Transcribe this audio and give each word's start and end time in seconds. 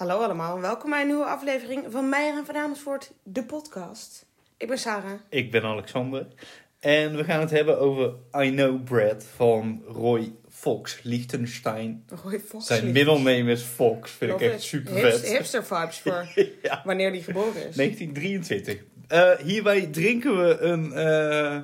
Hallo 0.00 0.18
allemaal 0.18 0.60
welkom 0.60 0.90
bij 0.90 1.00
een 1.00 1.06
nieuwe 1.06 1.24
aflevering 1.24 1.84
van 1.88 2.08
Meijer 2.08 2.36
en 2.36 2.46
Van 2.46 2.56
Amersfoort, 2.56 3.12
de 3.22 3.44
podcast. 3.44 4.26
Ik 4.56 4.68
ben 4.68 4.78
Sarah. 4.78 5.20
Ik 5.28 5.50
ben 5.50 5.62
Alexander. 5.62 6.26
En 6.78 7.16
we 7.16 7.24
gaan 7.24 7.40
het 7.40 7.50
hebben 7.50 7.78
over 7.78 8.14
I 8.36 8.50
Know 8.50 8.84
Brad 8.84 9.24
van 9.36 9.82
Roy 9.86 10.32
Fox, 10.48 11.00
Liechtenstein. 11.02 12.04
Roy 12.22 12.40
Fox. 12.40 12.66
Zijn 12.66 12.92
middelname 12.92 13.50
is 13.50 13.62
Fox, 13.62 14.10
vind 14.10 14.32
ik 14.32 14.40
echt 14.40 14.62
super 14.62 14.92
vet. 14.92 15.28
Hipster 15.28 15.64
vibes 15.64 15.98
voor 15.98 16.26
ja. 16.62 16.82
wanneer 16.84 17.12
die 17.12 17.22
geboren 17.22 17.68
is. 17.68 17.76
1923. 17.76 18.82
Uh, 19.12 19.46
hierbij 19.46 19.86
drinken 19.86 20.46
we 20.46 20.58
een 20.58 20.92
uh, 20.92 21.62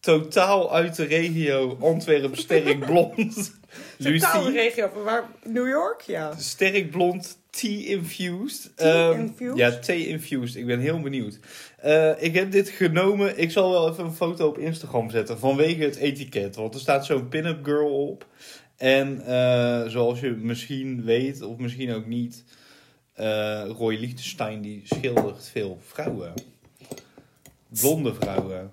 totaal 0.00 0.74
uit 0.74 0.96
de 0.96 1.04
regio 1.04 1.78
Antwerp 1.80 2.36
sterk 2.36 2.86
blond. 2.86 3.54
Totaal 3.98 4.44
de 4.44 4.52
regio 4.52 4.90
van 4.92 5.02
waar? 5.02 5.24
New 5.44 5.68
York? 5.68 6.00
Ja. 6.00 6.36
Sterk 6.36 6.90
blond 6.90 7.38
tea-infused. 7.56 8.72
Tea-infused? 8.76 9.40
Um, 9.40 9.56
ja, 9.56 9.78
tea-infused. 9.78 10.56
Ik 10.56 10.66
ben 10.66 10.80
heel 10.80 11.00
benieuwd. 11.00 11.38
Uh, 11.84 12.22
ik 12.22 12.34
heb 12.34 12.52
dit 12.52 12.68
genomen. 12.68 13.38
Ik 13.38 13.50
zal 13.50 13.70
wel 13.70 13.90
even 13.90 14.04
een 14.04 14.12
foto 14.12 14.48
op 14.48 14.58
Instagram 14.58 15.10
zetten 15.10 15.38
vanwege 15.38 15.82
het 15.82 15.96
etiket. 15.96 16.56
Want 16.56 16.74
er 16.74 16.80
staat 16.80 17.06
zo'n 17.06 17.28
pin-up 17.28 17.64
girl 17.64 18.08
op. 18.08 18.26
En 18.76 19.22
uh, 19.26 19.86
zoals 19.86 20.20
je 20.20 20.30
misschien 20.30 21.04
weet, 21.04 21.42
of 21.42 21.56
misschien 21.56 21.92
ook 21.92 22.06
niet, 22.06 22.44
uh, 23.20 23.64
Roy 23.66 23.94
Liechtenstein 23.94 24.60
die 24.60 24.82
schildert 24.84 25.48
veel 25.52 25.78
vrouwen. 25.86 26.32
Blonde 27.68 28.14
vrouwen. 28.14 28.70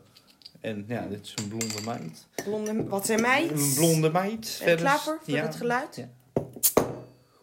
En 0.62 0.86
ja, 0.88 1.08
dit 1.10 1.20
is 1.26 1.34
een 1.36 1.48
blonde 1.48 1.82
meid. 1.86 2.28
Blonde, 2.46 2.84
wat 2.84 3.06
zijn 3.06 3.22
meid? 3.22 3.52
Een 3.52 3.74
blonde 3.76 4.12
meid. 4.12 4.62
En 4.66 4.78
klaar 4.78 5.00
voor, 5.00 5.20
voor 5.26 5.38
het 5.38 5.56
geluid? 5.56 5.96
Ja. 5.96 6.10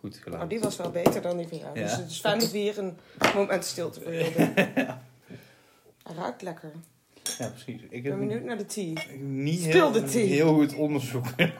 Goed 0.00 0.16
geluid. 0.16 0.42
Oh, 0.42 0.48
die 0.48 0.60
was 0.60 0.76
wel 0.76 0.90
beter 0.90 1.22
dan 1.22 1.36
die 1.36 1.48
van 1.48 1.58
jou. 1.58 1.78
Ja. 1.78 1.82
Dus 1.82 1.96
het 1.96 2.10
is 2.10 2.20
fijn 2.20 2.38
dat 2.38 2.50
we 2.50 2.58
hier 2.58 2.78
een 2.78 2.98
moment 3.34 3.64
stilte 3.64 4.00
voor 4.00 4.10
wilden. 4.10 4.54
Hij 6.02 6.14
ruikt 6.16 6.42
lekker. 6.42 6.70
Ja, 7.38 7.48
precies. 7.48 7.82
Ik 7.90 8.02
ben 8.02 8.18
benieuwd 8.18 8.42
naar 8.42 8.58
de 8.58 8.66
tea. 8.66 8.92
niet 9.18 9.60
Speel 9.60 9.72
heel, 9.72 9.92
de 9.92 10.02
thee. 10.02 10.26
heel 10.26 10.54
goed 10.54 10.74
onderzoeken. 10.74 11.52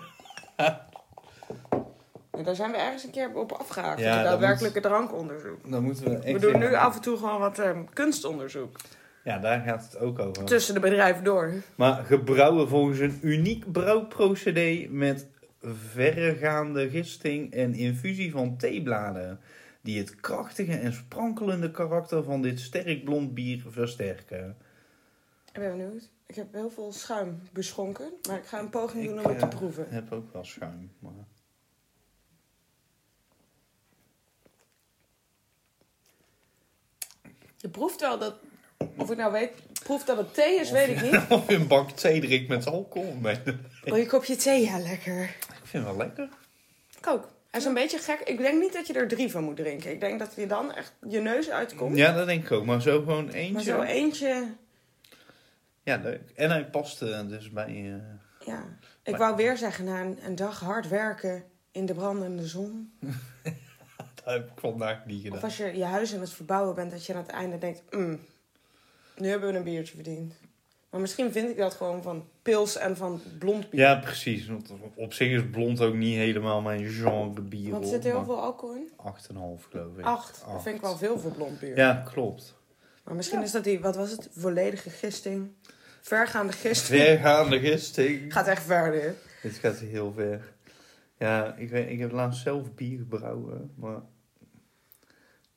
En 2.31 2.45
daar 2.45 2.55
zijn 2.55 2.71
we 2.71 2.77
ergens 2.77 3.05
een 3.05 3.11
keer 3.11 3.35
op 3.35 3.53
afgehaakt. 3.53 4.01
Ja, 4.01 4.07
Ja, 4.07 4.23
dat 4.23 4.31
daadwerkelijke 4.31 4.81
drankonderzoek. 4.81 5.71
Dan 5.71 5.83
moeten 5.83 6.05
we 6.05 6.17
echt 6.17 6.41
We 6.41 6.51
doen 6.51 6.59
nu 6.61 6.75
af 6.75 6.95
en 6.95 7.01
toe 7.01 7.17
gewoon 7.17 7.41
wat 7.41 7.59
ehm, 7.59 7.85
kunstonderzoek. 7.93 8.77
Ja, 9.25 9.39
daar 9.39 9.61
gaat 9.61 9.83
het 9.83 9.99
ook 9.99 10.19
over. 10.19 10.45
Tussen 10.45 10.75
de 10.75 10.81
bedrijven 10.81 11.25
door. 11.25 11.53
Maar 11.75 12.05
gebrouwen 12.05 12.69
volgens 12.69 12.99
een 12.99 13.19
uniek 13.23 13.73
brouwprocedé 13.73 14.87
met 14.91 15.27
verregaande 15.63 16.91
gisting 16.91 17.53
en 17.53 17.75
infusie 17.75 18.31
van 18.31 18.57
theebladen. 18.57 19.41
Die 19.83 19.99
het 19.99 20.15
krachtige 20.21 20.77
en 20.77 20.93
sprankelende 20.93 21.71
karakter 21.71 22.25
van 22.25 22.43
dit 22.43 22.61
sterk 22.61 23.05
blond 23.05 23.35
bier 23.35 23.65
versterken. 23.69 24.57
Ik 25.53 25.61
ben 25.61 25.77
benieuwd. 25.77 26.11
Ik 26.27 26.35
heb 26.35 26.53
heel 26.53 26.71
veel 26.71 26.93
schuim 26.93 27.43
beschonken. 27.53 28.13
Maar 28.29 28.39
ik 28.39 28.47
ga 28.47 28.59
een 28.59 28.71
poging 28.71 29.05
doen 29.05 29.19
om 29.19 29.25
het 29.25 29.39
te 29.39 29.45
eh, 29.45 29.57
proeven. 29.57 29.85
Ik 29.85 29.91
heb 29.91 30.13
ook 30.13 30.33
wel 30.33 30.45
schuim. 30.45 30.93
Maar... 30.99 31.13
Je 37.57 37.69
proeft 37.69 38.01
wel 38.01 38.19
dat... 38.19 38.35
Of 38.97 39.11
ik 39.11 39.17
nou 39.17 39.33
weet... 39.33 39.53
Proeft 39.83 40.07
dat 40.07 40.17
het 40.17 40.35
thee 40.35 40.61
is, 40.61 40.71
weet 40.71 40.89
ik 40.89 41.03
niet. 41.03 41.31
Of 41.39 41.49
je 41.49 41.55
een 41.55 41.67
bak 41.67 41.91
thee 41.91 42.21
drinkt 42.21 42.49
met 42.49 42.67
alcohol. 42.67 43.15
Nee. 43.15 43.39
Oh, 43.85 43.99
je 43.99 44.07
kopje 44.07 44.37
thee? 44.37 44.61
Ja, 44.65 44.79
lekker. 44.79 45.23
Ik 45.23 45.61
vind 45.63 45.87
het 45.87 45.97
wel 45.97 45.97
lekker. 46.07 46.29
Ik 46.99 47.07
ook. 47.07 47.29
Hij 47.51 47.61
is 47.61 47.67
een 47.67 47.75
beetje 47.75 47.99
gek. 47.99 48.21
Ik 48.21 48.39
denk 48.39 48.61
niet 48.61 48.73
dat 48.73 48.87
je 48.87 48.93
er 48.93 49.09
drie 49.09 49.31
van 49.31 49.45
moet 49.45 49.57
drinken. 49.57 49.91
Ik 49.91 50.01
denk 50.01 50.19
dat 50.19 50.33
je 50.37 50.47
dan 50.47 50.75
echt 50.75 50.93
je 51.09 51.21
neus 51.21 51.51
uitkomt. 51.51 51.97
Ja, 51.97 52.13
dat 52.13 52.27
denk 52.27 52.45
ik 52.45 52.53
ook. 52.53 52.65
Maar 52.65 52.83
zo 52.83 52.99
gewoon 52.99 53.29
eentje. 53.29 53.53
Maar 53.53 53.63
zo 53.63 53.83
eentje... 53.83 54.47
Ja, 55.83 55.97
leuk. 56.03 56.21
En 56.35 56.51
hij 56.51 56.65
paste 56.67 57.27
dus 57.29 57.51
bij... 57.51 57.67
eh, 57.67 58.47
Ja. 58.47 58.65
Ik 59.03 59.17
wou 59.17 59.37
weer 59.37 59.57
zeggen, 59.57 59.85
na 59.85 60.01
een, 60.01 60.19
een 60.25 60.35
dag 60.35 60.61
hard 60.61 60.89
werken 60.89 61.45
in 61.71 61.87
de 61.87 61.95
brandende 61.95 62.47
zon. 62.47 62.93
Dat 64.25 64.35
heb 64.35 64.51
ik 64.51 64.61
vandaag 64.61 65.07
niet 65.07 65.19
Of 65.19 65.25
gedaan. 65.25 65.41
als 65.43 65.57
je 65.57 65.77
je 65.77 65.85
huis 65.85 66.15
aan 66.15 66.21
het 66.21 66.33
verbouwen 66.33 66.75
bent, 66.75 66.91
dat 66.91 67.07
je 67.07 67.15
aan 67.15 67.21
het 67.23 67.31
einde 67.31 67.59
denkt... 67.59 67.83
"Mm, 67.95 68.21
nu 69.17 69.29
hebben 69.29 69.53
we 69.53 69.57
een 69.59 69.65
biertje 69.65 69.95
verdiend. 69.95 70.35
Maar 70.91 71.01
misschien 71.01 71.33
vind 71.33 71.51
ik 71.51 71.57
dat 71.57 71.75
gewoon 71.75 72.03
van 72.03 72.29
pils 72.43 72.77
en 72.77 72.97
van 72.97 73.21
blond 73.39 73.71
bier. 73.71 73.81
Ja, 73.81 73.95
precies. 73.95 74.47
Want 74.47 74.73
op 74.95 75.13
zich 75.13 75.31
is 75.31 75.51
blond 75.51 75.81
ook 75.81 75.95
niet 75.95 76.17
helemaal 76.17 76.61
mijn 76.61 76.89
genre 76.89 77.43
bier. 77.43 77.71
Want 77.71 77.85
er 77.85 77.91
zit 77.91 78.05
heel 78.05 78.15
maar 78.15 78.25
veel 78.25 78.41
alcohol 78.41 78.75
in. 78.75 78.91
8,5 78.91 79.69
geloof 79.71 79.97
ik. 79.97 80.05
Acht. 80.05 80.45
Dat 80.53 80.63
vind 80.63 80.75
ik 80.77 80.81
wel 80.81 80.97
veel 80.97 81.19
voor 81.19 81.33
blond 81.33 81.61
bier. 81.61 81.77
Ja, 81.77 82.03
klopt. 82.13 82.59
Maar 83.05 83.15
misschien 83.15 83.43
is 83.43 83.51
dat 83.51 83.65
die, 83.65 83.81
wat 83.81 83.97
was 83.97 84.11
het? 84.11 84.29
Volledige 84.33 84.91
gisting. 84.91 85.51
Vergaande 86.01 86.53
gisting. 86.53 87.03
Vergaande 87.03 87.61
gisting. 87.61 88.33
Gaat 88.33 88.47
echt 88.47 88.63
ver 88.63 88.91
dit. 88.91 89.15
Dit 89.43 89.55
gaat 89.55 89.79
heel 89.79 90.13
ver. 90.13 90.53
Ja, 91.19 91.55
ik, 91.57 91.71
weet, 91.71 91.91
ik 91.91 91.99
heb 91.99 92.13
laatst 92.13 92.43
zelf 92.43 92.75
bier 92.75 92.99
gebrouwen. 92.99 93.73
Maar 93.77 94.01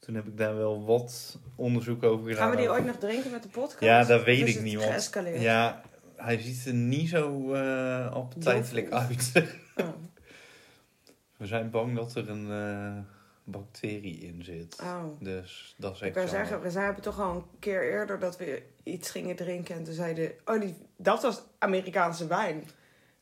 toen 0.06 0.16
heb 0.16 0.28
ik 0.28 0.38
daar 0.38 0.56
wel 0.56 0.86
wat 0.86 1.40
onderzoek 1.56 2.04
over 2.04 2.28
gedaan. 2.28 2.42
Gaan 2.42 2.52
we 2.52 2.58
die 2.58 2.70
ooit 2.70 2.86
nog 2.86 2.96
drinken 2.96 3.32
met 3.32 3.44
de 3.44 3.50
podcast? 3.50 3.80
Ja, 3.80 4.04
dat 4.04 4.24
weet 4.24 4.48
is 4.48 4.56
ik 4.56 4.62
niet. 4.62 4.86
Want, 4.86 5.12
ja, 5.40 5.82
hij 6.16 6.42
ziet 6.42 6.66
er 6.66 6.74
niet 6.74 7.10
zo 7.10 7.54
eh 7.54 8.12
appetijtelijk 8.12 8.92
uit. 8.92 9.32
Oh. 9.76 9.88
We 11.38 11.46
zijn 11.46 11.70
bang 11.70 11.96
dat 11.96 12.16
er 12.16 12.30
een 12.30 12.52
eh, 12.52 13.04
bacterie 13.44 14.18
in 14.18 14.44
zit. 14.44 14.82
Oh. 14.82 15.04
Dus 15.20 15.76
dat 15.78 15.96
is 15.96 16.02
echt 16.02 16.16
Ik 16.16 16.28
zeggen, 16.28 16.62
we 16.62 16.80
hebben 16.80 17.04
toch 17.04 17.20
al 17.20 17.36
een 17.36 17.46
keer 17.60 17.92
eerder 17.92 18.20
dat 18.20 18.38
we 18.38 18.64
iets 18.84 19.10
gingen 19.10 19.36
drinken. 19.36 19.76
En 19.76 19.84
toen 19.84 19.94
zeiden, 19.94 20.32
oh, 20.46 20.62
die, 20.62 20.76
dat 20.98 21.22
was 21.22 21.42
Amerikaanse 21.58 22.28
wijn. 22.28 22.64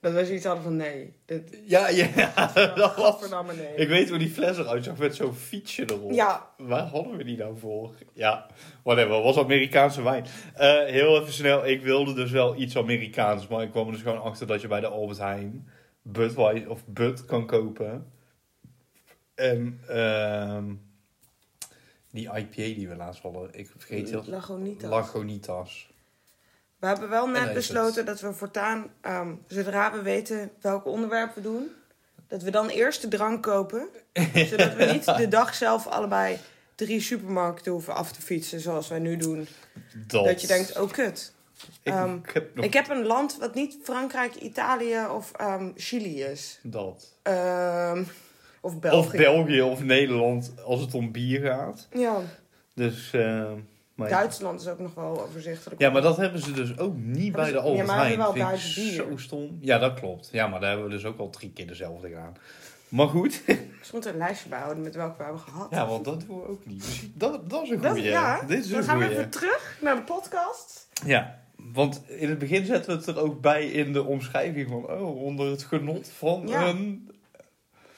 Dat 0.01 0.13
we 0.13 0.25
zoiets 0.25 0.45
hadden 0.45 0.63
van, 0.63 0.75
nee. 0.75 1.13
Dit, 1.25 1.59
Ja, 1.66 1.89
ja, 1.89 2.51
dat 2.75 2.95
was... 2.95 3.29
Nee. 3.56 3.75
Ik 3.75 3.88
weet 3.88 4.09
hoe 4.09 4.17
die 4.17 4.29
fles 4.29 4.57
eruit 4.57 4.84
zag 4.84 4.97
met 4.97 5.16
zo'n 5.16 5.34
fietsje 5.34 5.84
erop. 5.89 6.12
Ja, 6.12 6.50
Waar 6.57 6.88
hadden 6.88 7.17
we 7.17 7.23
die 7.23 7.38
nou 7.38 7.57
voor? 7.57 7.94
Ja, 8.13 8.47
whatever. 8.84 9.22
was 9.22 9.38
Amerikaanse 9.38 10.03
wijn. 10.03 10.25
Eh, 10.56 10.84
heel 10.85 11.22
even 11.22 11.34
snel. 11.34 11.67
Ik 11.67 11.81
wilde 11.81 12.13
dus 12.13 12.31
wel 12.31 12.56
iets 12.56 12.78
Amerikaans. 12.78 13.47
Maar 13.47 13.63
ik 13.63 13.72
kwam 13.72 13.85
er 13.85 13.91
dus 13.91 14.01
gewoon 14.01 14.22
achter 14.22 14.47
dat 14.47 14.62
je 14.62 14.67
bij 14.67 14.79
de 14.79 14.88
Albert 14.88 15.17
Heijn 15.17 15.67
Budweiser 16.01 16.69
of 16.69 16.85
Bud 16.85 17.25
kan 17.25 17.45
kopen. 17.45 18.12
En 19.35 19.79
ehm, 19.88 20.73
die 22.12 22.29
IPA 22.35 22.56
die 22.56 22.88
we 22.89 22.95
laatst 22.95 23.22
hadden. 23.22 23.50
Ik 23.51 23.69
vergeet 23.78 24.09
heel... 24.09 24.23
Lagunitas. 24.25 24.89
Lagunitas. 24.89 25.91
We 26.81 26.88
hebben 26.88 27.09
wel 27.09 27.28
net 27.28 27.53
besloten 27.53 28.06
dat 28.06 28.22
we 28.22 28.34
voortaan, 28.34 28.88
ehm, 29.02 29.34
zodra 29.47 29.92
we 29.92 30.02
weten 30.02 30.52
welk 30.62 30.86
onderwerp 30.86 31.36
we 31.36 31.42
doen, 31.42 31.72
dat 32.28 32.42
we 32.42 32.52
dan 32.52 32.69
eerst 32.69 33.02
de 33.02 33.08
drank 33.08 33.44
kopen. 33.44 33.88
zodat 34.50 34.74
we 34.74 34.86
niet 34.86 35.06
de 35.06 35.28
dag 35.28 35.56
zelf 35.56 35.88
allebei 35.88 36.38
drie 36.75 37.02
supermarkten 37.02 37.72
hoeven 37.72 37.96
af 37.96 38.12
te 38.12 38.22
fietsen, 38.22 38.59
zoals 38.59 38.88
wij 38.88 39.00
nu 39.00 39.18
doen. 39.18 39.47
Dat, 40.08 40.25
Dat 40.25 40.42
je 40.42 40.47
denkt, 40.47 40.80
oh 40.80 40.92
kut. 40.92 41.34
Ik, 41.84 41.94
ehm, 41.94 42.18
heb 42.34 42.56
nog 42.56 42.66
Ik 42.66 42.74
heb 42.74 42.90
een 42.90 43.06
land 43.06 43.38
wat 43.38 43.56
niet 43.56 43.78
Frankrijk, 43.84 44.36
Italië 44.36 45.06
of 45.12 45.31
ehm, 45.31 45.72
Chili 45.75 46.24
is. 46.24 46.59
dat. 46.63 47.18
Of 48.62 48.80
België. 48.80 48.98
Of 49.08 49.12
België 49.12 49.62
of 49.62 49.84
Nederland 49.84 50.53
als 50.66 50.81
het 50.81 50.94
om 50.94 51.12
bier 51.12 51.42
gaat. 51.42 51.88
Ja, 51.92 52.22
Dus... 52.74 53.13
maar 54.01 54.09
Duitsland 54.09 54.62
is 54.62 54.67
ook 54.67 54.79
nog 54.79 54.94
wel 54.94 55.22
overzichtelijk. 55.28 55.81
Ja, 55.81 55.89
maar 55.89 56.01
dat 56.01 56.17
hebben 56.17 56.41
ze 56.41 56.51
dus 56.51 56.78
ook 56.78 56.95
niet 56.97 57.31
bij 57.31 57.45
ze- 57.45 57.51
de 57.51 57.59
Albert 57.59 57.88
ja, 57.88 57.94
maar 57.95 58.00
hebben 58.07 58.17
wel 58.17 58.34
Vind 58.34 58.44
ik 58.45 58.50
Duits 58.51 58.75
bier. 58.75 58.91
Zo 58.94 59.17
stom. 59.17 59.57
Ja, 59.62 59.78
dat 59.78 59.94
klopt. 60.00 60.29
Ja, 60.31 60.47
maar 60.47 60.59
daar 60.59 60.69
hebben 60.69 60.88
we 60.88 60.94
dus 60.94 61.06
ook 61.06 61.19
al 61.19 61.29
drie 61.29 61.51
keer 61.51 61.67
dezelfde 61.67 62.07
gedaan. 62.07 62.35
Maar 62.89 63.07
goed. 63.07 63.41
We 63.45 63.57
moeten 63.91 64.12
een 64.12 64.17
lijstje 64.17 64.50
bijhouden 64.50 64.84
met 64.84 64.95
welke 64.95 65.17
we 65.17 65.23
hebben 65.23 65.41
gehad. 65.41 65.67
Ja, 65.69 65.88
want 65.88 66.06
dat 66.06 66.23
doen 66.28 66.39
we 66.41 66.47
ook 66.47 66.66
niet. 66.66 66.81
Dus 66.86 67.01
dat, 67.13 67.50
dat 67.50 67.63
is 67.63 67.69
een 67.69 67.86
goeie. 67.86 68.03
ja, 68.03 68.42
Dit 68.42 68.63
is 68.63 68.69
dan 68.69 68.77
een 68.80 68.83
gaan 68.86 68.98
we 68.98 69.09
even 69.09 69.30
terug 69.30 69.77
naar 69.81 69.95
de 69.95 70.01
podcast. 70.01 70.88
Ja, 71.06 71.39
want 71.56 72.01
in 72.07 72.30
het 72.30 72.39
begin 72.39 72.65
zetten 72.65 72.92
we 72.92 72.97
het 73.06 73.07
er 73.18 73.19
ook 73.24 73.42
bij 73.42 73.65
in 73.68 73.94
de 73.94 74.04
omschrijving 74.04 74.69
van... 74.69 74.89
Oh, 74.89 75.21
onder 75.24 75.50
het 75.51 75.63
genot 75.63 76.09
van 76.18 76.44
Ja. 76.47 76.68
een... 76.68 77.09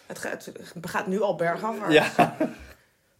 Het 0.06 0.20
gaat, 0.20 0.46
het 0.74 0.90
gaat 0.90 1.08
nu 1.08 1.22
al 1.22 1.36
bergaf. 1.36 1.76
Ja, 1.92 2.12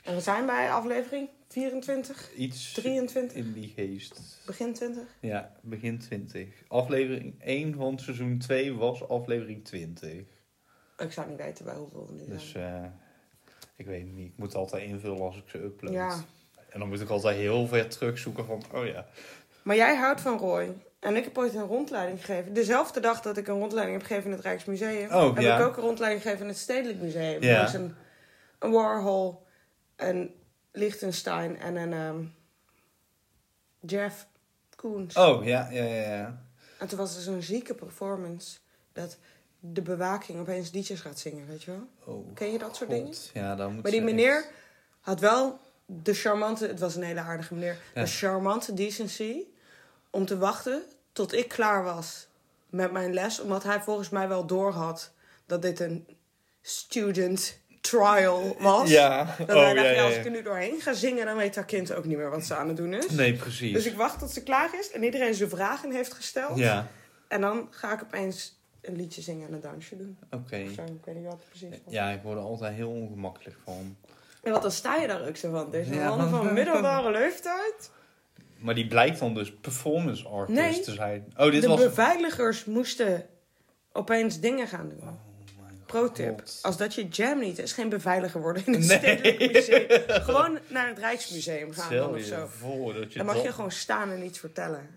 En 0.04 0.16
we 0.16 0.22
zijn 0.22 0.46
bij 0.46 0.72
aflevering 0.72 1.30
24, 1.54 2.34
iets 2.34 2.74
23, 2.74 3.38
in 3.38 3.54
die 3.54 3.74
geest. 3.76 4.42
begin 4.46 4.74
20. 4.74 5.04
Ja, 5.20 5.52
begin 5.62 6.00
20. 6.00 6.48
Aflevering 6.68 7.42
1 7.42 7.76
van 7.76 8.00
seizoen 8.00 8.38
2 8.38 8.74
was 8.74 9.08
aflevering 9.08 9.66
20. 9.66 10.24
Ik 10.98 11.12
zou 11.12 11.30
niet 11.30 11.38
weten 11.38 11.66
bij 11.66 11.76
hoeveel 11.76 12.08
we 12.08 12.14
nu. 12.14 12.28
Dus 12.28 12.54
eh, 12.54 12.84
ik 13.76 13.86
weet 13.86 14.02
het 14.02 14.14
niet. 14.14 14.32
Ik 14.32 14.38
moet 14.38 14.56
altijd 14.56 14.84
invullen 14.84 15.22
als 15.22 15.38
ik 15.38 15.44
ze 15.46 15.58
upload. 15.58 15.94
Ja. 15.94 16.24
En 16.70 16.80
dan 16.80 16.88
moet 16.88 17.02
ik 17.02 17.10
altijd 17.10 17.38
heel 17.38 17.68
ver 17.68 17.90
terugzoeken 17.90 18.46
van, 18.46 18.64
oh 18.74 18.86
ja. 18.86 19.06
Maar 19.64 19.76
jij 19.76 19.96
houdt 19.96 20.22
van 20.22 20.38
Roy. 20.38 20.74
En 21.00 21.16
ik 21.16 21.24
heb 21.24 21.38
ooit 21.38 21.54
een 21.54 21.68
rondleiding 21.68 22.26
gegeven. 22.26 22.54
Dezelfde 22.54 23.00
dag 23.00 23.22
dat 23.22 23.38
ik 23.38 23.48
een 23.48 23.60
rondleiding 23.60 23.98
heb 23.98 24.08
gegeven 24.08 24.30
in 24.30 24.36
het 24.36 24.46
Rijksmuseum... 24.46 25.12
Oh, 25.12 25.34
heb 25.34 25.44
ja. 25.44 25.60
ik 25.60 25.66
ook 25.66 25.78
een 25.78 25.84
rondleiding 25.84 26.22
gegeven 26.22 26.44
in 26.44 26.52
het 26.52 26.60
Stedelijk 26.60 27.02
Museum. 27.02 27.42
Ja. 27.42 27.74
Een 28.60 28.72
Warhol 28.72 29.44
een 29.96 30.34
Liechtenstein 30.74 31.60
en 31.60 31.76
een 31.76 31.94
ehm, 31.94 32.24
Jeff 33.80 34.28
Koens. 34.76 35.16
Oh, 35.16 35.46
ja, 35.46 35.70
ja, 35.72 35.84
ja. 35.84 36.16
ja. 36.16 36.42
En 36.80 36.88
toen 36.88 36.98
was 36.98 37.16
er 37.16 37.22
zo'n 37.22 37.42
zieke 37.42 37.74
performance 37.74 38.58
dat 38.94 39.18
de 39.60 39.82
bewaking 39.82 40.40
opeens 40.40 40.72
liedjes 40.72 41.00
gaat 41.00 41.20
zingen, 41.20 41.48
weet 41.48 41.64
je 41.64 41.72
wel? 41.72 41.88
Oh, 42.16 42.34
Ken 42.36 42.52
je 42.52 42.58
dat 42.58 42.76
soort 42.76 42.90
God. 42.90 43.00
dingen? 43.00 43.18
Ja, 43.34 43.56
dan 43.56 43.74
moet 43.74 43.84
Maar 43.84 43.92
die 43.92 44.02
meneer 44.02 44.36
echt- 44.38 44.52
had 45.00 45.20
wel 45.20 45.60
de 45.86 46.14
charmante, 46.14 46.68
het 46.68 46.80
was 46.80 46.96
een 46.96 47.04
hele 47.04 47.20
aardige 47.20 47.54
meneer, 47.54 47.78
Ja. 47.96 48.02
de 48.02 48.08
charmante 48.10 48.74
decency 48.74 49.44
om 50.10 50.26
te 50.26 50.38
wachten 50.38 50.84
tot 51.12 51.34
ik 51.34 51.48
klaar 51.48 51.84
was 51.84 52.28
met 52.70 52.92
mijn 52.92 53.14
les. 53.14 53.40
Omdat 53.40 53.64
hij 53.64 53.82
volgens 53.82 54.10
mij 54.10 54.28
wel 54.28 54.46
doorhad 54.46 55.12
dat 55.46 55.62
dit 55.62 55.80
een 55.80 56.08
student 56.62 57.58
trial 57.84 58.56
was. 58.60 58.90
Ja, 58.90 59.36
Dat 59.40 59.50
oh, 59.50 59.56
dacht, 59.56 59.76
ja, 59.76 59.82
ja, 59.84 59.90
ja, 59.92 60.04
als 60.06 60.16
ik 60.16 60.26
er 60.26 60.32
nu 60.32 60.42
doorheen 60.42 60.82
ga 60.82 60.94
zingen, 60.94 61.26
dan 61.26 61.36
weet 61.38 61.54
dat 61.54 61.66
kind 61.66 61.94
ook 61.94 62.06
niet 62.06 62.18
meer 62.18 62.30
wat 62.30 62.44
ze 62.46 62.56
aan 62.56 62.68
het 62.68 62.78
doen 62.78 62.94
is. 62.94 63.10
Nee, 63.10 63.34
precies. 63.34 63.74
Dus 63.74 63.86
ik 63.86 63.96
wacht 63.96 64.20
tot 64.20 64.32
ze 64.32 64.44
klaar 64.44 64.70
is 64.80 64.92
en 64.92 65.04
iedereen 65.04 65.34
zijn 65.34 65.50
vragen 65.50 65.92
heeft 65.92 66.14
gesteld. 66.14 66.58
Ja, 66.58 66.88
En 67.28 67.42
dan 67.42 67.68
ga 67.70 67.94
ik 67.94 68.02
opeens 68.04 68.60
een 68.82 68.96
liedje 68.96 69.22
zingen 69.22 69.48
en 69.48 69.54
een 69.54 69.62
dansje 69.62 69.98
doen. 69.98 70.18
oké. 70.32 70.58
Zo, 70.76 70.82
ik 70.84 71.06
weet 71.06 71.16
niet 71.16 71.24
wat 71.24 71.34
het 71.34 71.50
precies 71.50 71.70
was. 71.84 71.94
Ja, 71.94 72.10
ik 72.10 72.22
word 72.22 72.38
er 72.38 72.44
altijd 72.44 72.74
heel 72.76 72.90
ongemakkelijk 72.92 73.58
van. 73.64 73.96
En 74.44 74.52
wat 74.52 74.62
dan 74.62 74.72
sta 74.72 74.96
je 74.96 75.08
daar 75.08 75.28
ook 75.28 75.38
zo 75.38 75.52
van. 75.52 75.72
Deze 75.72 75.94
Ja. 75.94 76.16
man 76.16 76.30
van 76.30 76.54
middelbare 76.54 77.12
leeftijd. 77.12 77.92
Maar 78.58 78.76
die 78.76 78.88
blijkt 78.88 79.20
dan 79.20 79.34
dus 79.34 79.54
performance 79.62 80.28
artist 80.28 80.60
Nee. 80.60 80.80
te 80.80 80.92
zijn. 80.92 81.34
Oh, 81.38 81.52
dit 81.52 81.62
de 81.62 81.68
was... 81.68 81.80
beveiligers 81.80 82.66
moesten 82.66 83.26
opeens 83.94 84.40
dingen 84.40 84.68
gaan 84.68 84.90
doen. 84.90 85.00
Oh 85.02 85.14
mijn 85.94 86.06
Pro 86.06 86.14
tip. 86.26 86.40
God. 86.40 86.60
Als 86.62 86.78
dat 86.78 86.94
je 86.94 87.08
jam 87.08 87.40
niet 87.40 87.60
is, 87.60 87.72
geen 87.74 87.90
beveiliger 87.90 88.42
worden 88.42 88.64
in 88.66 88.74
het 88.74 88.88
Nee. 88.88 88.98
stedelijk 88.98 89.54
museum. 89.54 89.86
Gewoon 90.22 90.60
naar 90.68 90.88
het 90.88 90.98
Rijksmuseum 91.00 91.72
gaan 91.74 91.96
dan 91.96 92.10
of 92.14 92.22
zo. 92.22 92.48
voor 92.48 92.94
dat 92.94 93.12
je 93.12 93.18
Dan 93.18 93.26
mag 93.26 93.36
dat- 93.36 93.44
je 93.44 93.52
gewoon 93.52 93.72
staan 93.72 94.12
en 94.12 94.24
iets 94.26 94.40
vertellen. 94.40 94.90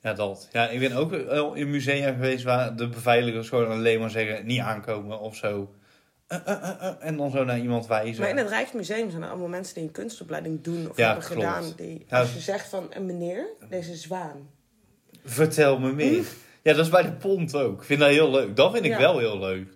Ja, 0.00 0.12
dat. 0.12 0.48
Ja, 0.52 0.68
ik 0.68 0.80
ben 0.80 0.92
ook 0.92 1.10
wel 1.10 1.54
in 1.54 1.70
musea 1.70 2.12
geweest 2.12 2.44
waar 2.44 2.76
de 2.76 2.88
beveiligers 2.88 3.48
gewoon 3.48 3.70
alleen 3.70 4.00
maar 4.00 4.10
zeggen 4.10 4.46
niet 4.46 4.60
aankomen 4.60 5.20
of 5.20 5.36
zo. 5.36 5.74
Eh, 6.26 6.38
eh, 6.44 6.68
eh, 6.80 6.94
en 7.00 7.16
dan 7.16 7.30
zo 7.30 7.44
naar 7.44 7.58
iemand 7.58 7.86
wijzen. 7.86 8.20
Maar 8.20 8.30
in 8.30 8.36
het 8.36 8.48
Rijksmuseum 8.48 9.10
zijn 9.10 9.22
er 9.22 9.28
allemaal 9.28 9.48
mensen 9.48 9.74
die 9.74 9.82
een 9.84 9.90
kunstopleiding 9.90 10.62
doen 10.62 10.90
of 10.90 10.96
Ja, 10.96 11.06
hebben 11.06 11.24
klopt. 11.24 11.40
gedaan. 11.42 11.72
Die, 11.76 12.06
als 12.10 12.32
je 12.34 12.40
zegt 12.40 12.68
van 12.68 12.86
een 12.90 13.06
meneer, 13.06 13.46
deze 13.68 13.94
zwaan. 13.96 14.50
Vertel 15.24 15.78
me 15.78 15.92
meer. 15.92 16.24
Ja, 16.62 16.72
dat 16.74 16.84
is 16.84 16.90
bij 16.90 17.02
de 17.02 17.12
pont 17.12 17.54
ook. 17.54 17.78
Ik 17.80 17.86
vind 17.86 18.00
dat 18.00 18.08
heel 18.08 18.30
leuk. 18.30 18.56
Dat 18.56 18.72
vind 18.72 18.84
ik 18.84 18.90
Ja. 18.90 18.98
wel 18.98 19.18
heel 19.18 19.38
leuk. 19.38 19.68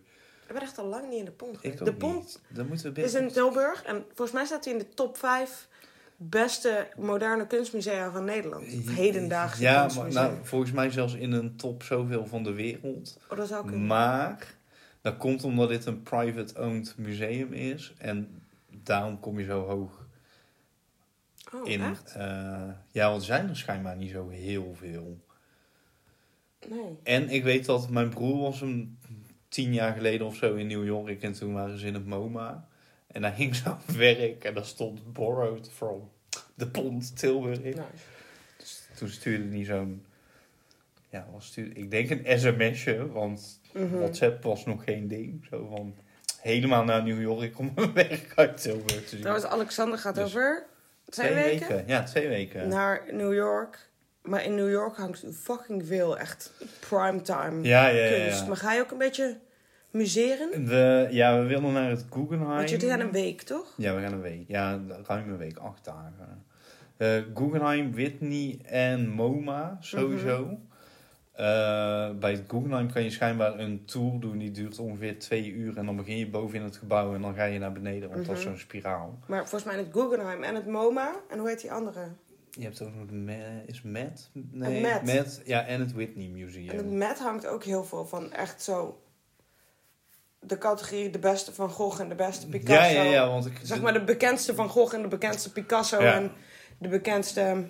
Ik 0.47 0.59
ben 0.59 0.63
echt 0.63 0.79
al 0.79 0.87
lang 0.87 1.09
niet 1.09 1.19
in 1.19 1.25
de 1.25 1.31
pont 1.31 1.59
geweest. 1.59 1.81
Ook 1.81 1.87
de 1.87 1.95
pont 1.95 2.15
niet. 2.25 2.41
Dan 2.49 2.67
moeten 2.67 2.93
we 2.95 3.03
is 3.03 3.15
in 3.15 3.29
Tilburg 3.29 3.83
en 3.83 4.05
volgens 4.07 4.33
mij 4.33 4.45
staat 4.47 4.65
hij 4.65 4.73
in 4.73 4.79
de 4.79 4.89
top 4.89 5.17
5 5.17 5.69
beste 6.17 6.89
moderne 6.97 7.47
kunstmusea 7.47 8.11
van 8.11 8.25
Nederland. 8.25 8.63
Of 8.65 8.95
hedendaagse 8.95 9.63
Ja, 9.63 9.73
maar 9.73 9.81
kunstmusea. 9.83 10.23
nou, 10.23 10.37
volgens 10.43 10.73
mij 10.73 10.91
zelfs 10.91 11.15
in 11.15 11.33
een 11.33 11.57
top 11.57 11.83
zoveel 11.83 12.27
van 12.27 12.43
de 12.43 12.53
wereld. 12.53 13.19
oh, 13.31 13.37
dat 13.39 13.49
zou 13.49 13.67
kunnen. 13.67 13.87
Maar 13.87 14.55
dat 15.01 15.17
komt 15.17 15.45
omdat 15.45 15.69
dit 15.69 15.87
een 15.87 16.03
private-owned 16.03 16.95
museum 16.97 17.53
is. 17.53 17.93
En 17.99 18.43
daarom 18.71 19.21
kom 19.21 19.39
je 19.39 19.45
zo 19.45 19.67
hoog 19.67 20.07
oh, 21.55 21.69
in. 21.69 21.83
echt? 21.83 22.15
eh, 22.17 22.63
ja, 22.91 23.09
want 23.09 23.21
er 23.21 23.27
zijn 23.27 23.49
er 23.49 23.57
schijnbaar 23.57 23.97
niet 23.97 24.11
zo 24.11 24.29
heel 24.29 24.75
veel. 24.79 25.19
Nee. 26.69 26.99
En 27.03 27.29
ik 27.29 27.43
weet 27.43 27.65
dat 27.65 27.89
mijn 27.91 28.09
broer 28.09 28.41
was 28.41 28.61
een 28.61 28.99
tien 29.49 29.73
jaar 29.75 29.93
geleden 29.95 30.27
of 30.27 30.37
zo 30.37 30.55
in 30.55 30.67
New 30.67 30.85
York. 30.85 31.23
En 31.23 31.33
toen 31.33 31.53
waren 31.53 31.79
ze 31.79 31.87
in 31.87 31.95
het 31.95 32.07
MoMA. 32.07 32.67
En 33.07 33.23
daar 33.23 33.33
ging 33.33 33.55
zo'n 33.65 33.77
werk 33.97 34.45
en 34.45 34.55
daar 34.55 34.65
stond 34.65 35.13
borrowed 35.13 35.71
from 35.71 36.11
de 36.55 36.67
pont 36.69 37.19
Tilburg. 37.19 37.59
Nice. 37.63 37.79
Toen 38.97 39.09
stuurde 39.09 39.57
hij 39.57 39.65
zo'n... 39.65 40.05
Ja, 41.11 41.27
was 41.33 41.47
stuurde, 41.47 41.75
ik 41.81 41.91
denk 41.91 42.11
een 42.11 42.39
sms'je, 42.41 43.13
want 43.13 43.61
Mhm. 43.73 43.97
WhatsApp 43.99 44.43
was 44.43 44.65
nog 44.67 44.85
geen 44.85 45.09
ding. 45.09 45.47
Zo 45.51 45.69
van 45.77 45.95
helemaal 46.41 46.85
naar 46.85 47.03
New 47.03 47.21
York 47.21 47.59
om 47.59 47.73
een 47.75 47.93
werk 48.03 48.33
uit 48.35 48.61
Tilburg 48.63 49.03
te 49.03 49.09
zien. 49.09 49.21
Trouwens, 49.21 49.47
Alexander 49.47 49.99
gaat 49.99 50.15
Dus 50.15 50.25
over 50.25 50.67
twee, 51.09 51.35
weken, 51.35 51.85
Ja, 51.87 52.03
twee 52.03 52.29
weken. 52.29 52.69
naar 52.69 53.03
New 53.11 53.35
York. 53.35 53.91
Maar 54.23 54.45
in 54.45 54.55
New 54.55 54.71
York 54.71 54.97
hangt 54.97 55.25
fucking 55.35 55.87
veel 55.87 56.19
echt 56.19 56.53
primetime 56.89 57.63
ja, 57.63 57.87
ja, 57.89 58.05
ja. 58.05 58.25
kunst. 58.25 58.47
Maar 58.47 58.57
ga 58.57 58.73
je 58.73 58.81
ook 58.81 58.91
een 58.91 58.99
beetje 58.99 59.39
museren? 59.91 60.67
We, 60.67 61.09
ja, 61.11 61.39
we 61.41 61.47
willen 61.47 61.73
naar 61.73 61.91
het 61.91 62.05
Guggenheim. 62.11 62.57
Want 62.57 62.71
jullie 62.71 62.89
gaan 62.89 63.01
een 63.01 63.13
week, 63.13 63.43
toch? 63.43 63.75
Ja, 63.77 63.95
we 63.95 64.01
gaan 64.03 64.13
een 64.13 64.21
week. 64.21 64.45
Ja, 64.49 64.81
ruim 65.07 65.29
een 65.31 65.37
week, 65.37 65.57
acht 65.59 65.85
dagen. 65.85 66.45
Eh, 66.97 67.09
Guggenheim, 67.35 67.93
Whitney 67.95 68.59
en 68.65 69.09
MoMA, 69.09 69.77
sowieso. 69.81 70.45
Mhm. 70.45 70.55
Eh, 71.33 72.11
bij 72.21 72.31
het 72.31 72.43
Guggenheim 72.49 72.93
kan 72.93 73.03
je 73.03 73.11
schijnbaar 73.11 73.59
een 73.59 73.85
tour 73.85 74.21
doen. 74.21 74.39
Die 74.39 74.51
duurt 74.51 74.79
ongeveer 74.79 75.19
twee 75.19 75.51
uur. 75.53 75.77
En 75.77 75.87
dan 75.87 75.97
begin 75.97 76.17
je 76.17 76.29
boven 76.29 76.59
in 76.59 76.65
het 76.65 76.77
gebouw 76.77 77.15
en 77.15 77.21
dan 77.23 77.35
ga 77.35 77.45
je 77.45 77.59
naar 77.59 77.73
beneden. 77.73 78.11
Want 78.11 78.27
dat 78.27 78.37
is 78.37 78.41
Mhm. 78.45 78.51
zo'n 78.51 78.61
spiraal. 78.61 79.19
Maar 79.27 79.39
volgens 79.49 79.65
mij 79.65 79.77
het 79.77 79.89
Guggenheim 79.93 80.43
en 80.43 80.55
het 80.55 80.67
MoMA. 80.67 81.13
En 81.31 81.39
hoe 81.39 81.49
heet 81.49 81.61
die 81.61 81.73
andere? 81.73 82.01
Je 82.59 82.63
hebt 82.63 82.83
ook 82.83 82.95
nog 82.95 83.07
de 83.07 83.15
Ma- 83.15 83.63
is 83.67 83.83
Met? 83.83 84.31
Nee, 84.33 84.81
Met. 85.05 85.43
Ja, 85.45 85.65
en 85.67 85.81
het 85.81 85.93
Whitney 85.93 86.27
Museum. 86.29 86.69
En 86.69 86.77
het 86.77 86.91
Met 86.91 87.19
hangt 87.19 87.47
ook 87.47 87.65
heel 87.65 87.85
veel 87.85 88.07
van 88.07 88.33
echt 88.33 88.63
zo... 88.63 89.03
De 90.41 90.59
categorie 90.59 91.11
de 91.11 91.19
beste 91.19 91.53
Van 91.55 91.71
Gogh 91.71 92.01
en 92.01 92.09
de 92.09 92.15
beste 92.15 92.49
Picasso. 92.49 92.83
ja, 92.95 93.03
ja, 93.03 93.11
ja, 93.11 93.29
want 93.29 93.47
ik... 93.47 93.59
Zeg 93.63 93.81
maar 93.83 93.93
de 93.93 94.05
bekendste 94.05 94.55
Van 94.55 94.69
Gogh 94.69 94.95
en 94.95 95.03
de 95.03 95.09
bekendste 95.09 95.53
Picasso. 95.53 96.03
Ja. 96.03 96.15
En 96.15 96.33
de 96.79 96.89
bekendste... 96.89 97.69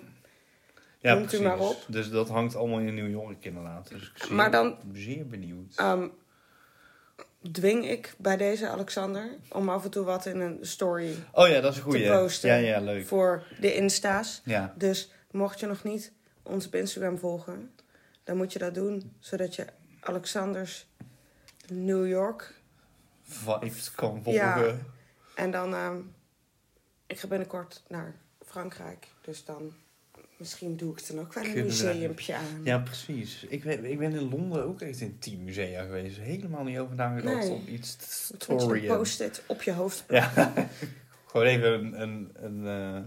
ja, 0.99 1.13
noemt 1.13 1.33
u 1.33 1.41
maar 1.41 1.59
op. 1.59 1.85
Dus 1.87 2.09
dat 2.09 2.29
hangt 2.29 2.55
allemaal 2.55 2.79
in 2.79 2.95
New 2.95 3.09
York 3.09 3.45
inderdaad. 3.45 3.89
Dus 3.89 4.11
ik 4.15 4.29
Maar 4.29 4.51
dan- 4.51 4.77
zeer 4.93 5.27
benieuwd. 5.27 5.73
ehm, 5.75 6.07
dwing 7.51 7.89
ik 7.89 8.13
bij 8.17 8.37
deze 8.37 8.67
Alexander 8.67 9.29
om 9.49 9.69
af 9.69 9.83
en 9.83 9.89
toe 9.89 10.03
wat 10.03 10.25
in 10.25 10.39
een 10.39 10.57
story 10.61 11.15
oh 11.31 11.47
ja, 11.47 11.61
dat 11.61 11.71
is 11.71 11.77
een 11.77 11.83
goeie. 11.83 12.05
te 12.05 12.11
posten. 12.11 12.49
Ja, 12.49 12.55
ja, 12.55 12.79
leuk. 12.79 13.05
voor 13.05 13.43
de 13.59 13.73
Insta's. 13.73 14.41
Ja. 14.45 14.73
Dus 14.77 15.11
mocht 15.31 15.59
je 15.59 15.65
nog 15.65 15.83
niet 15.83 16.11
ons 16.43 16.65
op 16.65 16.75
Instagram 16.75 17.17
volgen, 17.17 17.71
dan 18.23 18.37
moet 18.37 18.53
je 18.53 18.59
dat 18.59 18.73
doen. 18.73 19.15
Zodat 19.19 19.55
je 19.55 19.65
Alexanders 19.99 20.87
New 21.67 22.07
York 22.07 22.53
Vibes 23.23 23.91
kan 23.91 24.23
volgen. 24.23 24.41
Ja. 24.41 24.77
En 25.35 25.51
dan, 25.51 25.73
ehm, 25.73 25.97
ik 27.07 27.19
ga 27.19 27.27
binnenkort 27.27 27.83
naar 27.87 28.15
Frankrijk. 28.45 29.07
Dus 29.21 29.45
dan, 29.45 29.73
misschien 30.43 30.77
doe 30.77 30.91
ik 30.91 31.07
dan 31.07 31.19
ook 31.19 31.33
wel 31.33 31.43
een 31.43 31.65
museumpje 31.65 32.35
aan. 32.35 32.61
Ja, 32.63 32.77
precies. 32.77 33.45
Ik 33.49 33.63
ben, 33.63 33.85
ik 33.85 33.97
ben 33.97 34.11
in 34.11 34.29
Londen 34.29 34.65
ook 34.65 34.81
echt 34.81 35.01
in 35.01 35.19
tien 35.19 35.43
musea 35.43 35.83
geweest. 35.83 36.17
Helemaal 36.17 36.63
niet 36.63 36.77
over 36.77 36.95
nagedacht 36.95 37.47
Nee. 37.47 37.51
om 37.51 37.63
iets 37.67 37.95
te 37.95 38.05
storyen. 38.37 38.91
een 38.91 38.97
post-it 38.97 39.43
op 39.45 39.61
je 39.61 39.71
hoofd. 39.71 40.03
Ja, 40.09 40.31
gewoon 41.27 41.45
even 41.45 41.73
een... 41.73 42.01
een, 42.01 42.31
een 42.33 42.67
eh, 42.95 43.01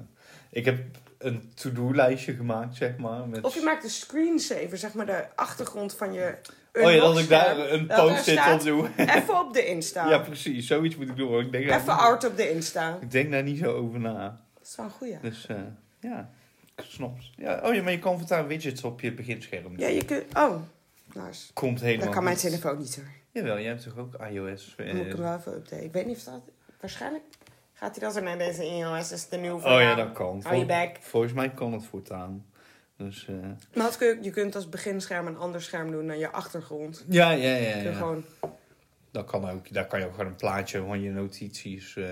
ik 0.50 0.64
heb 0.64 0.78
een 1.18 1.50
to-do-lijstje 1.54 2.34
gemaakt, 2.34 2.76
zeg 2.76 2.96
maar. 2.96 3.28
Met... 3.28 3.44
Of 3.44 3.54
je 3.54 3.62
maakt 3.62 3.84
een 3.84 3.90
screensaver, 3.90 4.78
zeg 4.78 4.92
maar 4.94 5.06
de 5.06 5.24
achtergrond 5.34 5.94
van 5.94 6.12
je 6.12 6.34
Oh 6.72 6.92
ja, 6.92 7.00
dat 7.00 7.18
ik 7.18 7.28
daar 7.28 7.58
een 7.58 7.86
post-it 7.86 8.52
op 8.52 8.62
doe. 8.62 8.88
Even 8.96 9.40
op 9.40 9.54
de 9.54 9.66
Insta. 9.66 10.08
Ja, 10.10 10.18
precies. 10.18 10.66
Zoiets 10.66 10.96
moet 10.96 11.08
ik 11.08 11.16
doen. 11.16 11.40
Ik 11.40 11.52
denk 11.52 11.64
Even 11.64 11.98
art 11.98 12.24
op 12.24 12.36
de 12.36 12.50
Insta. 12.50 12.98
Ik 13.00 13.10
denk 13.10 13.30
daar 13.30 13.42
niet 13.42 13.58
zo 13.58 13.72
over 13.72 14.00
na. 14.00 14.40
Dat 14.54 14.66
is 14.66 14.76
wel 14.76 14.86
een 14.86 14.92
goeie. 14.92 15.18
Dus 15.22 15.46
eh, 15.46 15.56
ja, 16.00 16.30
het. 16.76 17.30
Ja, 17.36 17.60
oh 17.64 17.74
ja, 17.74 17.82
maar 17.82 17.92
je 17.92 17.98
kan 17.98 18.18
voortaan 18.18 18.46
widgets 18.46 18.84
op 18.84 19.00
je 19.00 19.12
beginscherm 19.12 19.62
doen. 19.62 19.74
Ja, 19.78 19.86
je 19.88 20.04
kunt... 20.04 20.24
Oh, 20.36 20.56
nice. 21.12 21.52
Komt 21.52 21.80
helemaal 21.80 22.04
Dat 22.04 22.14
kan 22.14 22.24
mijn 22.24 22.36
goed. 22.36 22.44
telefoon 22.50 22.78
niet 22.78 22.96
hoor. 22.96 23.04
Jawel, 23.32 23.58
jij 23.58 23.68
hebt 23.68 23.82
toch 23.82 23.98
ook 23.98 24.14
iOS? 24.30 24.74
Eh, 24.76 24.92
moet 24.94 25.04
ik 25.06 25.12
hem 25.12 25.20
wel 25.22 25.36
even 25.36 25.52
updaten. 25.52 25.84
Ik 25.84 25.92
weet 25.92 26.06
niet 26.06 26.16
of 26.16 26.22
dat... 26.22 26.40
Waarschijnlijk 26.80 27.24
gaat 27.72 27.90
hij 27.96 28.04
dan 28.04 28.12
zo 28.12 28.20
naar 28.20 28.38
deze 28.38 28.64
iOS 28.64 29.12
is 29.12 29.28
de 29.28 29.36
nieuwe 29.36 29.56
Oh 29.56 29.80
ja, 29.80 29.94
dat 29.94 30.12
kan. 30.12 30.40
Hou 30.42 30.54
je 30.54 30.60
Vol- 30.60 30.66
bek. 30.66 30.96
Volgens 31.00 31.32
mij 31.32 31.50
kan 31.50 31.72
het 31.72 31.84
voortaan. 31.84 32.46
Dus, 32.96 33.26
eh, 33.28 33.34
Maar 33.74 33.84
dat 33.84 33.96
kun 33.96 34.06
je, 34.06 34.18
je 34.22 34.30
kunt 34.30 34.54
als 34.54 34.68
beginscherm 34.68 35.26
een 35.26 35.36
ander 35.36 35.62
scherm 35.62 35.90
doen 35.90 36.06
dan 36.06 36.18
je 36.18 36.30
achtergrond. 36.30 37.04
ja, 37.08 37.30
ja, 37.30 37.54
ja. 37.54 37.72
Kun 37.72 37.82
je 37.82 37.88
ja. 37.88 37.94
gewoon, 37.94 38.24
Dat 39.10 39.24
kan 39.24 39.50
ook. 39.50 39.72
Daar 39.72 39.86
kan 39.86 40.00
je 40.00 40.06
ook 40.06 40.10
gewoon 40.14 40.26
een 40.26 40.36
plaatje 40.36 40.82
van 40.86 41.00
je 41.00 41.10
notities 41.10 41.96
eh, 41.96 42.04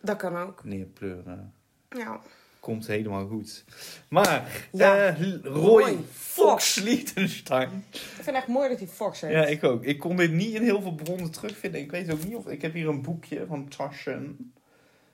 dat 0.00 0.16
kan 0.16 0.36
ook. 0.36 0.64
neerpleuren. 0.64 1.52
Ja. 1.88 2.20
Komt 2.68 2.86
helemaal 2.86 3.26
goed. 3.26 3.64
Maar, 4.08 4.66
Ja. 4.72 5.06
eh, 5.06 5.20
Roy, 5.42 5.82
Roy 5.82 5.96
Fox 6.12 6.74
Liechtenstein. 6.74 7.84
Ik 7.92 7.98
vind 7.98 8.26
het 8.26 8.34
echt 8.34 8.46
mooi 8.46 8.68
dat 8.68 8.78
hij 8.78 8.88
Fox 8.88 9.20
heeft. 9.20 9.34
Ja, 9.34 9.46
ik 9.46 9.64
ook. 9.64 9.84
Ik 9.84 9.98
kon 9.98 10.16
dit 10.16 10.32
niet 10.32 10.54
in 10.54 10.62
heel 10.62 10.82
veel 10.82 10.94
bronnen 10.94 11.30
terugvinden. 11.30 11.80
Ik 11.80 11.90
weet 11.90 12.12
ook 12.12 12.24
niet 12.24 12.34
of... 12.34 12.46
Ik 12.46 12.62
heb 12.62 12.72
hier 12.72 12.88
een 12.88 13.02
boekje 13.02 13.44
van 13.48 13.68
Taschen. 13.68 14.52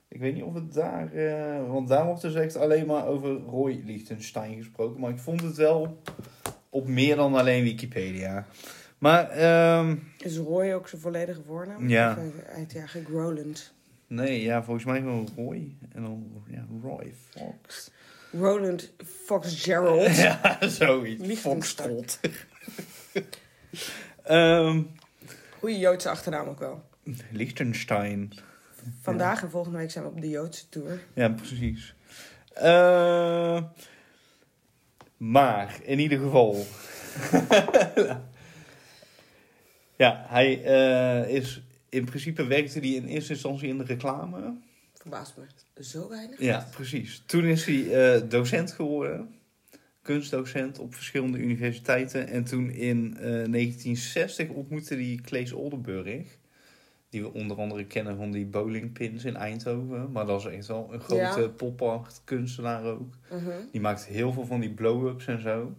Ik 0.08 0.20
weet 0.20 0.34
niet 0.34 0.42
of 0.42 0.54
het 0.54 0.73
daar... 0.75 1.12
eh, 1.12 1.70
want 1.70 1.88
daar 1.88 2.04
wordt 2.06 2.20
dus 2.23 2.34
echt 2.34 2.56
alleen 2.56 2.87
maar 2.87 3.06
over 3.06 3.30
Roy 3.37 3.82
Liechtenstein 3.84 4.56
gesproken. 4.56 5.00
Maar 5.00 5.11
ik 5.11 5.18
vond 5.18 5.40
het 5.42 5.56
wel 5.56 6.02
op 6.70 6.87
meer 6.88 7.16
dan 7.16 7.34
alleen 7.34 7.62
Wikipedia. 7.62 8.46
Maar, 8.99 9.28
ehm 9.30 9.96
Is 10.18 10.37
Roy 10.37 10.73
ook 10.73 10.88
zijn 10.88 11.00
volledige 11.00 11.42
voornaam? 11.42 11.88
Ja. 11.88 12.11
Of 12.11 12.16
heet 12.46 12.70
hij 12.73 12.80
eigenlijk 12.80 13.08
Roland? 13.08 13.73
Nee, 14.14 14.42
ja, 14.42 14.62
volgens 14.62 14.87
mij 14.87 14.99
gewoon 14.99 15.28
Roy. 15.37 15.76
En 15.92 16.02
dan 16.02 16.42
ja, 16.47 16.66
Roy 16.83 17.14
Fox. 17.30 17.90
Roland 18.33 18.92
Fox 19.25 19.62
Gerald. 19.62 20.16
ja, 20.26 20.68
zoiets. 20.68 21.40
Foxtrot. 21.40 22.21
Ehm 24.25 24.80
Goeie 25.64 25.78
Joodse 25.78 26.11
achternaam 26.11 26.49
ook 26.49 26.59
wel. 26.59 26.85
Liechtenstein. 27.30 28.33
Vandaag 29.00 29.42
en 29.42 29.50
volgende 29.50 29.78
week 29.78 29.90
zijn 29.90 30.04
we 30.04 30.11
op 30.11 30.21
de 30.21 30.28
Joodse 30.28 30.68
tour. 30.68 31.00
Ja, 31.14 31.28
precies. 31.28 31.94
Eh, 32.54 33.62
maar, 35.16 35.78
in 35.83 35.99
ieder 35.99 36.18
geval. 36.18 36.56
ja, 40.04 40.25
hij 40.28 40.64
eh, 40.64 41.35
is... 41.35 41.62
In 41.95 42.05
principe 42.05 42.47
werkte 42.47 42.79
hij 42.79 42.89
in 42.89 43.05
eerste 43.07 43.33
instantie 43.33 43.69
in 43.69 43.79
de 43.79 43.85
reclame. 43.85 44.57
Verbaast 44.93 45.35
me 45.37 45.85
zo 45.85 46.09
weinig. 46.09 46.41
Ja, 46.41 46.69
precies. 46.71 47.23
Toen 47.27 47.45
is 47.45 47.65
hij 47.65 48.15
eh, 48.15 48.23
docent 48.29 48.73
geworden. 48.73 49.35
Kunstdocent 50.03 50.79
op 50.79 50.95
verschillende 50.95 51.39
universiteiten. 51.39 52.29
En 52.29 52.45
toen 52.45 52.71
in 52.71 53.15
eh, 53.17 53.23
1960 53.23 54.49
ontmoette 54.49 54.95
hij 54.95 55.19
Claes 55.23 55.53
Oldenburg. 55.53 56.39
Die 57.09 57.23
we 57.23 57.33
onder 57.33 57.57
andere 57.57 57.85
kennen 57.85 58.17
van 58.17 58.31
die 58.31 58.47
bowlingpins 58.47 59.25
in 59.25 59.37
Eindhoven. 59.37 60.13
Maar 60.13 60.27
dat 60.27 60.41
is 60.41 60.47
echt 60.47 60.67
wel 60.67 60.89
een 60.93 61.01
grote 61.01 61.41
Ja. 61.41 61.49
pop-art 61.49 62.21
kunstenaar 62.25 62.85
ook. 62.85 63.15
Mhm. 63.31 63.51
Die 63.73 63.81
maakt 63.81 64.07
heel 64.07 64.33
veel 64.33 64.47
van 64.47 64.61
die 64.61 64.71
blow-ups 64.75 65.27
en 65.27 65.41
zo. 65.41 65.75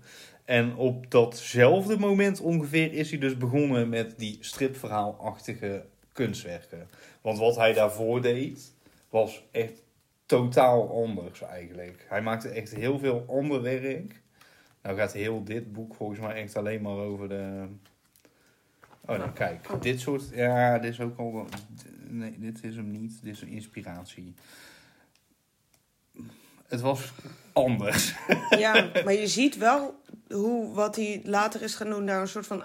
En 0.46 0.76
op 0.76 1.12
datzelfde 1.12 1.98
moment 1.98 2.40
ongeveer 2.42 2.94
is 2.94 3.10
hij 3.10 3.20
dus 3.20 3.38
begonnen 3.38 3.90
met 3.90 4.14
die 4.18 4.38
stripverhaalachtige 4.40 5.86
kunstwerken. 6.16 6.90
Want 7.22 7.38
wat 7.38 7.56
hij 7.56 7.74
daarvoor 7.74 8.22
deed, 8.22 8.74
was 9.10 9.44
echt 9.52 9.82
totaal 10.26 11.04
anders 11.04 11.42
eigenlijk. 11.42 12.06
Hij 12.10 12.22
maakte 12.22 12.50
echt 12.50 12.76
heel 12.76 13.00
veel 13.00 13.26
ander 13.28 13.62
werk. 13.62 14.22
Nou 14.82 14.98
gaat 14.98 15.14
heel 15.14 15.44
dit 15.44 15.74
boek 15.74 15.96
volgens 15.96 16.20
mij 16.20 16.34
echt 16.34 16.56
alleen 16.56 16.82
maar 16.82 16.98
over 16.98 17.30
de... 17.30 17.66
Oh, 19.02 19.18
nou 19.18 19.32
kijk. 19.32 19.68
Dit 19.82 20.00
soort... 20.00 20.30
Ja, 20.30 20.80
dit 20.80 20.92
is 20.92 21.00
ook 21.00 21.18
al... 21.18 21.48
Nee, 22.08 22.36
dit 22.40 22.64
is 22.64 22.76
hem 22.76 22.92
niet. 22.92 23.24
Dit 23.24 23.34
is 23.34 23.42
een 23.42 23.48
inspiratie. 23.48 24.34
Het 26.68 26.82
was 26.82 27.14
anders. 27.54 28.16
Ja, 28.50 28.90
maar 29.04 29.14
je 29.14 29.28
ziet 29.28 29.58
wel 29.58 30.00
hoe 30.30 30.74
wat 30.74 30.96
hij 30.96 31.22
later 31.24 31.62
is 31.62 31.76
gaan 31.76 31.90
doen 31.90 32.06
daar 32.06 32.22
een 32.22 32.28
soort 32.28 32.48
van 32.48 32.64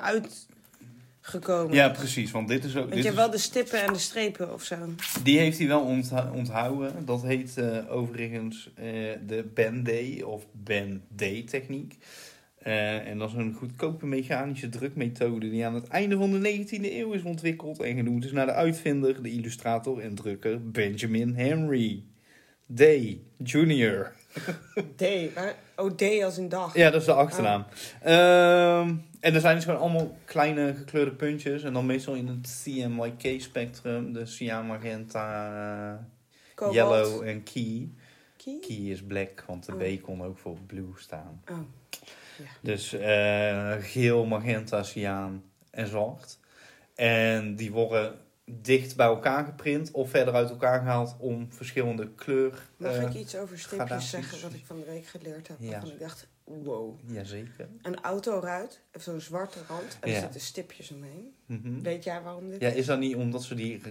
uitgekomen. 1.34 1.74
Ja, 1.74 1.88
precies. 1.88 2.30
Want 2.30 2.48
dit 2.48 2.64
is 2.64 2.70
ook... 2.76 2.80
Want 2.80 2.86
Dit 2.94 2.94
je 2.94 2.98
is, 3.00 3.04
hebt 3.04 3.16
wel 3.16 3.30
de 3.30 3.38
stippen 3.38 3.82
en 3.82 3.92
de 3.92 3.98
strepen 3.98 4.52
of 4.52 4.62
zo. 4.64 4.76
Die 5.22 5.38
heeft 5.38 5.58
hij 5.58 5.66
wel 5.66 5.80
ontha- 5.82 6.30
onthouden. 6.34 7.04
Dat 7.04 7.22
heet 7.22 7.56
eh, 7.58 7.78
overigens 7.88 8.70
eh, 8.74 8.84
de 9.26 9.44
Band-Day 9.54 10.22
of 10.22 10.46
Band-Day-techniek. 10.52 11.96
Eh, 12.58 13.08
en 13.08 13.18
dat 13.18 13.28
is 13.28 13.34
een 13.34 13.54
goedkope 13.54 14.06
mechanische 14.06 14.68
drukmethode 14.68 15.50
die 15.50 15.66
aan 15.66 15.74
het 15.74 15.86
einde 15.88 16.16
van 16.16 16.30
de 16.40 16.64
19e 16.66 16.82
eeuw 16.92 17.12
is 17.12 17.22
ontwikkeld 17.22 17.80
en 17.80 17.96
genoemd 17.96 18.24
is 18.24 18.32
naar 18.32 18.46
de 18.46 18.52
uitvinder, 18.52 19.22
de 19.22 19.30
illustrator 19.30 19.98
en 20.00 20.14
drukker 20.14 20.70
Benjamin 20.70 21.34
Henry 21.34 22.02
Day 22.66 23.20
Jr. 23.44 24.12
D. 24.96 25.02
maar- 25.34 25.54
Oh, 25.76 25.90
D 25.96 26.22
als 26.22 26.36
een 26.36 26.48
dag. 26.48 26.76
Ja, 26.76 26.90
dat 26.90 27.00
is 27.00 27.06
de 27.06 27.12
achternaam. 27.12 27.64
Ehm, 28.02 28.94
en 29.20 29.34
er 29.34 29.40
zijn 29.40 29.54
dus 29.54 29.64
gewoon 29.64 29.80
allemaal 29.80 30.16
kleine 30.24 30.74
gekleurde 30.74 31.14
puntjes. 31.14 31.62
En 31.62 31.72
dan 31.72 31.86
meestal 31.86 32.14
in 32.14 32.26
het 32.26 32.62
CMYK-spectrum. 32.62 34.12
De 34.12 34.26
cyan, 34.26 34.66
magenta, 34.66 36.06
Cobalt. 36.54 36.74
yellow 36.76 37.22
en 37.22 37.42
key. 37.42 37.90
Key? 38.36 38.58
Key 38.60 38.76
is 38.76 39.02
black, 39.02 39.44
want 39.46 39.66
de 39.66 39.72
Oh. 39.72 39.98
B 39.98 40.02
kon 40.02 40.22
ook 40.22 40.38
voor 40.38 40.58
blue 40.66 40.92
staan. 40.96 41.42
Oh. 41.50 41.58
Dus 42.60 42.92
eh, 42.92 43.74
geel, 43.80 44.24
magenta, 44.24 44.82
cyaan 44.82 45.42
en 45.70 45.86
zwart. 45.86 46.38
En 46.94 47.56
die 47.56 47.72
worden 47.72 48.18
dicht 48.44 48.96
bij 48.96 49.06
elkaar 49.06 49.44
geprint 49.44 49.90
of 49.90 50.10
verder 50.10 50.34
uit 50.34 50.50
elkaar 50.50 50.80
gehaald 50.80 51.16
om 51.18 51.52
verschillende 51.52 52.10
kleur... 52.14 52.62
Mag 52.76 52.92
eh, 52.92 53.02
ik 53.02 53.14
iets 53.14 53.36
over 53.36 53.58
stipjes 53.58 53.80
gradaties. 53.80 54.10
zeggen 54.10 54.42
wat 54.42 54.52
ik 54.52 54.66
van 54.66 54.76
de 54.76 54.84
week 54.84 55.06
geleerd 55.06 55.48
heb? 55.48 55.56
Ja. 55.60 55.70
Waarvan 55.70 55.90
ik 55.90 55.98
dacht, 55.98 56.26
wow. 56.44 56.98
Jazeker. 57.06 57.68
Een 57.82 58.00
autoruit 58.00 58.80
heeft 58.90 59.04
zo'n 59.04 59.20
zwarte 59.20 59.58
rand 59.68 59.98
en 60.00 60.12
er 60.14 60.20
zitten 60.20 60.40
stipjes 60.40 60.90
omheen. 60.90 61.34
Mhm. 61.46 61.80
Weet 61.82 62.04
jij 62.04 62.22
waarom 62.22 62.48
dit 62.48 62.60
Ja, 62.60 62.68
is 62.68 62.86
dat 62.86 62.98
niet 62.98 63.14
omdat 63.16 63.42
ze 63.42 63.54
die 63.54 63.82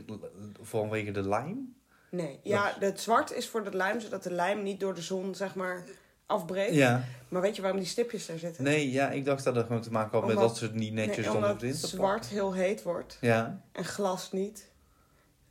vanwege 0.62 1.12
de 1.12 1.28
lijm? 1.28 1.76
Nee. 2.12 2.40
Ja, 2.44 2.76
het 2.80 3.00
zwart 3.02 3.32
is 3.34 3.48
voor 3.48 3.64
de 3.64 3.76
lijm, 3.76 4.00
zodat 4.00 4.24
de 4.24 4.32
lijm 4.32 4.64
niet 4.64 4.80
door 4.80 4.94
de 4.94 5.02
zon, 5.02 5.36
zeg 5.36 5.56
maar, 5.56 5.84
afbreekt. 6.26 6.74
Ja. 6.74 7.04
Maar 7.30 7.42
weet 7.42 7.56
je 7.56 7.62
waarom 7.62 7.80
die 7.80 7.90
stipjes 7.90 8.26
daar 8.26 8.38
zitten? 8.38 8.64
Nee, 8.64 8.92
ja, 8.92 9.10
ik 9.12 9.26
dacht 9.26 9.44
dat 9.44 9.56
het 9.56 9.66
gewoon 9.66 9.82
te 9.82 9.92
maken 9.92 10.20
had 10.20 10.28
met 10.28 10.38
dat 10.38 10.58
ze 10.58 10.64
het 10.64 10.74
niet 10.74 10.94
netjes 10.94 11.26
Nee, 11.26 11.36
omdat 11.36 11.62
winter 11.62 11.88
zwart 11.88 12.26
heel 12.28 12.54
heet 12.54 12.84
wordt 12.84 13.18
Ja. 13.22 13.62
en 13.72 13.86
glas 13.86 14.32
niet, 14.32 14.70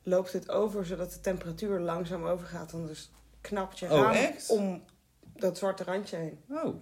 loopt 0.02 0.32
het 0.32 0.50
over 0.50 0.86
zodat 0.86 1.12
de 1.12 1.20
temperatuur 1.20 1.80
langzaam 1.80 2.24
overgaat. 2.24 2.70
Dan 2.70 2.86
dus 2.86 3.10
knapt 3.40 3.78
je 3.78 3.86
Oh, 3.86 3.90
raam 3.90 4.12
echt? 4.12 4.48
om 4.50 4.82
dat 5.38 5.58
zwarte 5.58 5.84
randje 5.84 6.16
heen. 6.16 6.38
Oh. 6.50 6.74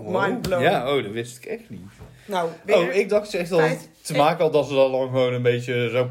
Mind 0.00 0.42
blown. 0.42 0.62
Ja, 0.62 0.96
oh, 0.96 1.02
dat 1.02 1.12
wist 1.12 1.36
ik 1.36 1.44
echt 1.44 1.70
niet. 1.70 1.80
Nou, 2.26 2.50
Oh, 2.66 2.94
ik 2.94 3.08
dacht 3.08 3.34
echt 3.34 3.50
dat 3.50 3.60
het 3.60 3.68
Feit- 3.68 3.88
te 4.02 4.16
maken 4.16 4.44
had 4.44 4.52
dat 4.52 4.66
ze 4.66 4.74
dan 4.74 4.90
lang 4.90 5.10
gewoon 5.10 5.32
een 5.32 5.42
beetje 5.42 5.88
zo 5.90 6.10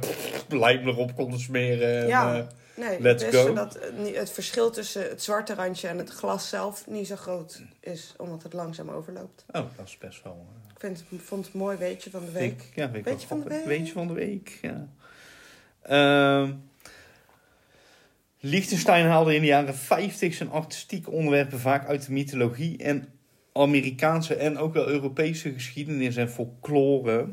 lijm 0.58 0.88
erop 0.88 1.16
konden 1.16 1.40
smeren. 1.40 2.02
En, 2.02 2.08
Ja. 2.08 2.36
eh, 2.38 2.44
nee, 2.76 3.02
let's 3.02 3.24
dus 3.24 3.36
go. 3.36 3.46
zodat 3.48 3.80
het 4.14 4.30
verschil 4.32 4.70
tussen 4.72 5.02
het 5.10 5.24
zwarte 5.24 5.54
randje 5.54 5.88
en 5.88 5.98
het 5.98 6.10
glas 6.10 6.50
zelf 6.50 6.88
niet 6.88 7.08
zo 7.08 7.16
groot 7.16 7.62
is, 7.80 8.14
omdat 8.18 8.44
het 8.44 8.54
langzaam 8.54 8.90
overloopt. 8.90 9.46
oh, 9.48 9.62
dat 9.78 9.86
is 9.88 9.98
best 9.98 10.24
wel... 10.24 10.46
eh, 10.50 10.72
Ik 10.74 10.80
vind, 10.80 11.04
vond 11.24 11.46
het 11.46 11.54
een 11.54 11.60
mooi 11.60 11.78
weetje 11.78 12.10
van 12.10 12.26
de 12.26 12.32
week. 12.32 12.62
Ik, 12.62 12.72
ja, 12.76 12.92
weet 12.92 13.04
Weetje 13.04 13.28
van 13.28 13.40
de 13.42 13.50
week. 13.50 13.66
Weetje 13.66 13.94
van 13.94 14.08
de 14.08 14.14
week, 14.14 14.60
ja. 14.62 14.88
Ehm 15.82 16.52
Liechtenstein 18.48 19.06
haalde 19.06 19.36
in 19.36 19.42
de 19.42 19.48
jaren 19.48 19.76
50 19.76 20.34
zijn 20.34 20.50
artistieke 20.50 21.12
onderwerpen 21.12 21.60
vaak 21.60 21.88
uit 21.88 22.06
de 22.06 22.12
mythologie 22.12 22.78
en 22.78 23.08
Amerikaanse 23.54 24.36
en 24.36 24.58
ook 24.58 24.74
wel 24.74 24.88
Europese 24.88 25.54
geschiedenis 25.54 26.16
en 26.16 26.30
folklore. 26.30 27.28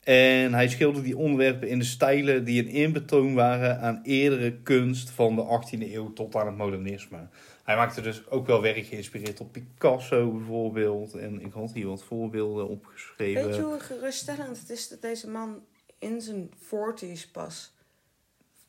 En 0.00 0.54
hij 0.54 0.68
schilderde 0.68 1.02
die 1.02 1.16
onderwerpen 1.16 1.68
in 1.68 1.78
de 1.78 1.84
stijlen 1.84 2.44
die 2.44 2.62
een 2.62 2.68
inbetoon 2.68 3.34
waren 3.34 3.80
aan 3.80 4.00
eerdere 4.02 4.62
kunst 4.62 5.10
van 5.10 5.36
de 5.36 5.62
18e 5.62 5.92
eeuw 5.92 6.12
tot 6.12 6.36
aan 6.36 6.46
het 6.46 6.56
modernisme. 6.56 7.28
Hij 7.64 7.76
maakte 7.76 8.00
dus 8.00 8.28
ook 8.28 8.46
wel 8.46 8.62
werk 8.62 8.86
geïnspireerd 8.86 9.40
op 9.40 9.52
Picasso 9.52 10.30
bijvoorbeeld. 10.30 11.14
En 11.14 11.40
ik 11.40 11.52
had 11.52 11.72
hier 11.72 11.86
wat 11.86 12.04
voorbeelden 12.04 12.68
opgeschreven. 12.68 13.44
Weet 13.44 13.56
je 13.56 13.62
hoe 13.62 13.80
geruststellend 13.80 14.58
het 14.60 14.70
is 14.70 14.88
dat 14.88 15.02
deze 15.02 15.28
man 15.28 15.64
in 15.98 16.20
zijn 16.20 16.50
40s 16.50 17.30
pas, 17.32 17.76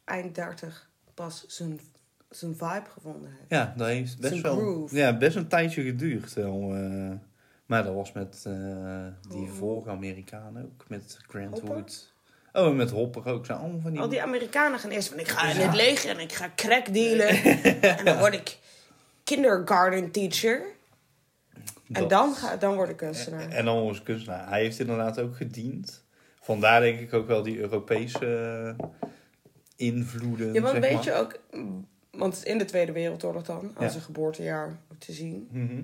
eind 0.06 0.36
30, 0.36 0.87
pas 1.18 1.44
zijn, 1.48 1.80
zijn 2.30 2.56
vibe 2.56 2.90
gevonden 2.94 3.30
heeft? 3.30 3.44
Ja, 3.50 3.74
dat 3.78 3.88
heeft 3.88 4.20
best 4.20 4.32
Zijn 4.32 4.44
wel 4.44 4.56
groove. 4.56 4.96
ja, 4.96 5.18
best 5.18 5.36
een 5.36 5.48
tijdje 5.48 5.84
geduurd. 5.84 6.34
Wel, 6.34 6.74
eh. 6.76 7.12
maar 7.66 7.84
dat 7.84 7.94
was 7.94 8.12
met 8.12 8.44
eh, 8.48 8.54
die 9.30 9.42
Oh. 9.48 9.52
vorige 9.52 9.90
Amerikaan 9.90 10.62
ook, 10.64 10.86
met 10.90 11.18
Grant 11.28 11.54
Hopper? 11.60 11.74
Wood. 11.76 12.14
Oh, 12.54 12.68
en 12.68 12.76
met 12.76 12.92
Hopper 12.92 13.26
ook. 13.28 13.46
Zijn 13.46 13.58
allemaal 13.58 13.80
van 13.80 13.92
die... 13.92 14.02
Al 14.02 14.10
die 14.10 14.22
Amerikanen 14.22 14.80
gaan 14.80 14.90
eerst 14.90 15.10
van 15.10 15.20
ik 15.20 15.28
ga 15.28 15.50
in 15.52 15.58
het 15.60 15.76
leger 15.76 16.10
en 16.10 16.20
ik 16.20 16.34
ga 16.34 16.52
crack 16.56 16.94
dealen. 16.94 17.28
en 17.98 18.06
dan 18.06 18.18
word 18.18 18.34
ik 18.34 18.58
kindergarten 19.24 20.12
teacher. 20.12 20.62
En 21.92 22.08
dan, 22.08 22.34
ga, 22.36 22.56
dan 22.56 22.76
word 22.76 22.90
ik 22.90 22.98
kunstenaar. 22.98 23.50
En 23.50 23.66
dan 23.66 23.84
was 23.86 24.04
kunstenaar. 24.04 24.50
Hij 24.50 24.62
heeft 24.62 24.80
inderdaad 24.80 25.20
ook 25.20 25.36
gediend. 25.36 26.04
Vandaar 26.42 26.82
denk 26.82 27.00
ik 27.00 27.14
ook 27.14 27.28
wel 27.28 27.44
die 27.44 27.60
Europese 27.60 28.26
eh, 28.78 28.86
invloeden. 29.78 30.54
Ja, 30.54 30.62
want 30.62 30.78
weet 30.80 30.94
maar. 30.94 31.04
je 31.04 31.14
ook, 31.14 31.40
mm, 31.52 31.88
want 32.12 32.44
in 32.46 32.58
de 32.58 32.66
Tweede 32.66 32.92
Wereldoorlog 32.92 33.44
dan, 33.44 33.72
als 33.76 33.92
Ja. 33.92 33.96
een 34.00 34.06
geboortejaar 34.06 34.78
te 34.98 35.12
zien, 35.14 35.48
Mhm. 35.52 35.82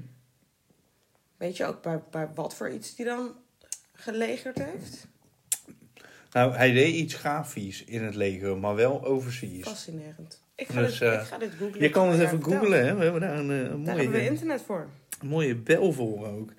weet 1.38 1.58
je 1.58 1.66
ook 1.66 1.82
bij, 1.82 2.00
bij 2.12 2.30
wat 2.36 2.56
voor 2.56 2.70
iets 2.70 2.96
die 2.96 3.06
dan 3.06 3.32
gelegerd 3.94 4.58
heeft? 4.64 5.08
Nou, 6.32 6.54
hij 6.56 6.72
deed 6.72 6.94
iets 6.96 7.14
grafisch 7.14 7.84
in 7.84 8.04
het 8.04 8.16
leger, 8.16 8.58
maar 8.58 8.76
wel 8.76 9.06
overseas. 9.06 9.68
Fascinerend. 9.68 10.42
Ik 10.56 10.68
ga, 10.68 10.80
Dus, 10.82 11.00
dit, 11.00 11.08
eh, 11.10 11.14
ik 11.14 11.20
ga 11.28 11.38
dit 11.38 11.52
googlen. 11.60 11.82
Je 11.82 11.90
kan 11.90 12.10
het 12.10 12.20
even 12.22 12.44
googlen, 12.44 12.86
hè. 12.86 12.96
We 12.96 13.04
hebben 13.04 13.22
daar 13.22 13.38
een, 13.38 13.52
eh, 13.52 13.70
Daar 13.70 13.78
mooie... 13.78 13.90
hebben 14.02 14.12
we 14.20 14.26
internet 14.26 14.62
voor. 14.62 14.90
mooie 15.24 15.56
bel 15.56 15.92
voor 15.94 16.28
ook. 16.28 16.52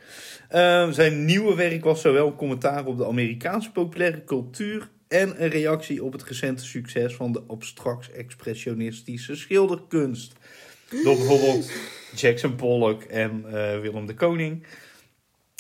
Ehm, 0.48 0.92
zijn 0.92 1.24
nieuwe 1.24 1.54
werk 1.54 1.84
was 1.84 2.00
zowel 2.00 2.36
commentaar 2.36 2.86
op 2.86 2.96
de 2.96 3.06
Amerikaanse 3.06 3.72
populaire 3.72 4.24
cultuur 4.24 4.90
en 5.14 5.42
een 5.42 5.48
reactie 5.48 6.04
op 6.04 6.12
het 6.12 6.22
recente 6.22 6.64
succes 6.64 7.14
van 7.14 7.32
de 7.32 7.42
abstract-expressionistische 7.46 9.36
schilderkunst. 9.36 10.32
Door 10.90 11.16
bijvoorbeeld 11.16 11.70
Jackson 12.14 12.54
Pollock 12.54 13.02
en 13.02 13.44
eh, 13.46 13.80
Willem 13.80 14.06
de 14.06 14.14
Koning. 14.14 14.66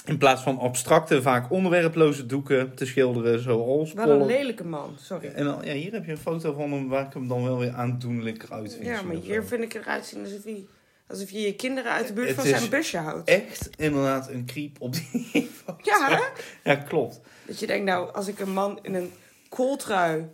In 0.04 0.18
plaats 0.18 0.42
van 0.42 0.58
abstracte, 0.58 1.22
vaak 1.22 1.50
onderwerploze 1.50 2.26
doeken 2.26 2.74
te 2.74 2.86
schilderen, 2.86 3.40
zoals... 3.40 3.92
Wel 3.92 4.10
een 4.10 4.26
lelijke 4.26 4.64
man, 4.64 4.96
sorry. 5.00 5.28
En 5.28 5.44
dan, 5.44 5.60
ja, 5.64 5.72
hier 5.72 5.92
heb 5.92 6.04
je 6.04 6.10
een 6.10 6.18
foto 6.18 6.52
van 6.52 6.72
hem 6.72 6.88
waar 6.88 7.06
ik 7.06 7.12
hem 7.12 7.28
dan 7.28 7.44
wel 7.44 7.58
weer 7.58 7.72
aandoenlijker 7.72 8.52
uit 8.52 8.74
vind. 8.74 8.86
Ja, 8.86 9.02
maar 9.02 9.16
hier 9.16 9.40
zo. 9.40 9.46
vind 9.46 9.62
ik 9.62 9.74
eruit 9.74 10.06
zien 10.06 10.24
alsof, 10.24 10.44
hij, 10.44 10.66
alsof 11.06 11.30
je 11.30 11.40
je 11.40 11.54
kinderen 11.54 11.92
uit 11.92 12.06
de 12.06 12.12
buurt 12.12 12.26
Het 12.26 12.36
van 12.36 12.46
zijn 12.46 12.70
busje 12.70 12.98
houdt. 12.98 13.28
Echt 13.28 13.70
inderdaad 13.76 14.30
een 14.30 14.46
creep 14.46 14.76
op 14.80 14.92
die 14.92 15.50
foto. 15.64 15.78
Ja, 15.82 16.08
hè? 16.08 16.22
Ja, 16.70 16.76
klopt. 16.76 17.20
Dat 17.46 17.60
je 17.60 17.66
denkt, 17.66 17.84
nou, 17.84 18.12
als 18.12 18.28
ik 18.28 18.38
een 18.38 18.52
man 18.52 18.78
in 18.82 18.94
een 18.94 19.12
kooltrui 19.54 20.28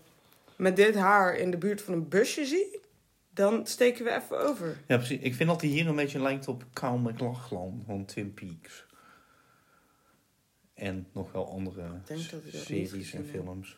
met 0.57 0.77
dit 0.77 0.95
haar 0.95 1.37
in 1.37 1.51
de 1.51 1.59
buurt 1.59 1.83
van 1.83 1.95
een 1.95 2.09
busje 2.09 2.45
zie, 2.45 2.81
dan 3.31 3.67
steken 3.67 4.05
we 4.05 4.11
even 4.11 4.39
over. 4.39 4.81
Ja, 4.87 4.97
precies. 4.97 5.21
Ik 5.21 5.35
vind 5.35 5.49
dat 5.49 5.61
hij 5.61 5.71
hier 5.71 5.87
een 5.87 5.97
beetje 5.97 6.21
lijkt 6.21 6.49
op 6.49 6.65
Kyle 6.73 6.99
MacLachlan 6.99 7.83
van 7.87 8.05
Twin 8.05 8.35
Peaks. 8.35 8.87
En 10.75 11.07
nog 11.13 11.33
wel 11.33 11.51
andere 11.51 12.01
series 12.53 13.13
en 13.13 13.27
films. 13.27 13.77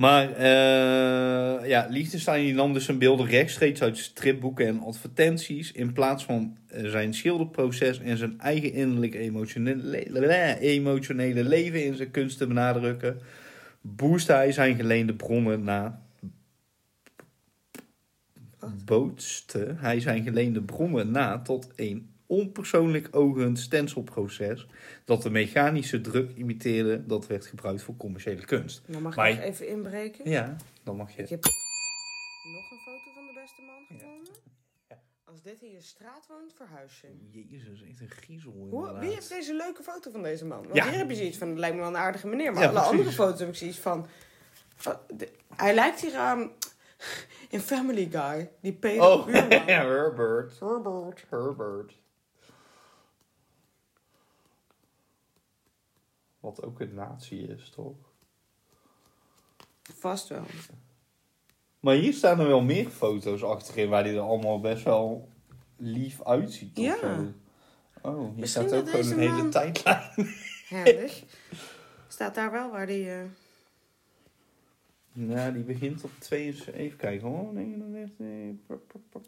Maar 0.00 0.32
eh 0.32 1.68
ja, 1.68 1.86
Liechtenstein 1.90 2.54
nam 2.54 2.72
dus 2.72 2.84
zijn 2.84 2.98
beelden 2.98 3.26
rechtstreeks 3.26 3.82
uit 3.82 3.98
stripboeken 3.98 4.66
en 4.66 4.80
advertenties. 4.80 5.72
In 5.72 5.92
plaats 5.92 6.24
van 6.24 6.56
eh, 6.66 6.88
zijn 6.88 7.14
schilderproces 7.14 7.98
en 7.98 8.16
zijn 8.16 8.40
eigen 8.40 8.72
innerlijke 8.72 9.18
emotionele, 9.18 10.06
le- 10.10 10.56
emotionele 10.60 11.44
leven 11.44 11.84
in 11.84 11.94
zijn 11.94 12.10
kunst 12.10 12.38
te 12.38 12.46
benadrukken, 12.46 13.18
boostte 13.80 14.32
hij 14.32 14.52
zijn 14.52 14.76
geleende 14.76 15.14
bronnen 15.14 15.64
na. 15.64 16.02
Bootste 18.84 19.74
hij 19.76 20.00
zijn 20.00 20.22
geleende 20.22 20.62
bronnen 20.62 21.10
na 21.10 21.38
tot 21.38 21.68
een 21.76 22.09
onpersoonlijk 22.30 23.08
ogend 23.16 23.58
stencilproces 23.58 24.66
dat 25.04 25.22
de 25.22 25.30
mechanische 25.30 26.00
druk 26.00 26.30
imiteerde 26.36 27.06
dat 27.06 27.26
werd 27.26 27.46
gebruikt 27.46 27.82
voor 27.82 27.96
commerciële 27.96 28.44
kunst. 28.44 28.82
Dan 28.86 29.02
mag 29.02 29.16
Maar 29.16 29.30
ik 29.30 29.40
even 29.42 29.68
inbreken. 29.68 30.30
Ja, 30.30 30.56
dan 30.82 30.96
mag 30.96 31.10
Ik 31.10 31.16
je. 31.16 31.22
heb 31.34 31.44
nog 31.44 32.70
een 32.70 32.78
foto 32.78 33.12
van 33.14 33.26
de 33.26 33.40
beste 33.40 33.62
man 33.62 33.84
gevonden. 33.98 34.32
Als 35.24 35.42
dit 35.42 35.62
in 35.62 35.70
je 35.70 35.80
straat 35.80 36.26
woont, 36.28 36.52
verhuis 36.56 37.00
je. 37.00 37.44
Jezus, 37.48 37.82
echt 37.82 38.00
een 38.00 38.10
griezel. 38.10 38.52
Hoe, 38.52 38.64
inderdaad. 38.78 39.02
wie 39.02 39.12
heeft 39.12 39.28
deze 39.28 39.54
leuke 39.54 39.82
foto 39.82 40.10
van 40.10 40.22
deze 40.22 40.44
man? 40.46 40.62
Want 40.62 40.74
Ja. 40.74 40.88
hier 40.88 40.98
heb 40.98 41.10
je 41.10 41.16
zoiets 41.16 41.38
van, 41.38 41.48
het 41.48 41.58
lijkt 41.58 41.74
me 41.74 41.80
wel 41.80 41.90
een 41.90 41.96
aardige 41.96 42.26
meneer. 42.28 42.52
Maar 42.52 42.62
Ja, 42.62 42.68
alle 42.68 42.78
precies. 42.78 42.98
andere 42.98 43.12
foto's 43.16 43.38
heb 43.40 43.48
ik 43.48 43.54
zoiets 43.54 43.78
van... 43.78 44.06
van, 44.76 44.96
de- 45.16 45.32
hij 45.56 45.74
lijkt 45.74 46.00
hier 46.00 46.14
aan... 46.16 46.50
In 47.48 47.60
Family 47.60 48.08
Guy. 48.10 48.50
Die 48.60 48.72
Peter 48.72 49.02
Oh, 49.02 49.28
ja, 49.32 49.64
Herbert. 49.64 50.58
Herbert. 50.60 51.24
Herbert. 51.30 51.98
Wat 56.40 56.62
ook 56.62 56.80
een 56.80 56.94
nazi 56.94 57.36
is, 57.42 57.70
toch? 57.70 57.96
Vast 59.82 60.28
wel. 60.28 60.44
Maar 61.80 61.94
hier 61.94 62.12
staan 62.12 62.40
er 62.40 62.46
wel 62.46 62.60
meer 62.62 62.88
foto's 62.88 63.42
achterin 63.42 63.88
waar 63.88 64.04
hij 64.04 64.14
er 64.14 64.20
allemaal 64.20 64.60
best 64.60 64.84
wel 64.84 65.28
lief 65.76 66.22
uitziet. 66.24 66.78
of 66.78 66.84
Ja. 66.84 66.98
zo. 66.98 67.32
Oh, 68.02 68.18
hier 68.20 68.32
Misschien 68.36 68.68
staat 68.68 68.80
ook 68.80 68.88
gewoon 68.88 69.10
een 69.12 69.18
hele 69.18 69.32
man- 69.36 69.50
tijdlijn. 69.50 70.10
Herrlich. 70.68 71.24
Staat 72.08 72.34
daar 72.34 72.50
wel 72.50 72.70
waar 72.70 72.86
die... 72.86 73.10
eh, 73.10 73.20
Ja, 75.12 75.50
die 75.50 75.62
begint 75.62 76.04
op 76.04 76.10
72. 76.18 76.74
Even 76.74 76.98
kijken 76.98 77.28
hoor. 77.28 77.52
99. 77.52 78.26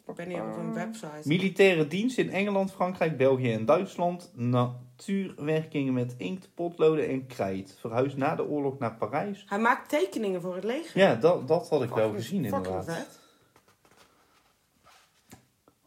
ik 0.06 0.16
weet 0.16 0.26
niet 0.26 0.40
op 0.40 0.56
een 0.56 0.74
website. 0.74 1.20
Militaire 1.28 1.86
dienst 1.86 2.18
in 2.18 2.30
Engeland, 2.30 2.72
Frankrijk, 2.72 3.16
België 3.16 3.52
en 3.52 3.64
Duitsland. 3.64 4.32
Natuurwerkingen 4.34 5.92
met 5.92 6.14
inkt, 6.16 6.48
potloden 6.54 7.08
en 7.08 7.26
krijt. 7.26 7.76
Verhuisd 7.80 8.16
na 8.16 8.34
de 8.34 8.46
oorlog 8.46 8.78
naar 8.78 8.94
Parijs. 8.94 9.44
Hij 9.48 9.58
maakt 9.58 9.88
tekeningen 9.88 10.40
voor 10.40 10.54
het 10.54 10.64
leger. 10.64 11.00
Ja, 11.00 11.14
dat, 11.14 11.48
dat 11.48 11.68
had 11.68 11.82
ik 11.82 11.90
wel 11.90 12.12
gezien 12.12 12.44
inderdaad. 12.44 12.84
vet. 12.84 13.20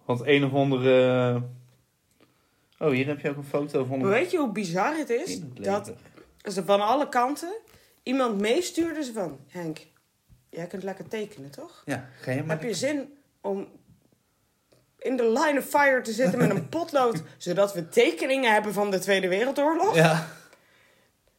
Want 0.05 0.21
een 0.25 0.45
of 0.45 0.53
andere... 0.53 1.41
Oh, 2.79 2.89
hier 2.89 3.07
heb 3.07 3.19
je 3.19 3.29
ook 3.29 3.37
een 3.37 3.43
foto 3.43 3.85
van 3.85 4.03
weet 4.03 4.31
je 4.31 4.37
hoe 4.37 4.51
bizar 4.51 4.97
het 4.97 5.09
is? 5.09 5.41
Dat 5.53 5.93
ze 6.43 6.63
van 6.63 6.81
alle 6.81 7.09
kanten 7.09 7.55
iemand 8.05 8.39
meestuurde 8.41 9.03
ze 9.03 9.13
van... 9.13 9.39
Henk, 9.47 9.87
jij 10.49 10.67
kunt 10.67 10.83
lekker 10.83 11.07
tekenen, 11.07 11.51
toch? 11.51 11.81
Ja, 11.85 12.09
ga 12.21 12.31
je 12.31 12.43
maar... 12.43 12.59
Heb 12.59 12.67
je 12.67 12.73
zin 12.73 13.13
om 13.41 13.67
in 14.99 15.17
de 15.17 15.23
line 15.23 15.59
of 15.59 15.65
fire 15.65 16.01
te 16.01 16.11
zitten 16.11 16.39
met 16.39 16.49
een 16.49 16.69
potlood... 16.79 17.21
zodat 17.37 17.73
we 17.73 17.89
tekeningen 17.89 18.53
hebben 18.53 18.73
van 18.73 18.91
de 18.91 18.99
Tweede 18.99 19.27
Wereldoorlog? 19.27 19.95
Ja, 19.95 20.27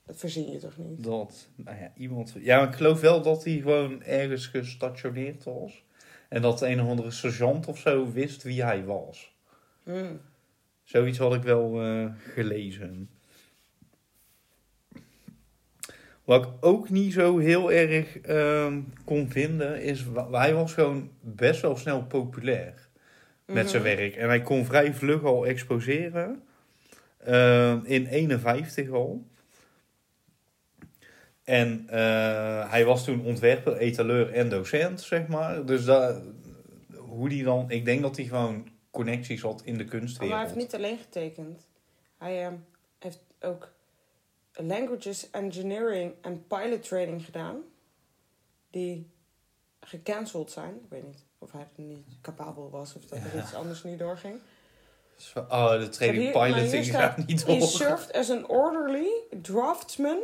Dat 0.06 0.16
verzin 0.16 0.50
je 0.50 0.58
toch 0.58 0.76
niet? 0.76 1.02
dat... 1.02 1.48
Nou 1.56 1.78
ja, 1.78 1.92
iemand... 1.96 2.34
Ja, 2.38 2.58
maar 2.58 2.68
ik 2.68 2.74
geloof 2.74 3.00
wel 3.00 3.22
dat 3.22 3.44
hij 3.44 3.58
gewoon 3.58 4.02
ergens 4.02 4.46
gestationeerd 4.46 5.44
was. 5.44 5.84
En 6.28 6.42
dat 6.42 6.62
een 6.62 6.80
of 6.80 6.88
andere 6.88 7.10
sergeant 7.10 7.66
of 7.66 7.78
zo 7.78 8.12
wist 8.12 8.42
wie 8.42 8.64
hij 8.64 8.84
was. 8.84 9.34
Hmm. 9.82 10.20
Zoiets 10.84 11.18
had 11.18 11.34
ik 11.34 11.42
wel 11.42 11.82
eh, 11.82 12.06
gelezen. 12.34 13.10
Wat 16.26 16.44
ik 16.44 16.50
ook 16.60 16.90
niet 16.90 17.12
zo 17.12 17.38
heel 17.38 17.72
erg 17.72 18.18
ehm, 18.20 18.80
kon 19.04 19.30
vinden, 19.30 19.82
is 19.82 20.04
hij 20.30 20.54
was 20.54 20.72
gewoon 20.74 21.10
best 21.20 21.60
wel 21.60 21.76
snel 21.76 22.02
populair 22.06 22.88
met 23.44 23.70
zijn 23.70 23.82
Mhm. 23.82 23.96
werk. 23.96 24.14
En 24.16 24.28
hij 24.28 24.40
kon 24.42 24.64
vrij 24.64 24.94
vlug 24.94 25.24
al 25.24 25.46
exposeren. 25.46 26.42
Ehm, 27.18 27.80
in 27.84 28.06
51 28.06 28.90
al. 28.90 29.24
En 31.44 31.84
eh, 31.88 32.70
hij 32.70 32.84
was 32.84 33.04
toen 33.04 33.24
ontwerper, 33.24 33.76
etaleur 33.76 34.32
en 34.32 34.48
docent, 34.48 35.00
zeg 35.00 35.26
maar. 35.26 35.64
Dus 35.64 35.84
dat, 35.84 36.22
hoe 36.96 37.28
die 37.28 37.44
dan... 37.44 37.70
Ik 37.70 37.84
denk 37.84 38.02
dat 38.02 38.16
hij 38.16 38.24
gewoon 38.24 38.68
connecties 38.90 39.42
had 39.42 39.62
in 39.64 39.76
de 39.78 39.82
Maar 39.82 39.90
hij 39.92 40.00
kunstwereld. 40.00 40.40
heeft 40.40 40.54
niet 40.54 40.74
alleen 40.74 40.98
getekend. 40.98 41.66
Hij 42.18 42.44
ehm, 42.44 42.54
heeft 42.98 43.22
ook 43.40 43.72
languages 44.56 45.30
engineering 45.30 46.14
en 46.20 46.46
pilot 46.46 46.82
training 46.82 47.24
gedaan. 47.24 47.62
Die 48.70 49.10
gecanceld 49.80 50.50
zijn. 50.50 50.74
Ik 50.74 50.88
weet 50.90 51.06
niet 51.06 51.24
of 51.38 51.52
hij 51.52 51.60
er 51.76 51.82
niet 51.82 52.04
capabel 52.20 52.70
was 52.70 52.94
of 52.94 53.04
dat 53.06 53.18
er 53.18 53.36
Ja. 53.36 53.42
iets 53.42 53.54
anders 53.54 53.82
niet 53.82 53.98
doorging. 53.98 54.40
Zo, 55.16 55.38
Oh, 55.40 55.78
de 55.78 55.88
training 55.88 56.22
hier- 56.22 56.32
piloting 56.32 56.84
gaat 56.86 57.26
niet 57.26 57.46
He 57.46 57.58
door. 57.58 57.68
served 57.68 58.12
as 58.12 58.30
an 58.30 58.48
orderly, 58.48 59.08
draftsman 59.42 60.22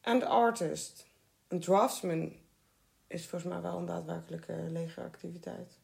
and 0.00 0.22
artist. 0.24 1.06
Een 1.48 1.60
draftsman 1.60 2.32
is 3.06 3.26
volgens 3.26 3.52
mij 3.52 3.60
wel 3.62 3.76
een 3.78 3.86
daadwerkelijke 3.86 4.52
legeractiviteit. 4.70 5.78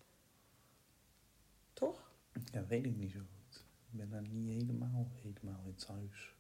Toch? 1.73 2.11
Ja, 2.53 2.65
weet 2.69 2.85
ik 2.85 2.97
niet 2.97 3.11
zo 3.11 3.19
goed. 3.19 3.57
Ik 3.91 3.99
ben 3.99 4.11
daar 4.11 4.23
niet 4.31 4.61
helemaal, 4.63 5.09
helemaal 5.23 5.61
in 5.67 5.75
thuis. 5.75 6.34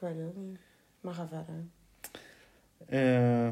Ik 0.00 0.06
weet 0.08 0.16
het 0.26 0.36
niet. 0.36 0.58
Maar 1.00 1.14
ga 1.14 1.26
verder. 1.28 1.64
Eh, 2.86 3.48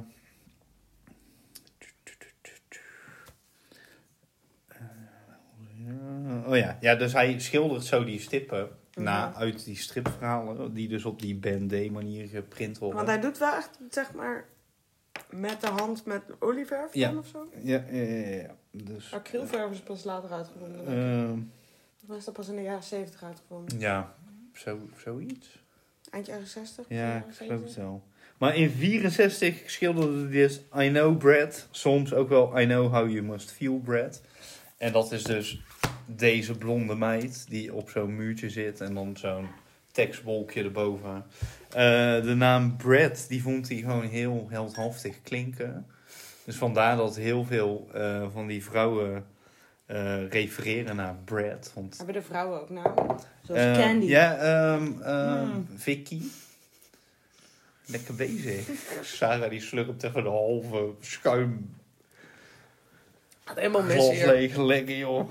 Oh 6.46 6.56
ja. 6.56 6.76
ja, 6.80 6.94
dus 6.94 7.12
hij 7.12 7.38
schildert 7.38 7.84
zo 7.84 8.04
die 8.04 8.20
stippen 8.20 8.68
na 8.94 9.28
Mhm. 9.28 9.38
uit 9.38 9.64
die 9.64 9.76
stripverhalen, 9.76 10.74
die 10.74 10.88
dus 10.88 11.04
op 11.04 11.20
die 11.20 11.34
Ben 11.34 11.68
D 11.68 11.90
manier 11.90 12.28
geprint 12.28 12.78
worden. 12.78 12.96
Want 12.96 13.08
hij 13.08 13.20
doet 13.20 13.38
wel 13.38 13.54
echt, 13.54 13.78
zeg 13.90 14.12
maar, 14.14 14.44
met 15.30 15.60
de 15.60 15.66
hand 15.66 16.04
met 16.04 16.22
olieverf 16.38 16.94
Ja. 16.94 17.16
of 17.16 17.26
zo. 17.26 17.48
Ja, 17.62 17.84
ja, 17.90 18.02
ja, 18.02 18.26
ja. 18.36 18.56
Dus, 18.70 19.12
Acrylverf 19.14 19.70
is 19.72 19.80
pas 19.80 20.04
later 20.04 20.30
uitgevonden. 20.32 20.86
ehm, 20.86 21.40
Of 22.08 22.16
is 22.16 22.24
dat 22.24 22.34
pas 22.34 22.48
in 22.48 22.56
de 22.56 22.62
jaren 22.62 22.82
70 22.82 23.22
uitgevonden? 23.22 23.78
ja, 23.78 24.14
zo, 24.54 24.78
zoiets. 24.96 25.62
Eind 26.10 26.26
jaren 26.26 26.46
60? 26.46 26.84
Ja, 26.88 27.16
ik 27.16 27.22
geloof 27.22 27.60
het 27.60 27.70
70? 27.70 27.76
wel. 27.76 28.02
Maar 28.38 28.56
in 28.56 28.70
64 28.70 29.70
schilderde 29.70 30.22
hij 30.22 30.30
dus 30.30 30.60
I 30.78 30.88
know 30.88 31.18
Brad. 31.18 31.68
Soms 31.70 32.14
ook 32.14 32.28
wel 32.28 32.60
I 32.60 32.64
know 32.64 32.92
how 32.92 33.10
you 33.10 33.22
must 33.22 33.52
feel 33.52 33.78
Brad. 33.78 34.22
En 34.76 34.92
dat 34.92 35.12
is 35.12 35.22
dus 35.22 35.60
deze 36.06 36.58
blonde 36.58 36.94
meid 36.94 37.46
die 37.48 37.74
op 37.74 37.90
zo'n 37.90 38.16
muurtje 38.16 38.50
zit. 38.50 38.80
En 38.80 38.94
dan 38.94 39.16
zo'n 39.16 39.48
tekstbolkje 39.92 40.62
erboven. 40.62 41.24
Eh, 41.68 42.22
de 42.22 42.34
naam 42.36 42.76
Brad, 42.76 43.24
die 43.28 43.42
vond 43.42 43.68
hij 43.68 43.78
gewoon 43.78 44.06
heel 44.06 44.46
heldhaftig 44.50 45.22
klinken. 45.22 45.86
Dus 46.44 46.56
vandaar 46.56 46.96
dat 46.96 47.16
heel 47.16 47.44
veel 47.44 47.88
eh, 47.92 48.26
van 48.32 48.46
die 48.46 48.64
vrouwen 48.64 49.26
eh, 49.88 50.28
refereren 50.28 50.96
naar 50.96 51.14
Brad. 51.24 51.70
Want 51.74 51.96
Hebben 51.96 52.14
de 52.14 52.22
vrouwen 52.22 52.60
ook 52.60 52.70
namen? 52.70 53.16
Zoals 53.42 53.60
eh, 53.60 53.78
Candy. 53.78 54.06
Ja, 54.06 54.36
ehm 54.36 55.02
ehm, 55.02 55.46
Mm. 55.46 55.66
Vicky. 55.76 56.20
Lekker 57.86 58.14
bezig. 58.14 58.68
Sarah 59.02 59.50
die 59.50 59.60
slurpt 59.60 60.00
tegen 60.00 60.22
de 60.22 60.28
halve 60.28 60.90
schuim. 61.00 61.76
Helemaal 63.54 63.82
mis 63.82 64.24
leeg 64.24 64.56
lekker, 64.56 64.96
joh. 64.96 65.30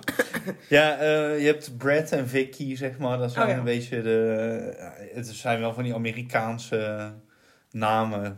ja, 0.69 0.97
eh, 0.97 1.39
je 1.39 1.45
hebt 1.45 1.77
Brad 1.77 2.11
en 2.11 2.27
Vicky, 2.27 2.75
zeg 2.75 2.97
maar. 2.97 3.17
Dat 3.17 3.31
zijn 3.31 3.45
Oh, 3.45 3.51
ja. 3.51 3.57
een 3.57 3.63
beetje 3.63 4.01
de... 4.01 4.93
Het 5.13 5.27
zijn 5.27 5.59
wel 5.59 5.73
van 5.73 5.83
die 5.83 5.93
Amerikaanse 5.93 7.11
namen. 7.71 8.37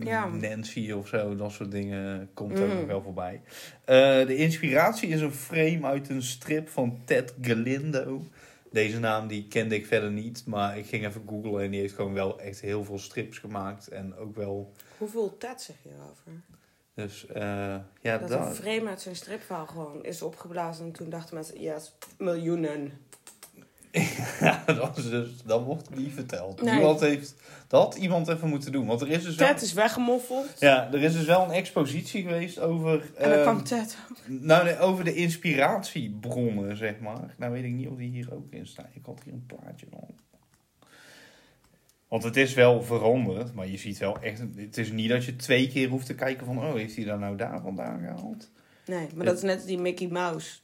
Ja. 0.00 0.26
Nancy 0.26 0.92
of 0.92 1.08
zo, 1.08 1.36
dat 1.36 1.52
soort 1.52 1.70
dingen 1.70 2.30
komt 2.34 2.54
Mm. 2.58 2.62
ook 2.62 2.72
nog 2.72 2.86
wel 2.86 3.02
voorbij. 3.02 3.40
Eh, 3.84 4.26
de 4.26 4.36
inspiratie 4.36 5.08
is 5.08 5.20
een 5.20 5.32
frame 5.32 5.82
uit 5.86 6.08
een 6.08 6.22
strip 6.22 6.68
van 6.68 7.00
Ted 7.04 7.34
Galindo. 7.40 8.22
Deze 8.70 8.98
naam 8.98 9.26
die 9.26 9.48
kende 9.48 9.74
ik 9.74 9.86
verder 9.86 10.10
niet, 10.10 10.46
maar 10.46 10.78
ik 10.78 10.86
ging 10.86 11.06
even 11.06 11.22
googlen 11.28 11.62
en 11.64 11.70
die 11.70 11.80
heeft 11.80 11.94
gewoon 11.94 12.12
wel 12.14 12.40
echt 12.40 12.60
heel 12.60 12.84
veel 12.84 12.98
strips 12.98 13.38
gemaakt. 13.38 13.88
En 13.88 14.16
ook 14.16 14.36
wel, 14.36 14.72
Hoeveel 14.98 15.36
tet 15.38 15.62
zeg 15.62 15.76
je 15.82 15.88
erover? 15.88 16.42
dus 16.94 17.26
eh, 17.26 17.42
ja, 18.00 18.18
Dat 18.18 18.28
dat, 18.28 18.46
een 18.46 18.54
frame 18.54 18.88
uit 18.88 19.00
zijn 19.00 19.16
stripverhaal 19.16 19.66
gewoon 19.66 20.04
is 20.04 20.22
opgeblazen. 20.22 20.84
En 20.86 20.92
toen 20.92 21.10
dachten 21.10 21.34
mensen, 21.34 21.60
yes, 21.60 21.92
miljoenen. 22.18 22.92
Ja, 24.40 24.62
dat, 24.66 24.96
is 24.96 25.10
dus, 25.10 25.28
dat 25.44 25.62
wordt 25.62 25.96
niet 25.96 26.12
verteld. 26.12 26.62
Nee. 26.62 26.74
Iemand 26.74 27.00
heeft, 27.00 27.34
dat 27.68 27.94
iemand 27.94 28.28
even 28.28 28.48
moeten 28.48 28.72
doen. 28.72 28.86
Want 28.86 29.00
er 29.00 29.08
is 29.08 29.22
dus 29.22 29.34
wel, 29.34 29.48
Ted 29.48 29.62
is 29.62 29.72
weggemoffeld. 29.72 30.46
ja, 30.58 30.92
er 30.92 31.02
is 31.02 31.12
dus 31.12 31.24
wel 31.24 31.44
een 31.44 31.50
expositie 31.50 32.22
geweest 32.22 32.58
over, 32.60 33.10
En 33.16 33.28
dan 33.30 33.38
ehm, 33.38 33.42
kwam 33.42 33.64
Ted. 33.64 33.98
nou, 34.26 34.64
nee, 34.64 34.78
over 34.78 35.04
de 35.04 35.14
inspiratiebronnen, 35.14 36.76
zeg 36.76 36.98
maar. 36.98 37.34
Nou 37.36 37.52
weet 37.52 37.64
ik 37.64 37.72
niet 37.72 37.88
of 37.88 37.96
die 37.96 38.10
hier 38.10 38.34
ook 38.34 38.46
in 38.50 38.66
staan. 38.66 38.86
Ik 38.92 39.04
had 39.04 39.20
hier 39.24 39.32
een 39.32 39.46
plaatje 39.46 39.86
van. 39.90 40.08
Want 42.08 42.22
het 42.22 42.36
is 42.36 42.54
wel 42.54 42.82
veranderd, 42.82 43.54
maar 43.54 43.68
je 43.68 43.76
ziet 43.76 43.98
wel 43.98 44.18
echt... 44.20 44.42
Het 44.56 44.78
is 44.78 44.90
niet 44.90 45.08
dat 45.08 45.24
je 45.24 45.36
twee 45.36 45.68
keer 45.68 45.88
hoeft 45.88 46.06
te 46.06 46.14
kijken 46.14 46.46
van... 46.46 46.58
Oh, 46.58 46.74
heeft 46.74 46.96
hij 46.96 47.04
daar 47.04 47.18
nou 47.18 47.36
daar 47.36 47.60
vandaan 47.60 48.00
gehaald? 48.00 48.50
Nee, 48.86 49.08
maar 49.14 49.24
dat 49.24 49.36
is 49.36 49.42
net 49.42 49.66
die 49.66 49.78
Mickey 49.78 50.08
Mouse. 50.08 50.58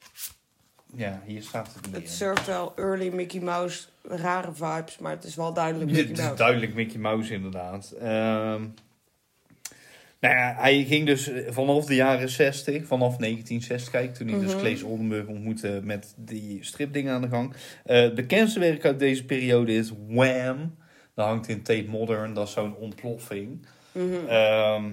Ja, 0.95 1.23
hier 1.27 1.43
staat 1.43 1.67
het 1.75 1.85
Het 1.85 1.99
neer. 1.99 2.09
surft 2.09 2.47
wel 2.47 2.73
early 2.77 3.09
Mickey 3.15 3.41
Mouse, 3.41 3.87
rare 4.03 4.53
vibes, 4.53 4.99
maar 4.99 5.13
het 5.13 5.25
is 5.25 5.35
wel 5.35 5.53
duidelijk 5.53 5.91
Het 5.91 5.99
Mickey 5.99 6.13
is 6.13 6.19
Mouse. 6.21 6.37
duidelijk 6.37 6.75
Mickey 6.75 6.99
Mouse 7.01 7.33
inderdaad. 7.35 7.91
Ehm, 8.01 8.63
nou 10.21 10.35
ja, 10.35 10.55
hij 10.59 10.85
ging 10.85 11.07
dus 11.07 11.31
vanaf 11.49 11.85
de 11.85 11.95
jaren 11.95 12.29
60, 12.29 12.87
vanaf 12.87 13.17
1960, 13.17 13.91
kijk, 13.93 14.15
toen 14.15 14.29
hij 14.29 14.39
dus 14.41 14.51
Mhm. 14.53 14.59
Claes 14.61 14.83
Oldenburg 14.83 15.27
ontmoette 15.27 15.81
met 15.85 16.15
die 16.17 16.65
stripdingen 16.65 17.15
aan 17.15 17.23
de 17.23 17.29
gang. 17.29 17.55
Eh, 17.85 18.01
het 18.01 18.15
bekendste 18.15 18.61
werk 18.61 18.85
uit 18.85 18.99
deze 18.99 19.25
periode 19.25 19.75
is 19.75 19.93
Wham! 20.09 20.75
Dat 21.15 21.27
hangt 21.27 21.49
in 21.49 21.63
Tate 21.63 21.89
Modern, 21.89 22.35
dat 22.35 22.47
is 22.47 22.53
zo'n 22.53 22.75
ontploffing. 22.77 23.67
Mhm. 23.93 24.27
Ehm, 24.29 24.85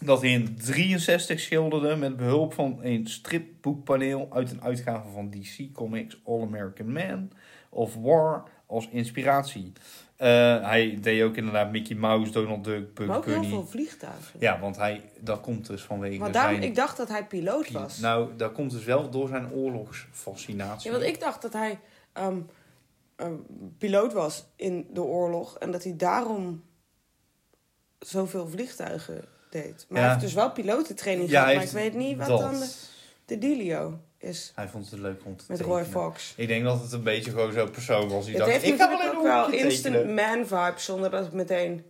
dat 0.00 0.20
hij 0.20 0.30
in 0.30 0.56
63 0.56 1.40
schilderde 1.40 1.96
met 1.96 2.16
behulp 2.16 2.54
van 2.54 2.78
een 2.82 3.06
stripboekpaneel 3.06 4.28
uit 4.30 4.50
een 4.50 4.62
uitgave 4.62 5.08
van 5.08 5.30
DC 5.30 5.72
Comics 5.72 6.20
All 6.24 6.42
American 6.42 6.92
Man 6.92 7.30
of 7.70 7.94
War 7.94 8.44
als 8.66 8.88
inspiratie. 8.88 9.72
Eh, 10.16 10.28
hij 10.62 10.98
deed 11.00 11.22
ook 11.22 11.36
inderdaad 11.36 11.70
Mickey 11.70 11.96
Mouse, 11.96 12.32
Donald 12.32 12.64
Duck, 12.64 12.94
Bugs 12.94 13.08
maar 13.08 13.16
ook 13.16 13.24
heel 13.24 13.44
veel 13.44 13.66
vliegtuigen. 13.66 14.40
Ja, 14.40 14.60
want 14.60 14.76
hij, 14.76 15.10
dat 15.20 15.40
komt 15.40 15.66
dus 15.66 15.82
vanwege 15.82 16.18
maar 16.18 16.32
daarom, 16.32 16.56
zijn... 16.56 16.68
ik 16.68 16.74
dacht 16.74 16.96
dat 16.96 17.08
hij 17.08 17.26
piloot 17.26 17.70
was. 17.70 17.98
Nou, 17.98 18.36
dat 18.36 18.52
komt 18.52 18.70
dus 18.70 18.84
wel 18.84 19.10
door 19.10 19.28
zijn 19.28 19.52
oorlogsfascinatie. 19.52 20.90
Ja, 20.90 20.98
want 20.98 21.08
ik 21.08 21.20
dacht 21.20 21.42
dat 21.42 21.52
hij 21.52 21.78
ehm, 22.12 22.40
ehm, 23.16 23.34
piloot 23.78 24.12
was 24.12 24.46
in 24.56 24.86
de 24.92 25.02
oorlog 25.02 25.58
en 25.58 25.70
dat 25.70 25.84
hij 25.84 25.96
daarom 25.96 26.64
zoveel 27.98 28.48
vliegtuigen 28.48 29.24
deed. 29.50 29.86
Maar 29.88 30.00
hij 30.00 30.08
heeft 30.10 30.20
dus 30.22 30.32
wel 30.34 30.50
pilotentraining 30.52 31.30
gehad, 31.30 31.54
maar 31.54 31.62
ik 31.64 31.70
weet 31.70 31.94
niet 31.94 32.16
wat 32.16 32.26
dat. 32.26 32.40
dan 32.40 32.58
de, 32.60 32.72
de 33.24 33.38
dealio 33.38 33.98
is 34.18 34.52
Hij 34.54 34.68
vond 34.68 34.90
het 34.90 35.00
leuk 35.00 35.24
om 35.24 35.36
te 35.36 35.44
met 35.48 35.56
tekenen. 35.56 35.78
Roy 35.78 35.86
Fox. 35.90 36.32
Ik 36.36 36.48
denk 36.48 36.64
dat 36.64 36.80
het 36.82 36.92
een 36.92 37.02
beetje 37.02 37.30
gewoon 37.30 37.52
zo'n 37.52 37.70
persoon 37.70 38.08
was. 38.08 38.24
Die 38.24 38.34
Het 38.34 38.44
dacht, 38.44 38.52
heeft 38.52 38.64
ik 38.72 38.78
natuurlijk 38.78 39.12
een 39.12 39.16
ook 39.18 39.22
wel 39.24 39.50
instant 39.50 39.94
tekenen. 39.94 40.14
man 40.14 40.46
vibes 40.46 40.84
zonder 40.84 41.10
dat 41.10 41.24
het 41.24 41.32
meteen 41.32 41.84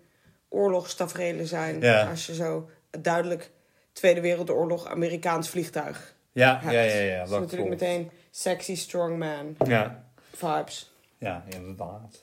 oorlogstaferelen 0.49 1.47
zijn. 1.47 1.81
Ja. 1.81 2.09
Als 2.11 2.27
je 2.27 2.35
zo 2.35 2.69
duidelijk 3.01 3.51
Tweede 3.93 4.21
Wereldoorlog 4.21 4.87
Amerikaans 4.87 5.49
vliegtuig 5.49 6.15
Ja, 6.33 6.59
hebt. 6.63 6.75
ja, 6.75 6.81
ja, 6.83 7.01
ja, 7.01 7.19
dat 7.19 7.31
is 7.33 7.39
natuurlijk 7.39 7.71
meteen 7.71 8.11
sexy 8.31 8.77
strong 8.77 9.19
man 9.19 9.57
Ja. 9.69 10.05
vibes. 10.33 10.95
Ja, 11.19 11.45
inderdaad. 11.49 12.23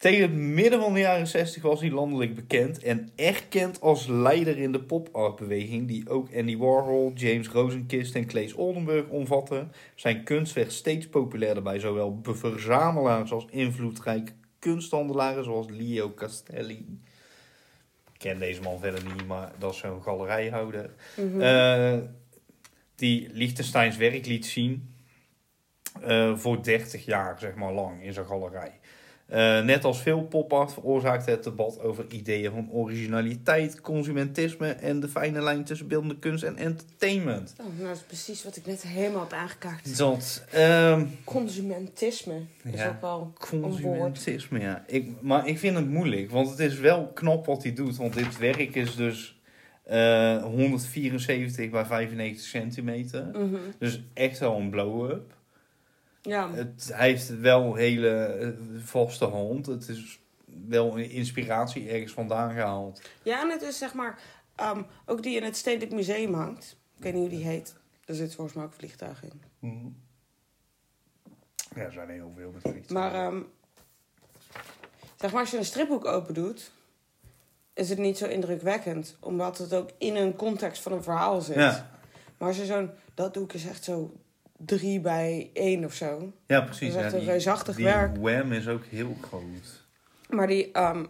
Tegen 0.00 0.22
het 0.22 0.32
midden 0.32 0.80
van 0.80 0.92
de 0.92 1.00
jaren 1.00 1.26
60 1.26 1.62
was 1.62 1.80
hij 1.80 1.90
landelijk 1.90 2.34
bekend 2.34 2.82
en 2.82 3.10
erkend 3.16 3.80
als 3.80 4.06
leider 4.06 4.58
in 4.58 4.72
de 4.72 4.80
pop-art-beweging, 4.80 5.88
die 5.88 6.08
ook 6.08 6.36
Andy 6.36 6.56
Warhol, 6.56 7.12
James 7.14 7.48
Rosenkist 7.48 8.14
en 8.14 8.26
Claes 8.26 8.52
Oldenburg 8.52 9.08
omvatte. 9.08 9.66
Zijn 9.94 10.24
kunst 10.24 10.52
werd 10.52 10.72
steeds 10.72 11.08
populairder 11.08 11.62
bij 11.62 11.78
zowel 11.78 12.20
verzamelaars 12.22 13.32
als 13.32 13.46
invloedrijke 13.50 14.32
kunsthandelaren 14.58 15.44
zoals 15.44 15.66
Leo 15.70 16.12
Castelli. 16.14 17.00
Ik 18.12 18.18
ken 18.18 18.38
deze 18.38 18.60
man 18.60 18.78
verder 18.78 19.04
niet, 19.04 19.26
maar 19.26 19.52
dat 19.58 19.72
is 19.72 19.78
zo'n 19.78 20.02
galerijhouder. 20.02 20.90
Mhm. 21.16 21.40
Eh, 21.40 21.98
die 22.94 23.28
Liechtensteins 23.32 23.96
werk 23.96 24.26
liet 24.26 24.46
zien 24.46 24.94
eh, 26.02 26.36
voor 26.36 26.62
30 26.62 27.04
jaar, 27.04 27.38
zeg 27.38 27.54
maar, 27.54 27.72
lang 27.72 28.02
in 28.02 28.12
zijn 28.12 28.26
galerij. 28.26 28.79
Eh, 29.30 29.60
net 29.64 29.84
als 29.84 30.02
veel 30.02 30.22
pop-art 30.22 30.72
veroorzaakte 30.72 31.30
het 31.30 31.44
debat 31.44 31.80
over 31.80 32.04
ideeën 32.08 32.50
van 32.50 32.70
originaliteit, 32.70 33.80
consumentisme 33.80 34.68
en 34.68 35.00
de 35.00 35.08
fijne 35.08 35.42
lijn 35.42 35.64
tussen 35.64 35.88
beeldende 35.88 36.18
kunst 36.18 36.44
en 36.44 36.56
entertainment. 36.56 37.54
Oh, 37.60 37.66
nou, 37.66 37.88
dat 37.88 37.96
is 37.96 38.02
precies 38.02 38.44
wat 38.44 38.56
ik 38.56 38.66
net 38.66 38.82
helemaal 38.82 39.20
heb 39.20 39.32
aangekaart. 39.32 39.96
Dat, 39.98 40.44
ehm, 40.50 41.04
Consumentisme 41.24 42.40
is 42.64 42.80
Ja. 42.80 42.88
ook 42.88 43.00
wel 43.00 43.32
consumentisme, 43.38 44.60
ja. 44.60 44.84
Ik, 44.86 45.08
maar 45.20 45.46
ik 45.48 45.58
vind 45.58 45.76
het 45.76 45.88
moeilijk, 45.88 46.30
want 46.30 46.50
het 46.50 46.58
is 46.58 46.78
wel 46.78 47.06
knap 47.06 47.46
wat 47.46 47.62
hij 47.62 47.72
doet. 47.72 47.96
Want 47.96 48.14
dit 48.14 48.38
werk 48.38 48.74
is 48.74 48.96
dus 48.96 49.38
eh, 49.84 50.42
174 50.42 51.70
bij 51.70 51.84
95 51.84 52.44
centimeter. 52.46 53.26
Mhm. 53.32 53.56
Dus 53.78 54.02
echt 54.14 54.38
wel 54.38 54.56
een 54.56 54.70
blow-up. 54.70 55.34
Ja, 56.22 56.50
Het, 56.52 56.90
hij 56.92 57.08
heeft 57.08 57.40
wel 57.40 57.64
een 57.64 57.76
hele 57.76 58.08
eh, 58.24 58.48
vaste 58.84 59.24
hand. 59.24 59.66
Het 59.66 59.88
is 59.88 60.20
wel 60.68 60.98
een 60.98 61.10
inspiratie 61.10 61.88
ergens 61.90 62.12
vandaan 62.12 62.52
gehaald. 62.52 63.02
ja, 63.22 63.40
en 63.42 63.50
het 63.50 63.62
is 63.62 63.78
zeg 63.78 63.94
maar 63.94 64.18
ehm, 64.54 64.82
ook 65.06 65.22
die 65.22 65.36
in 65.36 65.42
het 65.44 65.56
Stedelijk 65.56 65.92
Museum 65.92 66.34
hangt. 66.34 66.76
Ik 66.96 67.02
weet 67.02 67.12
niet 67.12 67.20
hoe 67.28 67.30
die 67.38 67.46
heet. 67.46 67.74
Er 68.04 68.14
zit 68.14 68.34
volgens 68.34 68.56
mij 68.56 68.64
ook 68.64 68.72
vliegtuigen 68.72 69.30
in. 69.60 69.96
Ja, 71.74 71.82
er 71.82 71.92
zijn 71.92 72.08
heel 72.10 72.32
veel 72.36 72.50
met 72.50 72.62
vliegtuigen. 72.62 72.94
Maar 72.94 73.26
ehm, 73.26 73.42
zeg 75.16 75.32
maar, 75.32 75.40
als 75.40 75.50
je 75.50 75.56
een 75.58 75.64
stripboek 75.64 76.04
open 76.04 76.34
doet, 76.34 76.72
is 77.74 77.88
het 77.88 77.98
niet 77.98 78.18
zo 78.18 78.26
indrukwekkend. 78.26 79.16
Omdat 79.20 79.58
het 79.58 79.74
ook 79.74 79.90
in 79.98 80.16
een 80.16 80.36
context 80.36 80.82
van 80.82 80.92
een 80.92 81.02
verhaal 81.02 81.40
zit. 81.40 81.54
ja. 81.56 81.90
Maar 82.38 82.48
als 82.48 82.56
je 82.56 82.64
zo'n, 82.66 82.90
dat 83.14 83.34
doe 83.34 83.44
ik 83.44 83.52
is 83.52 83.66
echt 83.66 83.84
zo 83.84 84.12
drie 84.66 85.00
bij 85.00 85.50
één 85.52 85.84
of 85.84 85.94
zo. 85.94 86.32
ja, 86.46 86.60
precies. 86.60 86.88
Dat 86.88 86.98
is 86.98 87.02
echt 87.04 87.12
ja, 87.12 87.18
een 87.18 87.24
reusachtig 87.24 87.76
die 87.76 87.84
werk. 87.84 88.16
Wham 88.16 88.52
is 88.52 88.68
ook 88.68 88.84
heel 88.84 89.16
groot. 89.20 89.84
Maar 90.28 90.46
die, 90.46 90.72
ehm, 90.72 91.04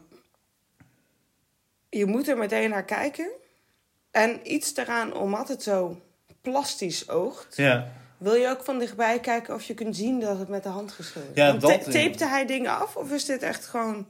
je 1.89 2.07
moet 2.07 2.29
er 2.29 2.39
meteen 2.39 2.71
naar 2.71 2.85
kijken. 2.85 3.31
En 4.11 4.53
iets 4.55 4.77
eraan, 4.77 5.15
omdat 5.17 5.49
het 5.49 5.63
zo 5.63 6.01
plastisch 6.41 7.09
oogt, 7.09 7.57
Ja, 7.57 7.93
wil 8.19 8.35
je 8.35 8.49
ook 8.49 8.65
van 8.65 8.79
dichtbij 8.79 9.21
kijken 9.21 9.55
of 9.55 9.63
je 9.63 9.75
kunt 9.75 9.97
zien 9.97 10.21
dat 10.21 10.39
het 10.39 10.49
met 10.49 10.63
de 10.63 10.69
hand 10.69 10.93
geschilderd 10.93 11.37
is. 11.37 11.43
Ja, 11.43 11.49
Want 11.49 11.61
dat- 11.61 11.85
ta- 11.85 11.91
Tapte 11.91 12.25
hij 12.27 12.47
dingen 12.47 12.71
af 12.79 12.97
of 12.97 13.13
is 13.13 13.25
dit 13.25 13.43
echt 13.43 13.67
gewoon 13.67 14.07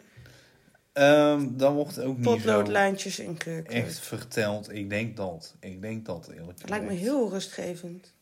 Ehm 0.93 1.47
dan 1.57 1.75
wordt 1.75 1.97
het 1.97 2.05
ook 2.05 2.21
potloodlijntjes 2.21 3.19
ingekleurd? 3.19 3.69
echt 3.69 3.99
verteld. 3.99 4.73
Ik 4.73 4.91
denk 4.91 5.17
dat. 5.17 5.55
Ik 5.61 5.81
denk 5.83 6.07
dat 6.07 6.29
eerlijk 6.29 6.59
Het 6.61 6.69
lijkt 6.69 6.85
me 6.85 6.93
heel 6.93 7.31
rustgevend. 7.31 8.13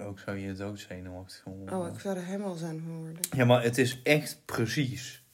Ook 0.00 0.18
zou 0.18 0.36
je 0.38 0.52
doodzenuwachtig 0.52 1.40
van 1.42 1.52
worden. 1.56 1.78
Oh, 1.78 1.86
ik 1.94 2.00
zou 2.00 2.16
er 2.16 2.24
helemaal 2.24 2.54
zijn 2.54 2.80
van 2.86 2.96
worden. 2.98 3.22
Ja, 3.36 3.44
maar 3.44 3.62
het 3.62 3.78
is 3.78 4.00
echt 4.02 4.40
precies. 4.44 5.24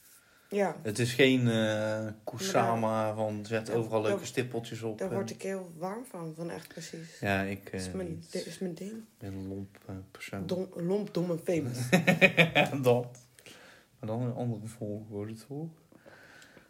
Ja, 0.49 0.77
Het 0.83 0.99
is 0.99 1.13
geen 1.15 1.49
eh 1.49 2.07
Kusama 2.25 3.15
van 3.15 3.47
zet 3.47 3.71
overal 3.71 4.03
leuke 4.03 4.27
stippeltjes 4.27 4.83
op. 4.83 4.99
daar 4.99 5.09
en- 5.09 5.15
word 5.15 5.31
ik 5.31 5.43
heel 5.43 5.73
warm 5.77 6.05
van, 6.11 6.33
van 6.37 6.51
echt 6.51 6.69
precies. 6.69 7.19
Ja, 7.21 7.43
ik 7.43 7.65
Dat 7.73 7.81
is 7.81 7.87
eh, 7.89 7.95
mijn, 7.95 8.09
niet. 8.09 8.33
dit 8.33 8.47
is 8.47 8.59
mijn 8.59 8.75
ding. 8.75 8.91
Ik 8.93 9.05
ben 9.19 9.33
een 9.33 9.49
lomp 9.49 9.79
eh, 9.87 9.95
persoon. 10.11 10.47
Dom, 10.47 10.69
lomp, 10.77 11.15
dom 11.15 11.31
en 11.31 11.41
famous. 11.45 11.79
dat. 12.83 13.19
Maar 13.99 14.09
dan 14.11 14.23
een 14.23 14.35
andere 14.35 14.67
volgorde, 14.67 15.35
toch? 15.35 15.69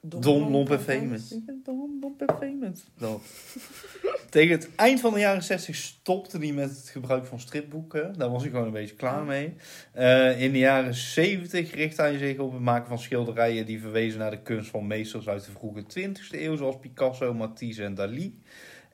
Dom, 0.00 0.20
Dom, 0.20 0.50
lomp 0.50 0.70
en 0.70 0.80
famous. 0.80 1.32
Ik 1.32 1.44
ben 1.46 1.60
dom, 1.64 1.98
lomp 2.00 2.22
en 2.22 2.36
famous. 2.38 2.84
Dat. 2.98 3.20
Tegen 4.32 4.50
het 4.50 4.68
eind 4.76 5.00
van 5.00 5.14
de 5.14 5.20
jaren 5.20 5.42
60 5.42 5.74
stopte 5.74 6.38
hij 6.38 6.52
met 6.52 6.70
het 6.70 6.88
gebruik 6.88 7.26
van 7.26 7.40
stripboeken. 7.40 8.14
Daar 8.18 8.30
was 8.30 8.42
hij 8.42 8.50
gewoon 8.50 8.66
een 8.66 8.72
beetje 8.72 8.94
klaar 8.94 9.24
mee. 9.24 9.54
Eh, 9.92 10.40
in 10.40 10.52
de 10.52 10.58
jaren 10.58 10.94
70 10.94 11.74
richtte 11.74 12.02
hij 12.02 12.18
zich 12.18 12.38
op 12.38 12.52
het 12.52 12.60
maken 12.60 12.88
van 12.88 12.98
schilderijen 12.98 13.66
die 13.66 13.80
verwezen 13.80 14.18
naar 14.18 14.30
de 14.30 14.42
kunst 14.42 14.70
van 14.70 14.86
meesters 14.86 15.28
uit 15.28 15.44
de 15.44 15.50
vroege 15.50 15.82
20e 15.82 16.40
eeuw, 16.40 16.56
zoals 16.56 16.78
Picasso, 16.80 17.34
Matisse 17.34 17.84
en 17.84 17.94
Dali. 17.94 18.40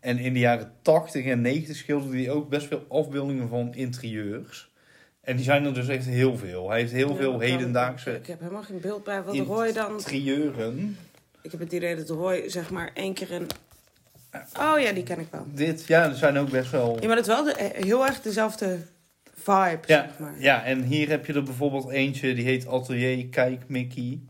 En 0.01 0.19
in 0.19 0.33
de 0.33 0.39
jaren 0.39 0.73
80 0.83 1.25
en 1.25 1.41
90 1.41 1.77
schilderde 1.77 2.17
hij 2.17 2.31
ook 2.31 2.49
best 2.49 2.67
veel 2.67 2.85
afbeeldingen 2.89 3.49
van 3.49 3.75
interieurs. 3.75 4.71
En 5.21 5.37
die 5.37 5.45
zijn 5.45 5.65
er 5.65 5.75
dus 5.75 5.89
echt 5.89 6.07
heel 6.07 6.37
veel. 6.37 6.69
Hij 6.71 6.79
heeft 6.79 6.93
heel 6.93 7.11
Ja, 7.11 7.17
veel 7.17 7.39
hedendaagse 7.39 8.15
Ik 8.15 8.27
heb 8.27 8.41
helemaal 8.41 8.63
geen 8.63 8.81
beeld 8.81 9.05
bij 9.05 9.23
wat 9.23 9.37
Roy 9.37 9.73
dan... 9.73 9.91
interieuren. 9.91 10.97
Ik 11.43 11.51
heb 11.51 11.61
het 11.61 11.73
idee 11.73 11.97
dat 11.97 12.09
Roy 12.09 12.49
zeg 12.49 12.71
maar 12.71 12.91
één 12.95 13.15
keer 13.15 13.33
een... 13.33 13.47
Oh 14.59 14.81
ja, 14.81 14.93
die 14.93 15.03
ken 15.03 15.19
ik 15.19 15.27
wel. 15.31 15.47
Dit, 15.55 15.87
ja, 15.87 16.05
er 16.05 16.15
zijn 16.15 16.37
ook 16.39 16.51
best 16.51 16.71
wel... 16.71 16.97
Ja, 17.01 17.07
maar 17.07 17.17
dat 17.17 17.27
is 17.29 17.35
wel 17.35 17.45
de, 17.45 17.53
eh, 17.53 17.85
heel 17.85 18.07
erg 18.07 18.21
dezelfde 18.21 18.79
vibe, 19.35 19.79
Ja, 19.87 20.03
zeg 20.09 20.19
maar. 20.19 20.35
ja, 20.39 20.65
en 20.65 20.83
hier 20.83 21.09
heb 21.09 21.27
je 21.27 21.33
er 21.33 21.43
bijvoorbeeld 21.43 21.89
eentje, 21.91 22.35
die 22.35 22.45
heet 22.45 22.67
Atelier 22.67 23.27
Kijk 23.27 23.69
Mickey. 23.69 24.21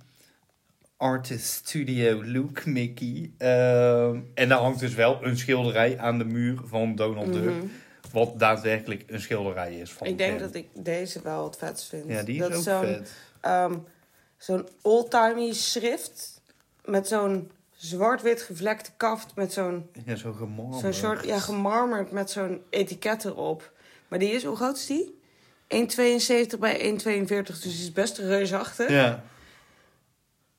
Artist 0.97 1.47
Studio 1.47 2.25
Look 2.25 2.65
Mickey. 2.67 3.31
Ehm, 3.39 4.21
en 4.35 4.49
daar 4.49 4.59
hangt 4.59 4.81
dus 4.81 4.95
wel 4.95 5.19
een 5.25 5.37
schilderij 5.39 5.99
aan 5.99 6.19
de 6.19 6.25
muur 6.25 6.59
van 6.65 6.95
Donald 6.95 7.33
Duck. 7.33 7.45
Mhm. 7.45 7.67
Wat 8.13 8.39
daadwerkelijk 8.39 9.05
een 9.07 9.21
schilderij 9.21 9.75
is 9.75 9.91
van 9.93 10.07
Ik 10.07 10.19
denk 10.19 10.31
hem. 10.31 10.41
dat 10.41 10.55
ik 10.55 10.67
deze 10.75 11.21
wel 11.23 11.45
het 11.45 11.57
vetst 11.57 11.89
vind. 11.89 12.05
Ja, 12.07 12.23
die 12.23 12.39
dat 12.41 12.51
is 12.51 12.57
ook 12.57 12.63
zo'n, 12.63 12.83
vet. 12.85 13.13
ehm, 13.41 13.75
zo'n 14.37 14.69
oldtimey 14.83 15.53
schrift 15.53 16.41
met 16.85 17.09
zo'n 17.09 17.51
zwart-wit 17.79 18.43
gevlekte 18.43 18.91
kaft 18.97 19.35
met 19.35 19.53
zo'n 19.53 19.89
Ja, 20.05 20.17
zo 20.17 20.33
gemarmerd. 20.33 20.81
zo'n 20.81 20.93
soort, 20.93 21.25
ja, 21.25 21.39
gemarmerd 21.39 22.11
met 22.11 22.31
zo'n 22.31 22.63
etiket 22.71 23.25
erop. 23.25 23.73
Maar 24.09 24.19
die 24.19 24.31
is, 24.31 24.45
hoe 24.45 24.57
groot 24.57 24.77
is 24.77 24.87
die? 24.87 25.17
1,72 26.55 26.59
bij 26.59 26.99
1,42, 26.99 27.27
dus 27.47 27.61
die 27.61 27.73
is 27.73 27.93
best 27.93 28.19
reusachtig. 28.19 28.89
Ja. 28.91 29.25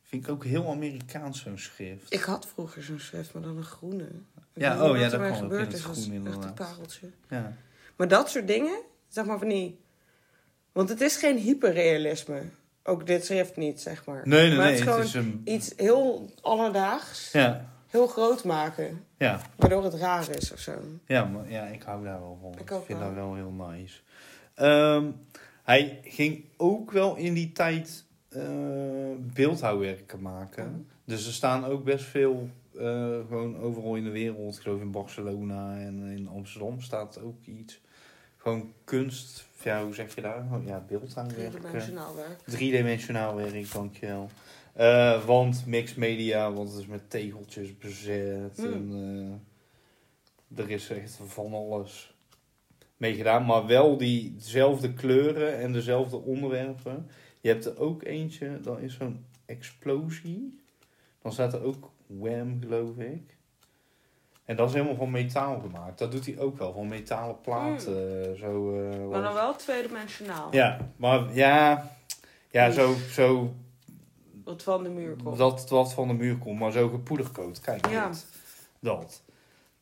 Vind 0.03 0.23
ik 0.25 0.31
ook 0.31 0.43
heel 0.43 0.69
Amerikaans 0.69 1.41
zo'n 1.41 1.57
schrift. 1.57 2.13
Ik 2.13 2.21
had 2.21 2.47
vroeger 2.53 2.83
zo'n 2.83 2.99
schrift, 2.99 3.33
maar 3.33 3.43
dan 3.43 3.57
een 3.57 3.63
groene. 3.63 4.03
Ik 4.03 4.11
Ja, 4.53 4.89
oh 4.89 4.97
ja, 4.97 5.09
dat 5.09 5.19
kan 5.19 5.29
ook 5.29 5.35
gebeurd 5.35 5.61
in 5.61 5.65
het 5.67 5.73
is, 5.73 5.79
is 5.79 5.83
groen 5.83 5.95
echt 5.97 6.07
een 6.07 6.13
inderdaad. 6.13 6.55
pareltje. 6.55 7.09
Ja. 7.29 7.53
Maar 7.95 8.07
dat 8.07 8.29
soort 8.29 8.47
dingen, 8.47 8.79
zeg 9.07 9.25
maar 9.25 9.39
van 9.39 9.47
die... 9.47 9.79
Want 10.71 10.89
het 10.89 11.01
is 11.01 11.15
geen 11.15 11.37
hyperrealisme. 11.37 12.41
Ook 12.83 13.07
dit 13.07 13.25
schrift 13.25 13.55
niet, 13.55 13.81
zeg 13.81 14.05
maar. 14.05 14.21
Nee, 14.27 14.47
nee, 14.47 14.57
maar 14.57 14.65
nee. 14.65 14.75
het 14.75 14.79
is 14.79 14.83
gewoon 14.85 14.99
Het 14.99 15.07
is 15.07 15.13
een... 15.13 15.41
iets 15.43 15.73
heel 15.75 16.29
alledaags, 16.41 17.31
Ja, 17.31 17.69
heel 17.87 18.07
groot 18.07 18.43
maken. 18.43 19.03
ja. 19.17 19.41
Waardoor 19.55 19.83
het 19.83 19.93
raar 19.93 20.29
is 20.29 20.51
of 20.53 20.59
zo. 20.59 20.73
Ja, 21.05 21.25
maar 21.25 21.51
ja, 21.51 21.65
ik 21.65 21.81
hou 21.83 22.03
daar 22.03 22.19
wel 22.19 22.37
van. 22.41 22.51
Ik 22.51 22.59
Ik, 22.59 22.81
vind 22.85 22.99
wel. 22.99 23.07
dat 23.07 23.15
wel 23.17 23.35
heel 23.35 23.51
nice. 23.51 23.99
Ehm, 24.53 25.05
hij 25.63 25.99
ging 26.03 26.43
ook 26.57 26.91
wel 26.91 27.15
in 27.15 27.33
die 27.33 27.51
tijd 27.51 28.05
eh, 28.29 28.41
beeldhouwwerken 29.17 30.21
maken. 30.21 30.87
Dus 31.05 31.27
er 31.27 31.33
staan 31.33 31.65
ook 31.65 31.83
best 31.83 32.05
veel, 32.05 32.49
eh, 32.77 32.81
gewoon 33.27 33.57
overal 33.57 33.95
in 33.95 34.03
de 34.03 34.09
wereld. 34.09 34.55
Ik 34.55 34.61
geloof 34.61 34.81
in 34.81 34.91
Barcelona 34.91 35.77
en 35.79 36.03
in 36.03 36.27
Amsterdam 36.27 36.81
staat 36.81 37.21
ook 37.21 37.45
iets. 37.45 37.81
Gewoon 38.37 38.73
kunst, 38.83 39.45
ja, 39.63 39.83
hoe 39.83 39.93
zeg 39.93 40.15
je 40.15 40.21
daar? 40.21 40.45
Oh, 40.51 40.65
Ja, 40.65 40.83
beeldhouwwerken. 40.87 41.51
Driedimensionaal 41.51 42.15
werk. 42.15 42.39
Driedimensionaal 42.45 43.35
werk, 43.35 43.71
dankjewel. 43.73 44.29
Eh 44.73 45.25
want 45.25 45.65
mixed 45.65 45.97
media, 45.97 46.51
want 46.51 46.69
het 46.69 46.79
is 46.79 46.87
met 46.87 47.09
tegeltjes 47.09 47.77
bezet. 47.77 48.57
Hmm. 48.57 48.73
En, 48.73 49.41
eh, 50.55 50.63
er 50.63 50.69
is 50.69 50.89
echt 50.89 51.19
van 51.25 51.53
alles 51.53 52.13
mee 52.97 53.15
gedaan. 53.15 53.45
Maar 53.45 53.67
wel 53.67 53.97
diezelfde 53.97 54.93
kleuren 54.93 55.57
en 55.57 55.73
dezelfde 55.73 56.17
onderwerpen. 56.17 57.07
Je 57.41 57.49
hebt 57.49 57.65
er 57.65 57.79
ook 57.79 58.03
eentje, 58.03 58.59
dan 58.61 58.79
is 58.79 58.93
zo'n 58.93 59.25
explosie. 59.45 60.59
Dan 61.21 61.31
staat 61.31 61.53
er 61.53 61.63
ook 61.63 61.91
Wham, 62.07 62.59
geloof 62.61 62.97
ik. 62.97 63.37
En 64.49 64.55
dat 64.55 64.67
is 64.67 64.73
helemaal 64.73 64.95
van 64.95 65.11
metaal 65.11 65.59
gemaakt. 65.59 65.97
Dat 65.99 66.11
doet 66.11 66.25
hij 66.25 66.39
ook 66.39 66.57
wel, 66.57 66.73
van 66.73 66.87
metalen 66.87 67.41
platen. 67.41 68.37
Zo, 68.37 68.73
eh, 68.81 68.95
Hmm. 68.95 69.07
Maar 69.09 69.21
dan 69.21 69.33
wel 69.33 69.55
tweedimensionaal. 69.55 70.47
ja, 70.55 70.77
maar 70.95 71.33
ja, 71.33 71.89
ja 72.51 72.71
zo, 72.71 72.93
zo 73.11 73.53
Wat 74.43 74.63
van 74.63 74.83
de 74.83 74.89
muur 74.89 75.15
komt. 75.23 75.37
dat 75.37 75.69
wat 75.69 75.93
van 75.93 76.07
de 76.07 76.13
muur 76.13 76.37
komt, 76.37 76.59
maar 76.59 76.71
zo 76.71 76.89
gepoedercoat. 76.89 77.61
Kijk, 77.61 77.89
Ja. 77.89 78.07
dit. 78.07 78.25
dat. 78.79 79.23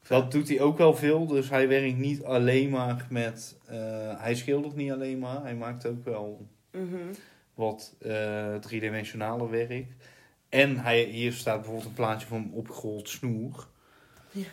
Dat 0.08 0.32
doet 0.32 0.48
hij 0.50 0.62
ook 0.62 0.78
wel 0.78 0.96
veel, 0.96 1.28
dus 1.28 1.50
hij 1.50 1.68
werkt 1.68 1.98
niet 1.98 2.24
alleen 2.24 2.70
maar 2.70 3.08
met... 3.10 3.56
eh, 3.66 3.78
hij 4.22 4.36
schildert 4.36 4.76
niet 4.76 4.92
alleen 4.92 5.20
maar, 5.20 5.42
hij 5.42 5.56
maakt 5.56 5.86
ook 5.88 6.04
wel 6.06 6.48
Mhm. 6.72 6.96
wat 7.54 7.96
eh 8.00 8.56
driedimensionale 8.56 9.50
werk. 9.50 9.86
En 10.50 10.78
hij, 10.78 11.04
hier 11.04 11.34
staat 11.34 11.56
bijvoorbeeld 11.56 11.86
een 11.88 11.94
plaatje 11.94 12.28
van 12.28 12.50
opgerold 12.54 13.10
snoer. 13.10 13.68
Ja. 14.40 14.46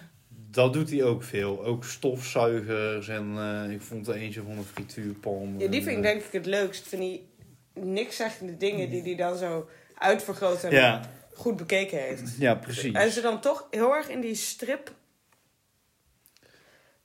Dat 0.50 0.72
doet 0.72 0.90
hij 0.90 1.02
ook 1.04 1.22
veel. 1.22 1.64
Ook 1.64 1.84
stofzuigers 1.84 3.08
en 3.08 3.34
eh, 3.38 3.70
ik 3.70 3.82
vond 3.82 4.08
er 4.08 4.14
eentje 4.14 4.42
van 4.42 4.50
een 4.58 4.64
frituurpan. 4.64 5.54
Ja, 5.58 5.68
die 5.68 5.82
vind 5.82 5.86
ik 5.86 5.96
En, 5.96 6.02
denk 6.02 6.22
ik 6.22 6.32
het 6.32 6.46
leukst. 6.46 6.88
Van 6.88 6.98
die 6.98 7.28
niks 7.72 8.16
zeggende 8.16 8.56
dingen 8.56 8.90
die 8.90 9.02
hij 9.02 9.14
dan 9.14 9.36
zo 9.36 9.68
uitvergroot 9.98 10.62
en 10.64 10.70
eh, 10.70 10.76
Ja, 10.78 11.00
goed 11.34 11.56
bekeken 11.56 11.98
heeft. 11.98 12.36
ja, 12.38 12.54
precies. 12.54 12.92
En 12.94 13.10
ze 13.10 13.20
dan 13.20 13.40
toch 13.40 13.66
heel 13.70 13.92
erg 13.94 14.08
in 14.08 14.20
die 14.20 14.34
strip... 14.34 14.92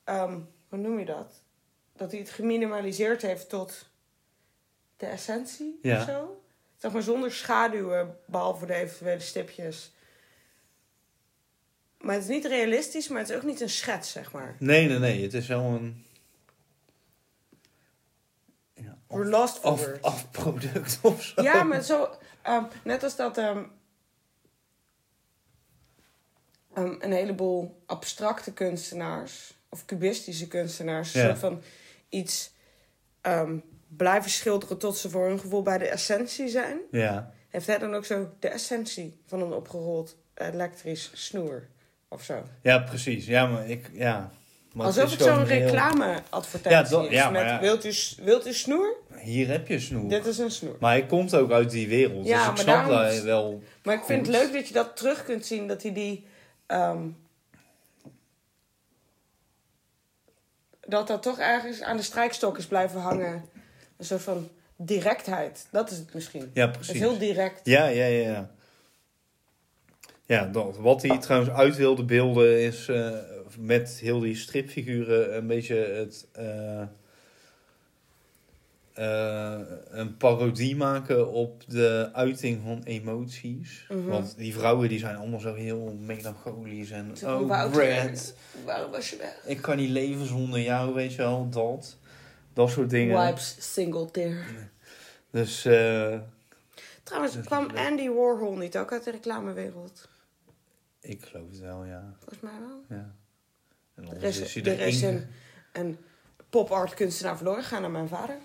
ehm, 0.04 0.38
hoe 0.70 0.80
noem 0.80 1.00
je 1.00 1.06
dat? 1.06 1.42
Dat 1.96 2.12
hij 2.12 2.20
het 2.20 2.30
geminimaliseerd 2.30 3.22
heeft 3.22 3.50
tot 3.50 3.90
de 4.98 5.06
essentie 5.06 5.80
Ja. 5.82 5.98
of 5.98 6.04
zo. 6.06 6.42
Zeg 6.78 6.92
maar 6.92 7.02
zonder 7.02 7.32
schaduwen, 7.32 8.18
behalve 8.26 8.66
de 8.66 8.74
eventuele 8.74 9.20
stipjes. 9.20 9.92
Maar 12.10 12.18
het 12.18 12.28
is 12.28 12.34
niet 12.36 12.46
realistisch, 12.46 13.08
maar 13.08 13.20
het 13.20 13.30
is 13.30 13.36
ook 13.36 13.44
niet 13.44 13.62
een 13.62 13.70
schets, 13.70 14.12
zeg 14.12 14.32
maar. 14.32 14.56
Nee, 14.60 14.88
nee, 14.88 15.00
nee. 15.00 15.22
Het 15.24 15.34
is 15.34 15.48
wel 15.48 15.64
een... 15.64 16.06
Ja, 18.74 18.98
af, 19.08 19.62
words. 19.62 20.02
afproduct 20.02 21.00
of 21.02 21.24
zo. 21.24 21.42
Ja, 21.42 21.64
maar 21.64 21.82
zo... 21.82 22.10
ehm, 22.42 22.64
net 22.84 23.04
als 23.04 23.16
dat 23.16 23.38
ehm, 23.38 23.64
ehm, 26.74 26.96
een 27.00 27.12
heleboel 27.12 27.84
abstracte 27.86 28.54
kunstenaars... 28.54 29.58
of 29.70 29.86
cubistische 29.86 30.48
kunstenaars... 30.48 31.14
een 31.14 31.22
Ja. 31.22 31.28
soort 31.28 31.40
van 31.40 31.62
iets 32.10 32.52
ehm, 33.22 33.58
blijven 33.88 34.32
schilderen... 34.32 34.78
tot 34.78 34.98
ze 34.98 35.10
voor 35.10 35.28
hun 35.28 35.40
gevoel 35.40 35.62
bij 35.62 35.78
de 35.78 35.88
essentie 35.88 36.48
zijn. 36.48 36.80
Ja. 36.92 37.34
Heeft 37.50 37.68
hij 37.68 37.78
dan 37.78 37.94
ook 37.94 38.06
zo 38.06 38.30
de 38.40 38.48
essentie 38.50 39.22
van 39.26 39.42
een 39.42 39.54
opgerold 39.54 40.18
elektrisch 40.34 41.12
snoer? 41.14 41.68
Of 42.10 42.24
zo. 42.24 42.44
ja, 42.62 42.80
precies. 42.80 43.26
Ja, 43.26 43.46
maar 43.48 43.70
ik... 43.70 43.90
Ja. 43.94 44.30
Maar 44.74 44.86
Alsof 44.86 45.12
het 45.12 45.22
zo'n 45.22 45.46
heel- 45.46 45.60
reclameadvertentie 45.66 46.98
Ja, 46.98 47.04
is. 47.06 47.12
ja, 47.12 47.30
met, 47.30 47.42
ja. 47.42 47.60
Wilt, 47.60 47.86
u, 47.86 47.94
wilt 48.24 48.48
u 48.48 48.54
snoer? 48.54 48.96
Hier 49.22 49.48
heb 49.48 49.68
je 49.68 49.80
snoer. 49.80 50.10
Dit 50.10 50.26
is 50.26 50.38
een 50.38 50.52
snoer. 50.52 50.76
Maar 50.80 50.92
hij 50.92 51.06
komt 51.06 51.36
ook 51.36 51.52
uit 51.52 51.70
die 51.70 51.88
wereld. 51.88 52.26
Dus 52.26 52.48
ik 52.48 52.56
snap 52.58 53.12
is- 53.12 53.22
wel... 53.22 53.64
Maar 53.84 53.96
ik 53.96 54.04
vind 54.04 54.28
het 54.28 54.36
leuk 54.36 54.54
dat 54.54 54.68
je 54.68 54.74
dat 54.74 54.96
terug 54.98 55.24
kunt 55.24 55.46
zien. 55.46 55.68
Dat 55.68 55.82
hij 55.84 55.94
die... 55.94 56.26
ehm, 56.66 57.02
dat 60.88 61.08
dat 61.08 61.22
toch 61.24 61.40
ergens 61.40 61.82
aan 61.82 61.98
de 61.98 62.04
strijkstok 62.04 62.58
is 62.58 62.66
blijven 62.68 63.00
hangen. 63.00 63.46
Een 63.98 64.06
soort 64.06 64.22
van 64.22 64.50
directheid. 64.76 65.68
Dat 65.72 65.92
is 65.92 65.98
het 65.98 66.14
misschien. 66.14 66.52
Ja, 66.54 66.62
Het 66.66 66.72
precies. 66.72 66.94
is 66.94 67.00
heel 67.00 67.18
direct. 67.18 67.60
Ja, 67.64 67.86
ja, 67.86 68.06
ja. 68.06 68.30
ja. 68.32 68.50
Ja, 70.30 70.46
dat. 70.46 70.78
Wat 70.78 71.02
hij 71.02 71.18
trouwens 71.18 71.52
uit 71.54 71.76
wilde 71.76 72.04
beelden 72.04 72.62
is 72.62 72.88
eh, 72.88 73.10
met 73.60 73.90
heel 74.02 74.20
die 74.20 74.36
stripfiguren 74.36 75.36
een 75.36 75.48
beetje 75.48 75.76
het. 75.76 76.28
eh, 76.32 76.82
eh, 78.94 79.60
een 79.90 80.18
parodie 80.18 80.76
maken 80.76 81.32
op 81.32 81.64
de 81.68 82.10
uiting 82.14 82.62
van 82.64 82.82
emoties. 82.84 83.86
Mhm. 83.90 84.06
Want 84.08 84.38
die 84.38 84.54
vrouwen 84.54 84.90
die 84.90 85.00
zijn 85.00 85.16
allemaal 85.16 85.40
zo 85.40 85.54
heel 85.54 85.98
melancholisch 86.06 86.92
en. 86.92 87.12
Van, 87.18 87.40
Oh, 87.52 87.72
Brad, 87.72 88.34
Waarom 88.66 88.92
was 88.92 89.10
je 89.10 89.18
weg? 89.18 89.40
ik 89.46 89.62
kan 89.62 89.78
niet 89.78 89.90
leven 89.90 90.26
zonder 90.26 90.60
jou, 90.60 90.94
weet 90.94 91.12
je 91.12 91.18
wel, 91.18 91.50
dat. 91.50 91.98
Dat 92.54 92.70
soort 92.70 92.90
dingen. 92.90 93.26
Wipes 93.26 93.56
single 93.60 94.12
tear. 94.12 94.46
Dus 95.32 95.66
eh, 95.66 96.18
Trouwens, 97.04 97.36
is 97.36 97.46
kwam. 97.46 97.70
Andy 97.76 98.10
Warhol 98.10 98.56
niet 98.56 98.78
ook 98.78 98.92
uit 98.92 99.04
de 99.04 99.12
reclamewereld? 99.12 100.08
Ik 101.10 101.24
geloof 101.26 101.50
het 101.50 101.60
wel, 101.60 101.86
ja. 101.86 102.14
Volgens 102.20 102.40
mij 102.40 102.60
wel. 102.60 102.84
ja. 102.98 103.16
En 103.96 104.08
Er 104.16 104.24
is, 104.24 104.40
is 104.40 104.56
er 104.56 104.80
is 104.80 105.02
een, 105.02 105.28
een 105.72 105.98
pop-art 106.50 106.94
kunstenaar 106.94 107.36
verloren 107.38 107.64
gegaan 107.64 107.84
aan 107.84 107.92
mijn 107.92 108.08
vader. 108.08 108.38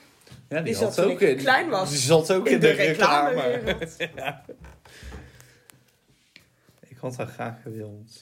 Ja, 0.48 0.60
die, 0.60 0.74
zat 0.74 1.00
ook 1.00 1.20
in- 1.20 1.36
klein 1.36 1.68
was. 1.70 1.90
Die 1.90 1.98
zat 1.98 2.32
ook 2.32 2.46
in, 2.48 2.60
de, 2.60 2.70
reclame. 2.70 3.28
reclamewereld. 3.28 3.96
Ik 6.88 6.96
had 6.96 7.16
haar 7.16 7.26
graag 7.26 7.62
gewild. 7.62 8.20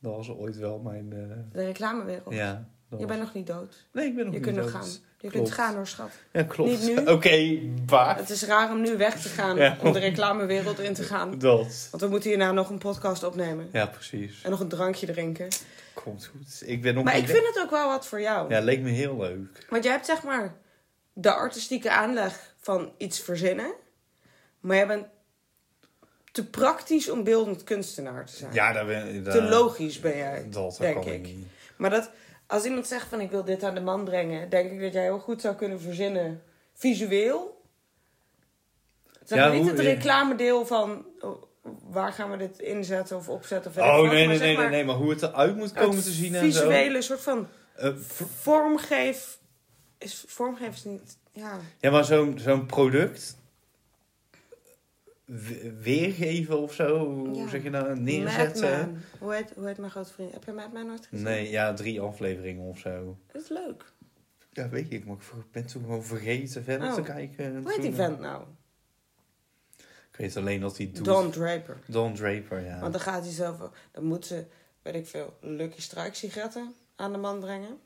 Dat 0.00 0.16
was 0.16 0.30
ooit 0.30 0.56
wel 0.56 0.78
mijn... 0.78 1.08
De 1.52 1.64
reclamewereld. 1.64 2.34
ja. 2.34 2.68
Je 2.98 3.06
bent 3.06 3.20
nog 3.20 3.34
niet 3.34 3.46
dood. 3.46 3.86
Nee, 3.92 4.06
ik 4.06 4.14
ben 4.14 4.24
nog 4.24 4.34
Je 4.34 4.38
niet 4.40 4.48
kunt 4.48 4.62
nog 4.62 4.72
dood. 4.72 4.82
gaan. 4.82 4.90
Je 5.18 5.28
Klopt. 5.28 5.34
kunt 5.34 5.50
gaan 5.50 5.74
hoor, 5.74 5.86
schat. 5.86 6.10
Ja, 6.32 6.42
klopt. 6.42 6.70
Niet 6.70 6.96
nu. 6.96 7.06
Oké, 7.14 7.58
waar? 7.86 8.16
Het 8.16 8.30
is 8.30 8.44
raar 8.44 8.70
om 8.70 8.80
nu 8.80 8.96
weg 8.96 9.20
te 9.22 9.28
gaan 9.28 9.56
Ja. 9.56 9.76
om 9.82 9.92
de 9.92 9.98
reclamewereld 9.98 10.78
in 10.78 10.94
te 10.94 11.02
gaan. 11.02 11.38
Dat. 11.38 11.88
Want 11.90 12.02
we 12.02 12.08
moeten 12.08 12.28
hierna 12.28 12.52
nog 12.52 12.70
een 12.70 12.78
podcast 12.78 13.22
opnemen. 13.24 13.68
Ja, 13.72 13.86
precies. 13.86 14.42
En 14.42 14.50
nog 14.50 14.60
een 14.60 14.68
drankje 14.68 15.06
drinken. 15.06 15.48
Komt 15.94 16.26
goed. 16.26 16.62
Ik 16.66 16.82
ben 16.82 16.94
nog 16.94 17.04
Maar 17.04 17.16
ik 17.16 17.26
vind 17.28 17.46
het 17.46 17.60
ook 17.64 17.70
wel 17.70 17.88
wat 17.88 18.06
voor 18.06 18.20
jou. 18.20 18.50
Ja, 18.50 18.60
leek 18.60 18.80
me 18.80 18.90
heel 18.90 19.16
leuk. 19.16 19.66
Want 19.68 19.84
jij 19.84 19.92
hebt 19.92 20.06
zeg 20.06 20.22
maar 20.22 20.54
de 21.12 21.32
artistieke 21.32 21.90
aanleg 21.90 22.54
van 22.60 22.92
iets 22.96 23.20
verzinnen. 23.20 23.72
Maar 24.60 24.76
jij 24.76 24.86
bent 24.86 25.06
te 26.32 26.46
praktisch 26.46 27.08
om 27.10 27.24
beeldend 27.24 27.64
kunstenaar 27.64 28.26
te 28.26 28.36
zijn. 28.36 28.52
Ja, 28.52 28.72
daar 28.72 28.86
ben 28.86 29.24
daar, 29.24 29.34
Te 29.34 29.42
logisch 29.42 30.00
ben 30.00 30.16
jij. 30.16 30.46
Dat 30.50 30.76
denk 30.80 31.04
ik. 31.04 31.26
ik. 31.26 31.36
Maar 31.76 31.90
dat, 31.90 32.10
als 32.46 32.64
iemand 32.64 32.86
zegt 32.86 33.08
van 33.08 33.20
ik 33.20 33.30
wil 33.30 33.44
dit 33.44 33.62
aan 33.62 33.74
de 33.74 33.80
man 33.80 34.04
brengen, 34.04 34.48
denk 34.50 34.70
ik 34.70 34.80
dat 34.80 34.92
jij 34.92 35.02
heel 35.02 35.18
goed 35.18 35.40
zou 35.40 35.54
kunnen 35.54 35.80
verzinnen 35.80 36.42
visueel. 36.74 37.62
Zeg 39.24 39.38
Ja, 39.38 39.48
niet 39.52 39.60
hoe- 39.60 39.70
het 39.70 39.80
reclamedeel 39.80 40.66
van 40.66 41.06
oh, 41.20 41.42
waar 41.90 42.12
gaan 42.12 42.30
we 42.30 42.36
dit 42.36 42.58
inzetten 42.58 43.16
of 43.16 43.28
opzetten. 43.28 43.70
Of 43.70 43.76
Oh, 43.76 43.82
nee, 43.84 44.02
maar 44.02 44.12
nee, 44.12 44.26
nee, 44.26 44.38
nee, 44.38 44.56
maar 44.56 44.70
nee. 44.70 44.84
Maar 44.84 44.94
hoe 44.94 45.10
het 45.10 45.22
eruit 45.22 45.56
moet 45.56 45.72
komen 45.72 46.02
te 46.02 46.10
zien 46.10 46.34
en 46.34 46.52
zo. 46.52 46.60
Visuele 46.60 47.02
soort 47.02 47.20
van 47.20 47.48
Eh, 47.76 47.94
vormgeef. 48.40 49.38
Is 49.98 50.24
vormgeef 50.26 50.74
is 50.74 50.84
niet. 50.84 51.18
Ja. 51.32 51.58
ja, 51.80 51.90
maar 51.90 52.04
zo'n 52.04 52.38
zo'n 52.38 52.66
product 52.66 53.36
weergeven 55.80 56.58
of 56.60 56.74
zo, 56.74 57.06
hoe 57.14 57.34
Ja. 57.34 57.48
zeg 57.48 57.62
je 57.62 57.70
nou, 57.70 58.00
neerzetten. 58.00 58.70
Madman. 58.78 58.98
Hoe 59.18 59.34
heet, 59.34 59.52
hoe 59.56 59.66
heet 59.66 59.78
mijn 59.78 59.90
grote 59.90 60.12
vriend? 60.12 60.32
Heb 60.32 60.44
je 60.44 60.52
Madman 60.52 60.86
nooit 60.86 61.06
gezien? 61.06 61.24
Nee, 61.24 61.50
ja, 61.50 61.72
drie 61.74 62.00
afleveringen 62.00 62.64
of 62.64 62.78
zo. 62.78 63.18
Dat 63.32 63.42
is 63.42 63.48
leuk. 63.48 63.84
Ja, 64.52 64.68
weet 64.68 64.92
ik, 64.92 65.04
maar 65.06 65.16
ik 65.16 65.50
ben 65.52 65.66
toen 65.66 65.82
gewoon 65.82 66.04
vergeten 66.04 66.64
verder 66.64 66.88
Oh. 66.88 66.94
te 66.94 67.02
kijken. 67.02 67.44
en 67.44 67.62
Hoe 67.62 67.72
heet 67.72 67.80
die 67.80 67.84
toen- 67.90 67.94
vent 67.94 68.18
nou? 68.20 68.44
Ik 70.12 70.16
weet 70.16 70.36
alleen 70.36 70.60
dat 70.60 70.76
hij 70.76 70.90
doet. 70.92 71.04
Don 71.04 71.30
Draper. 71.30 71.76
Don 71.86 72.14
Draper, 72.14 72.60
ja. 72.64 72.80
Want 72.80 72.92
dan 72.92 73.00
gaat 73.02 73.22
hij 73.24 73.32
zo 73.32 73.54
van... 73.58 73.72
Dan 73.92 74.04
moet 74.04 74.26
ze, 74.26 74.44
weet 74.82 74.94
ik 74.94 75.06
veel, 75.06 75.36
Lucky 75.40 75.80
Strike 75.80 76.14
sigaretten 76.16 76.74
aan 76.96 77.12
de 77.12 77.18
man 77.18 77.40
brengen. 77.40 77.78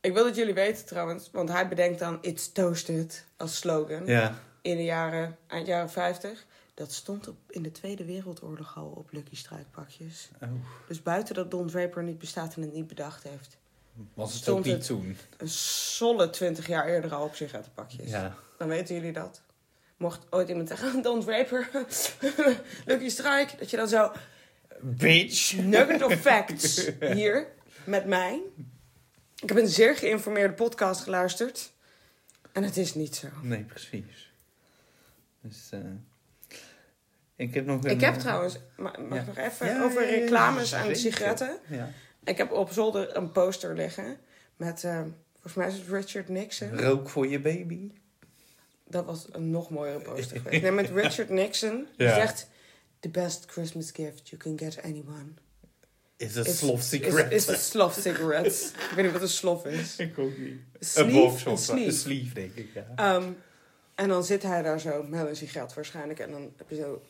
Ik 0.00 0.12
wil 0.12 0.24
dat 0.24 0.36
jullie 0.36 0.54
weten 0.54 0.86
trouwens, 0.86 1.30
want 1.30 1.48
hij 1.48 1.68
bedenkt 1.68 1.98
dan 1.98 2.18
It's 2.20 2.52
Toasted 2.52 3.24
als 3.36 3.56
slogan. 3.58 4.06
Ja, 4.06 4.38
In 4.64 4.76
de 4.76 4.84
jaren, 4.84 5.36
eind 5.46 5.66
jaren 5.66 5.90
50. 5.90 6.46
Dat 6.74 6.92
stond 6.92 7.28
op, 7.28 7.36
in 7.48 7.62
de 7.62 7.70
Tweede 7.72 8.04
Wereldoorlog 8.04 8.76
al 8.76 8.86
op 8.86 9.12
Lucky 9.12 9.36
Strike 9.36 9.64
pakjes. 9.70 10.30
oh. 10.42 10.48
Dus 10.88 11.02
buiten 11.02 11.34
dat 11.34 11.50
Don 11.50 11.66
Draper 11.66 12.02
niet 12.02 12.18
bestaat 12.18 12.54
en 12.56 12.62
het 12.62 12.72
niet 12.72 12.86
bedacht 12.86 13.22
heeft. 13.22 13.56
was 14.14 14.32
het 14.32 14.42
Stond 14.42 14.58
ook 14.58 14.64
niet 14.64 14.74
het- 14.74 14.86
toen. 14.86 15.16
Een 15.36 15.48
solle 15.48 16.30
20 16.30 16.66
jaar 16.66 16.86
eerder 16.88 17.14
al 17.14 17.24
op 17.24 17.34
sigarettenpakjes. 17.34 18.10
Ja. 18.10 18.34
Dan 18.58 18.68
weten 18.68 18.94
jullie 18.94 19.12
dat. 19.12 19.42
Mocht 19.96 20.26
ooit 20.30 20.48
iemand 20.48 20.68
zeggen, 20.68 21.02
Don 21.02 21.20
Draper, 21.20 21.68
Lucky 22.86 23.08
Strike. 23.08 23.56
Dat 23.58 23.70
je 23.70 23.76
dan 23.76 23.88
zo, 23.88 24.12
Bitch! 24.80 25.56
nugget 25.56 26.02
of 26.02 26.14
facts 26.14 26.90
hier 27.14 27.48
met 27.84 28.04
mij. 28.06 28.40
Ik 29.42 29.48
heb 29.48 29.58
een 29.58 29.68
zeer 29.68 29.96
geïnformeerde 29.96 30.54
podcast 30.54 31.00
geluisterd. 31.02 31.72
En 32.52 32.62
het 32.62 32.76
is 32.76 32.94
niet 32.94 33.16
zo. 33.16 33.28
Nee, 33.42 33.62
precies. 33.62 34.32
Dus, 35.48 35.68
eh, 35.70 35.80
ik 37.36 37.54
heb 37.54 37.66
nog 37.66 37.84
een... 37.84 37.90
Ik 37.90 38.00
heb 38.00 38.14
eh, 38.14 38.20
trouwens, 38.20 38.58
ma- 38.76 38.94
mag 39.08 39.14
ja. 39.14 39.20
ik 39.20 39.26
nog 39.26 39.36
even 39.36 39.66
Ja, 39.66 39.82
over 39.84 40.02
ja, 40.02 40.08
reclames 40.20 40.74
aan 40.74 40.96
sigaretten. 40.96 41.58
Ja. 41.68 41.90
Ik 42.24 42.36
heb 42.36 42.52
op 42.52 42.72
zolder 42.72 43.16
een 43.16 43.32
poster 43.32 43.74
liggen 43.74 44.16
met, 44.56 44.84
eh, 44.84 45.00
volgens 45.32 45.54
mij 45.54 45.66
is 45.68 45.74
het 45.74 45.88
Richard 45.88 46.28
Nixon. 46.28 46.78
Rook 46.80 47.08
voor 47.08 47.26
je 47.28 47.40
baby. 47.40 47.90
Dat 48.88 49.04
was 49.04 49.26
een 49.32 49.50
nog 49.50 49.70
mooiere 49.70 49.98
poster 50.00 50.36
geweest. 50.40 50.62
Nee, 50.62 50.70
met 50.72 50.90
Richard 50.90 51.28
Nixon. 51.28 51.86
Die 51.96 52.08
zegt, 52.08 52.48
the 53.00 53.08
best 53.08 53.44
Christmas 53.50 53.90
gift 53.90 54.28
you 54.28 54.42
can 54.42 54.58
get 54.58 54.82
anyone. 54.82 55.26
Is 56.16 56.36
Is- 56.36 56.58
slof 56.58 56.78
Is, 56.78 56.88
secret? 56.88 57.32
is 57.32 57.46
het 57.46 57.60
slof 57.60 57.94
cigarettes. 58.00 58.70
ik 58.90 58.92
weet 58.94 59.04
niet 59.04 59.12
wat 59.12 59.22
een 59.22 59.28
slof 59.28 59.66
is. 59.66 59.96
Ik 59.96 60.18
ook 60.18 60.38
niet. 60.38 60.48
Een 60.72 60.86
Sleeve? 60.86 61.10
box 61.12 61.44
Een 61.44 61.52
of 61.52 61.58
zo. 61.60 61.72
sleeve. 61.72 61.86
Een 61.86 61.92
sleeve, 61.92 62.34
denk 62.34 62.54
ik, 62.54 62.68
ja. 62.74 62.86
Ehm, 62.96 63.30
en 63.94 64.08
dan 64.08 64.24
zit 64.24 64.42
hij 64.42 64.62
daar 64.62 64.80
zo 64.80 65.02
met 65.02 65.26
een 65.26 65.36
sigaret 65.36 65.74
waarschijnlijk. 65.74 66.18
En 66.18 66.30
dan 66.30 66.52
heb 66.56 66.70
je 66.70 66.76
zo 66.76 67.02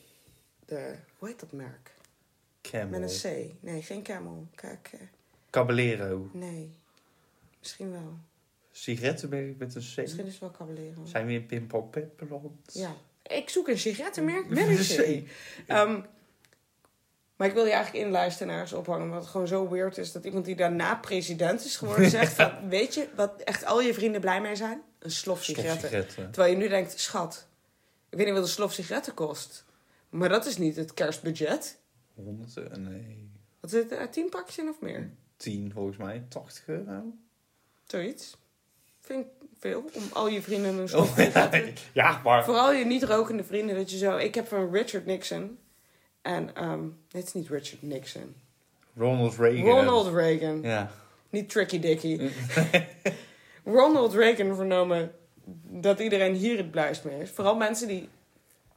de... 0.65 0.95
Hoe 1.17 1.27
heet 1.27 1.39
dat 1.39 1.51
merk? 1.51 1.93
Camel. 2.61 2.99
Met 2.99 3.23
een 3.23 3.31
C. 3.31 3.63
Nee, 3.63 3.81
geen 3.81 4.03
Camel. 4.03 4.47
Kijk, 4.55 4.89
eh, 4.93 4.99
Caballero. 5.49 6.29
nee. 6.33 6.73
Misschien 7.59 7.91
wel. 7.91 8.17
Sigarettenmerk 8.71 9.57
met 9.57 9.75
een 9.75 9.81
C. 9.81 9.97
Misschien 9.97 10.25
is 10.25 10.31
het 10.31 10.39
wel 10.39 10.51
Caballero. 10.51 11.05
Zijn 11.05 11.25
we 11.25 11.45
in 11.47 11.67
Pepperland? 11.67 12.73
Ja. 12.73 12.95
Ik 13.23 13.49
zoek 13.49 13.67
een 13.67 13.77
sigarettenmerk 13.77 14.49
met 14.49 14.67
een 14.67 15.25
C. 15.25 15.29
Ehm, 15.67 15.99
maar 17.35 17.47
ik 17.47 17.53
wil 17.53 17.65
je 17.65 17.71
eigenlijk 17.71 18.05
inlijsten 18.05 18.47
naar 18.47 18.61
eens 18.61 18.73
ophangen. 18.73 19.03
Omdat 19.03 19.21
het 19.21 19.29
gewoon 19.29 19.47
zo 19.47 19.69
weird 19.69 19.97
is 19.97 20.11
dat 20.11 20.25
iemand 20.25 20.45
die 20.45 20.55
daarna 20.55 20.95
president 20.95 21.65
is 21.65 21.77
geworden 21.77 22.09
zegt 22.19 22.33
van... 22.33 22.69
Weet 22.69 22.93
je 22.93 23.07
wat 23.15 23.41
echt 23.41 23.65
al 23.65 23.81
je 23.81 23.93
vrienden 23.93 24.21
blij 24.21 24.41
mee 24.41 24.55
zijn? 24.55 24.81
Een 25.05 25.11
slof 25.11 25.43
sigaretten. 25.43 26.07
Terwijl 26.15 26.51
je 26.51 26.57
nu 26.57 26.67
denkt, 26.67 26.99
schat, 26.99 27.47
ik 28.09 28.17
weet 28.17 28.25
niet 28.25 28.35
wat 28.35 28.43
een 28.43 28.49
slof 28.49 28.73
sigaretten 28.73 29.13
kost. 29.13 29.65
Maar 30.09 30.29
dat 30.29 30.45
is 30.45 30.57
niet 30.57 30.75
het 30.75 30.93
kerstbudget. 30.93 31.77
Honderd, 32.13 32.57
eh, 32.57 32.77
nee. 32.77 33.29
Wat 33.59 33.69
zit 33.69 33.91
er? 33.91 34.09
Tien 34.09 34.29
pakjes 34.29 34.57
in 34.57 34.69
of 34.69 34.81
meer? 34.81 35.11
10 35.37 35.71
volgens 35.71 35.97
mij. 35.97 36.25
80 36.29 36.67
euro. 36.67 37.13
Zoiets. 37.85 38.37
Vind 39.01 39.25
ik 39.25 39.31
veel. 39.59 39.89
Om 39.93 40.03
al 40.13 40.27
je 40.27 40.41
vrienden 40.41 40.77
een 40.77 40.89
slof 40.95 41.13
sigaretten... 41.15 41.73
ja, 41.93 42.21
maar... 42.23 42.45
Vooral 42.45 42.73
je 42.73 42.85
niet 42.85 43.03
rokende 43.03 43.43
vrienden. 43.43 43.75
Dat 43.75 43.91
je 43.91 43.97
zo... 43.97 44.17
Ik 44.17 44.35
heb 44.35 44.47
van 44.47 44.71
Richard 44.71 45.05
Nixon. 45.05 45.57
En, 46.21 46.55
ehm 46.55 46.81
nee, 46.81 46.91
het 47.11 47.25
is 47.25 47.33
niet 47.33 47.49
Richard 47.49 47.81
Nixon. 47.81 48.35
Ronald 48.95 49.37
Reagan. 49.37 49.65
Ronald 49.65 50.13
Reagan. 50.13 50.61
Ja. 50.61 50.91
Niet 51.29 51.49
Tricky 51.49 51.79
Dicky. 51.79 52.19
Ronald 53.65 54.13
Reagan 54.13 54.55
vernomen 54.55 55.11
dat 55.69 55.99
iedereen 55.99 56.33
hier 56.33 56.57
het 56.57 56.71
blijst 56.71 57.03
mee 57.03 57.21
is. 57.21 57.29
Vooral 57.29 57.55
mensen 57.55 57.87
die 57.87 58.09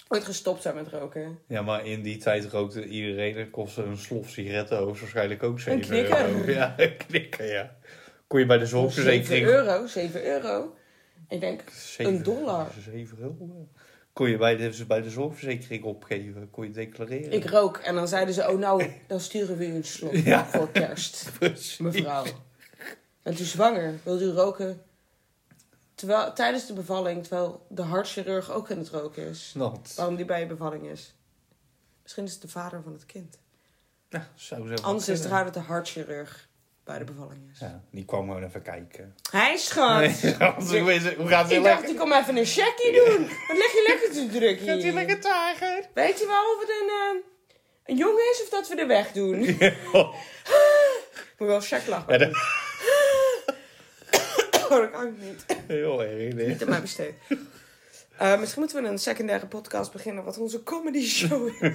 ooit 0.09 0.25
gestopt 0.25 0.63
zijn 0.63 0.75
met 0.75 0.89
roken. 0.89 1.39
ja, 1.47 1.63
maar 1.63 1.87
in 1.87 2.03
die 2.03 2.17
tijd 2.17 2.45
rookte 2.45 2.85
iedereen. 2.87 3.37
En 3.37 3.51
kostte 3.51 3.83
een 3.83 3.97
slof 3.97 4.29
sigaretten 4.29 4.79
hoogstwaarschijnlijk 4.79 5.43
ook 5.43 5.61
7 5.61 5.81
knikker. 5.81 6.29
euro. 6.29 6.51
Ja, 6.51 6.75
een 6.77 6.97
knikker, 6.97 7.53
ja. 7.53 7.77
Kon 8.27 8.41
je 8.41 8.47
bij 8.47 8.59
de 8.59 8.67
7 8.67 8.81
zorgverzekering... 8.81 9.47
euro, 9.47 9.87
7 9.87 10.25
euro. 10.27 10.75
Ik 11.29 11.41
denk, 11.41 11.63
Zeven- 11.71 12.15
Een 12.15 12.23
dollar. 12.23 12.67
7 12.93 13.19
euro. 13.19 13.69
Kon 14.13 14.31
je 14.31 14.37
bij 14.37 14.57
de, 14.57 14.85
bij 14.89 15.01
de 15.03 15.11
zorgverzekering 15.11 15.85
opgeven. 15.85 16.51
Kon 16.51 16.65
je 16.65 16.71
declareren. 16.71 17.33
ik 17.33 17.45
rook. 17.51 17.77
En 17.77 17.95
dan 17.95 18.09
zeiden 18.09 18.35
ze, 18.35 18.51
oh 18.51 18.59
nou, 18.59 18.85
dan 19.07 19.21
sturen 19.21 19.57
we 19.57 19.67
u 19.67 19.75
een 19.75 19.85
slok 19.85 20.15
Ja. 20.25 20.47
voor 20.47 20.71
kerst. 20.71 21.31
Precies. 21.39 21.79
Mevrouw. 21.79 22.25
Bent 23.29 23.41
u 23.41 23.45
zwanger? 23.45 23.99
Wilt 24.03 24.21
u 24.21 24.31
roken? 24.31 24.83
Terwijl, 25.95 26.33
tijdens 26.33 26.67
de 26.67 26.73
bevalling, 26.73 27.21
terwijl 27.27 27.67
de 27.69 27.83
hartchirurg 27.83 28.51
ook 28.51 28.71
aan 28.71 28.79
het 28.79 28.89
roken 28.89 29.23
is. 29.29 29.49
Snap. 29.49 29.87
Waarom 29.97 30.17
die 30.17 30.25
bij 30.25 30.41
je 30.41 30.47
bevalling 30.47 30.85
is. 30.87 31.15
Misschien 32.03 32.25
is 32.25 32.33
het 32.33 32.43
de 32.43 32.49
vader 32.49 32.83
van 32.83 32.93
het 32.93 33.07
kind. 33.07 33.39
Ja, 34.09 34.29
zou 34.35 34.77
zo 34.77 34.83
Anders 34.83 35.09
is 35.09 35.19
het 35.19 35.29
raar 35.29 35.45
dat 35.45 35.55
de 35.55 35.61
hartchirurg 35.61 36.49
bij 36.85 36.99
de 36.99 37.05
bevalling 37.05 37.41
is. 37.53 37.59
Ja, 37.59 37.81
die 37.91 38.05
kwam 38.05 38.27
gewoon 38.27 38.45
even 38.45 38.63
kijken. 38.63 39.15
Hij 39.31 39.57
schat! 39.57 40.23
Nee, 40.23 40.37
anders 40.55 40.79
hoe 40.79 40.95
is 40.95 41.05
het- 41.05 41.15
hoe 41.17 41.29
gaat 41.29 41.43
het 41.49 41.53
Ik 41.53 41.63
dacht, 41.65 41.89
ik 41.89 41.97
kom 41.97 42.13
even 42.13 42.37
een 42.37 42.47
checkie 42.47 42.93
doen. 42.93 43.23
Wat 43.49 43.57
leg 43.57 43.73
je 43.73 43.85
lekker 43.89 44.11
te 44.13 44.39
drukken 44.39 44.67
Gaat 44.67 44.77
hij 44.77 44.85
hier? 44.85 44.93
lekker 44.93 45.21
tagen? 45.21 45.85
Weet 45.95 46.19
je 46.19 46.27
wel 46.27 46.55
of 46.55 46.61
het 46.61 46.69
een, 46.69 46.89
eh, 46.89 47.23
een 47.85 47.97
jongen 47.97 48.31
is 48.33 48.43
of 48.43 48.49
dat 48.49 48.69
we 48.69 48.77
de 48.77 48.87
weg 48.87 49.13
doen? 49.13 49.39
Moet 51.39 51.49
wel 51.49 51.61
check 51.61 51.87
lachen. 51.87 52.13
Ja, 52.13 52.19
dat 52.19 52.37
Oh, 54.71 54.79
dat 54.79 54.91
kan 54.91 55.07
ik 55.07 55.21
niet. 55.21 55.45
heel 55.67 56.03
erg. 56.03 56.35
Nee. 56.35 56.47
Niet 56.47 56.63
aan 56.63 56.69
mij 56.69 56.81
besteed. 56.81 57.15
Eh, 58.19 58.39
misschien 58.39 58.61
moeten 58.61 58.83
we 58.83 58.89
een 58.89 58.99
secundaire 58.99 59.47
podcast 59.47 59.93
beginnen 59.93 60.25
wat 60.25 60.39
onze 60.39 60.63
comedy 60.63 61.07
show 61.07 61.63
is. 61.63 61.75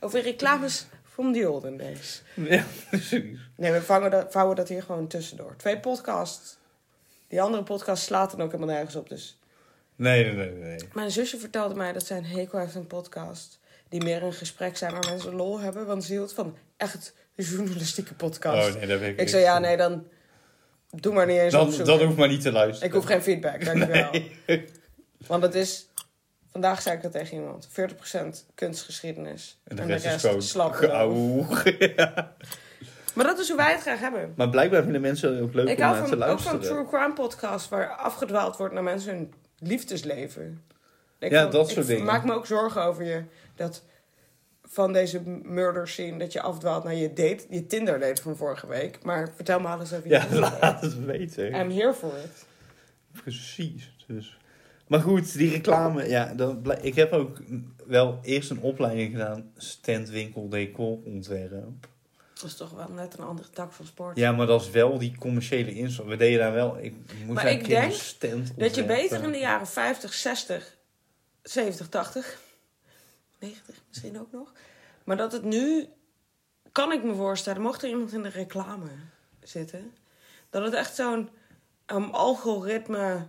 Over 0.00 0.22
reclames 0.22 0.86
from 1.04 1.32
the 1.32 1.48
olden 1.48 1.76
days. 1.76 2.22
Ja, 2.34 2.64
precies. 2.88 3.38
Nee, 3.56 3.72
we 3.72 3.82
vangen 3.82 4.10
dat, 4.10 4.32
vouwen 4.32 4.56
dat 4.56 4.68
hier 4.68 4.82
gewoon 4.82 5.06
tussendoor. 5.06 5.54
Twee 5.56 5.80
podcasts. 5.80 6.56
Die 7.28 7.42
andere 7.42 7.62
podcast 7.62 8.02
slaat 8.02 8.30
dan 8.30 8.42
ook 8.42 8.52
helemaal 8.52 8.74
nergens 8.74 8.96
op. 8.96 9.08
Dus. 9.08 9.38
Nee, 9.96 10.24
nee, 10.24 10.34
nee, 10.34 10.50
nee. 10.50 10.78
Mijn 10.92 11.10
zusje 11.10 11.38
vertelde 11.38 11.74
mij 11.74 11.92
dat 11.92 12.06
zij 12.06 12.16
een 12.16 12.24
hekel 12.24 12.58
heeft 12.58 12.74
een 12.74 12.86
podcast. 12.86 13.58
Die 13.88 14.02
meer 14.02 14.22
een 14.22 14.32
gesprek 14.32 14.76
zijn 14.76 14.92
waar 14.92 15.10
mensen 15.10 15.34
lol 15.34 15.60
hebben. 15.60 15.86
Want 15.86 16.04
ze 16.04 16.12
hield 16.12 16.32
van 16.32 16.56
echt 16.76 17.14
journalistieke 17.34 18.14
podcast. 18.14 18.68
Oh 18.68 18.74
nee, 18.74 18.86
dat 18.86 19.00
weet 19.00 19.12
ik 19.12 19.20
ik 19.20 19.28
zei, 19.28 19.42
ja 19.42 19.58
nee, 19.58 19.76
dan 19.76 20.06
doe 21.02 21.12
maar 21.14 21.26
niet 21.26 21.38
eens 21.38 21.52
Dan, 21.52 21.66
opzoeken. 21.66 21.98
dan 21.98 22.06
hoeft 22.06 22.18
maar 22.18 22.28
niet 22.28 22.40
te 22.40 22.52
luisteren. 22.52 22.88
Ik 22.88 22.94
hoef 22.94 23.04
geen 23.04 23.22
feedback, 23.22 23.64
dankjewel. 23.64 24.10
Want 25.26 25.42
het 25.42 25.54
is... 25.54 25.88
Vandaag 26.50 26.82
zei 26.82 26.96
ik 26.96 27.02
dat 27.02 27.12
tegen 27.12 27.36
iemand. 27.36 27.68
40% 27.68 27.72
kunstgeschiedenis. 28.54 29.60
En 29.64 29.76
de 29.76 29.82
rest 29.84 30.04
is 30.24 30.52
gewoon. 30.52 31.46
Maar 33.14 33.24
dat 33.24 33.38
is 33.38 33.48
hoe 33.48 33.56
wij 33.56 33.72
het 33.72 33.80
graag 33.80 34.00
hebben. 34.00 34.32
Maar 34.36 34.48
blijkbaar 34.50 34.82
vinden 34.82 35.00
mensen 35.00 35.32
het 35.34 35.42
ook 35.42 35.54
leuk 35.54 35.68
Ik 35.68 35.76
om 35.76 35.82
hou 35.82 35.94
naar 35.96 36.04
te 36.04 36.08
van, 36.10 36.18
ook 36.22 36.28
luisteren. 36.28 36.64
van 36.64 36.68
true 36.70 36.86
crime 36.88 37.12
podcasts 37.12 37.68
waar 37.68 37.88
afgedwaald 37.88 38.56
wordt 38.56 38.74
naar 38.74 38.82
mensen 38.82 39.14
hun 39.14 39.32
liefdesleven. 39.58 40.62
Ik 41.18 41.30
Ja, 41.30 41.40
vond- 41.40 41.52
dat 41.52 41.66
soort 41.68 41.80
ik 41.80 41.86
dingen. 41.86 42.04
maak 42.04 42.24
me 42.24 42.32
ook 42.32 42.46
zorgen 42.46 42.82
over 42.82 43.04
je. 43.04 43.22
Dat 43.56 43.82
van 44.74 44.92
deze 44.92 45.20
murder 45.42 45.88
scene 45.88 46.18
dat 46.18 46.32
je 46.32 46.40
afdwaalt 46.40 46.84
naar 46.84 46.94
je 46.94 47.08
date, 47.12 47.38
je 47.50 47.66
Tinder 47.66 47.98
date 47.98 48.22
van 48.22 48.36
vorige 48.36 48.66
week. 48.66 48.98
Maar 49.02 49.32
vertel 49.34 49.60
me 49.60 49.68
alles 49.68 49.92
over 49.92 50.08
je 50.08 50.14
Ja, 50.14 50.26
laat 50.60 50.80
het 50.80 51.04
weten. 51.04 51.54
I'm 51.54 51.70
here 51.70 51.94
for 51.94 52.12
it. 52.24 52.46
Precies. 53.22 53.94
Dus. 54.06 54.38
Maar 54.86 55.00
goed, 55.00 55.32
die 55.32 55.50
reclame. 55.50 56.08
Ja, 56.08 56.34
dat 56.34 56.56
ik 56.80 56.94
heb 56.94 57.12
ook 57.12 57.38
wel 57.86 58.18
eerst 58.22 58.50
een 58.50 58.60
opleiding 58.60 59.10
gedaan. 59.12 59.50
Standwinkel 59.56 60.48
decor 60.48 60.98
ontwerp. 61.04 61.88
Dat 62.34 62.44
is 62.44 62.56
toch 62.56 62.70
wel 62.70 62.88
net 62.88 63.18
een 63.18 63.24
andere 63.24 63.50
tak 63.50 63.72
van 63.72 63.86
sport. 63.86 64.16
Ja, 64.16 64.32
maar 64.32 64.46
dat 64.46 64.60
is 64.60 64.70
wel 64.70 64.98
die 64.98 65.16
commerciële 65.18 65.74
inslag. 65.74 66.06
We 66.06 66.16
deden 66.16 66.38
daar 66.38 66.52
wel... 66.52 66.78
Ik 66.80 66.94
moest 67.24 67.32
Maar 67.32 67.50
ik 67.50 67.68
denk 67.68 67.90
Dat 67.90 68.10
je 68.20 68.34
ontwerpen. 68.34 68.86
beter 68.86 69.22
in 69.22 69.32
de 69.32 69.38
jaren 69.38 69.66
50, 69.66 70.12
60, 70.12 70.76
70, 71.42 71.88
80, 71.88 72.38
90 73.44 73.74
misschien 73.88 74.20
ook 74.20 74.32
nog. 74.32 74.52
Maar 75.04 75.16
dat 75.16 75.32
het 75.32 75.44
nu, 75.44 75.86
kan 76.72 76.92
ik 76.92 77.02
me 77.04 77.14
voorstellen, 77.14 77.62
mocht 77.62 77.82
er 77.82 77.88
iemand 77.88 78.12
in 78.12 78.22
de 78.22 78.28
reclame 78.28 78.88
zitten, 79.42 79.92
dat 80.50 80.62
het 80.64 80.74
echt 80.74 80.94
zo'n 80.94 81.28
um, 81.86 82.10
algoritme, 82.10 83.26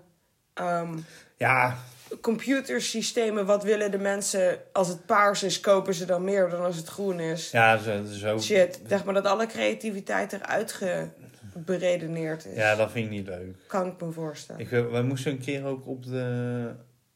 ehm, 0.54 0.98
Ja, 1.38 1.78
computersystemen, 2.22 3.46
wat 3.46 3.64
willen 3.64 3.92
de 3.92 3.98
mensen, 3.98 4.60
als 4.74 4.88
het 4.88 5.06
paars 5.06 5.44
is, 5.44 5.60
kopen 5.60 5.94
ze 5.94 6.06
dan 6.06 6.24
meer 6.24 6.50
dan 6.50 6.64
als 6.64 6.76
het 6.76 6.88
groen 6.88 7.20
is. 7.20 7.52
ja 7.52 7.78
zo, 7.78 8.04
zo, 8.06 8.40
Shit, 8.40 8.80
zeg 8.88 9.04
maar 9.06 9.14
dat 9.14 9.26
alle 9.26 9.46
creativiteit 9.48 10.34
eruit 10.34 10.72
geberedeneerd 11.52 12.46
is. 12.46 12.56
ja, 12.56 12.76
dat 12.76 12.92
vind 12.92 13.06
ik 13.06 13.12
niet 13.12 13.28
leuk. 13.28 13.56
Kan 13.68 13.88
ik 13.88 14.02
me 14.02 14.12
voorstellen. 14.12 14.62
Ik, 14.62 14.70
wij 14.70 15.04
moesten 15.04 15.32
een 15.32 15.40
keer 15.40 15.66
ook 15.66 15.88
op 15.88 16.04
de 16.06 16.72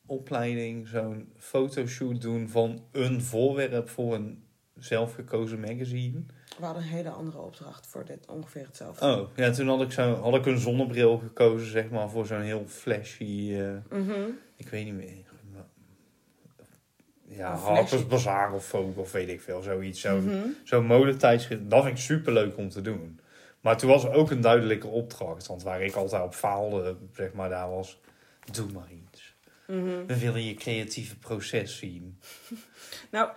opleiding 0.10 0.88
zo'n 0.88 1.32
fotoshoot 1.38 2.22
doen 2.22 2.50
van 2.50 2.84
een 2.92 3.22
voorwerp 3.22 3.90
voor 3.90 4.14
een 4.16 4.44
zelfgekozen 4.78 5.60
magazine. 5.60 6.24
We 6.60 6.66
hadden 6.66 6.84
een 6.84 6.90
hele 6.90 7.10
andere 7.10 7.38
opdracht 7.38 7.88
voor 7.88 8.06
dit, 8.06 8.26
ongeveer 8.28 8.66
hetzelfde. 8.66 9.06
Oh, 9.06 9.28
ja, 9.36 9.52
toen 9.52 9.68
had 9.68 9.82
ik, 9.82 9.92
zo, 9.92 10.14
had 10.16 10.36
ik 10.36 10.46
een 10.46 10.58
zonnebril 10.60 11.18
gekozen, 11.18 11.68
zeg 11.72 11.90
maar, 11.90 12.10
voor 12.10 12.26
zo'n 12.26 12.42
heel 12.42 12.64
flashy, 12.68 13.54
eh, 13.58 13.98
Mhm. 14.00 14.22
ik 14.56 14.70
weet 14.70 14.86
niet 14.86 14.94
meer. 14.94 15.28
Ja, 17.32 17.56
Harper's. 17.56 18.08
Bazaar 18.08 18.54
of 18.54 18.66
Vogue 18.66 18.94
of 18.98 19.12
weet 19.12 19.30
ik 19.30 19.42
veel, 19.42 19.62
zoiets. 19.62 20.02
Zo'n 20.02 20.24
Mhm. 20.26 20.48
zo'n 20.64 20.86
modetijdschrift, 20.86 21.70
dat 21.70 21.84
vind 21.84 21.98
ik 21.98 22.04
super 22.04 22.34
leuk 22.34 22.58
om 22.58 22.70
te 22.70 22.82
doen. 22.82 23.20
Maar 23.62 23.78
toen 23.78 23.90
was 23.90 24.04
er 24.04 24.12
ook 24.12 24.32
een 24.32 24.42
duidelijke 24.42 24.88
opdracht, 24.88 25.48
want 25.48 25.64
waar 25.64 25.82
ik 25.82 25.96
altijd 25.96 26.24
op 26.24 26.34
faalde, 26.34 26.96
zeg 27.14 27.34
maar, 27.34 27.50
daar 27.50 27.70
was, 27.70 28.00
doe 28.52 28.72
maar 28.72 28.92
iets. 29.12 29.29
Mhm. 29.70 30.06
We 30.06 30.20
willen 30.20 30.44
je 30.44 30.54
creatieve 30.54 31.18
proces 31.18 31.78
zien. 31.78 32.20
Nou, 33.12 33.30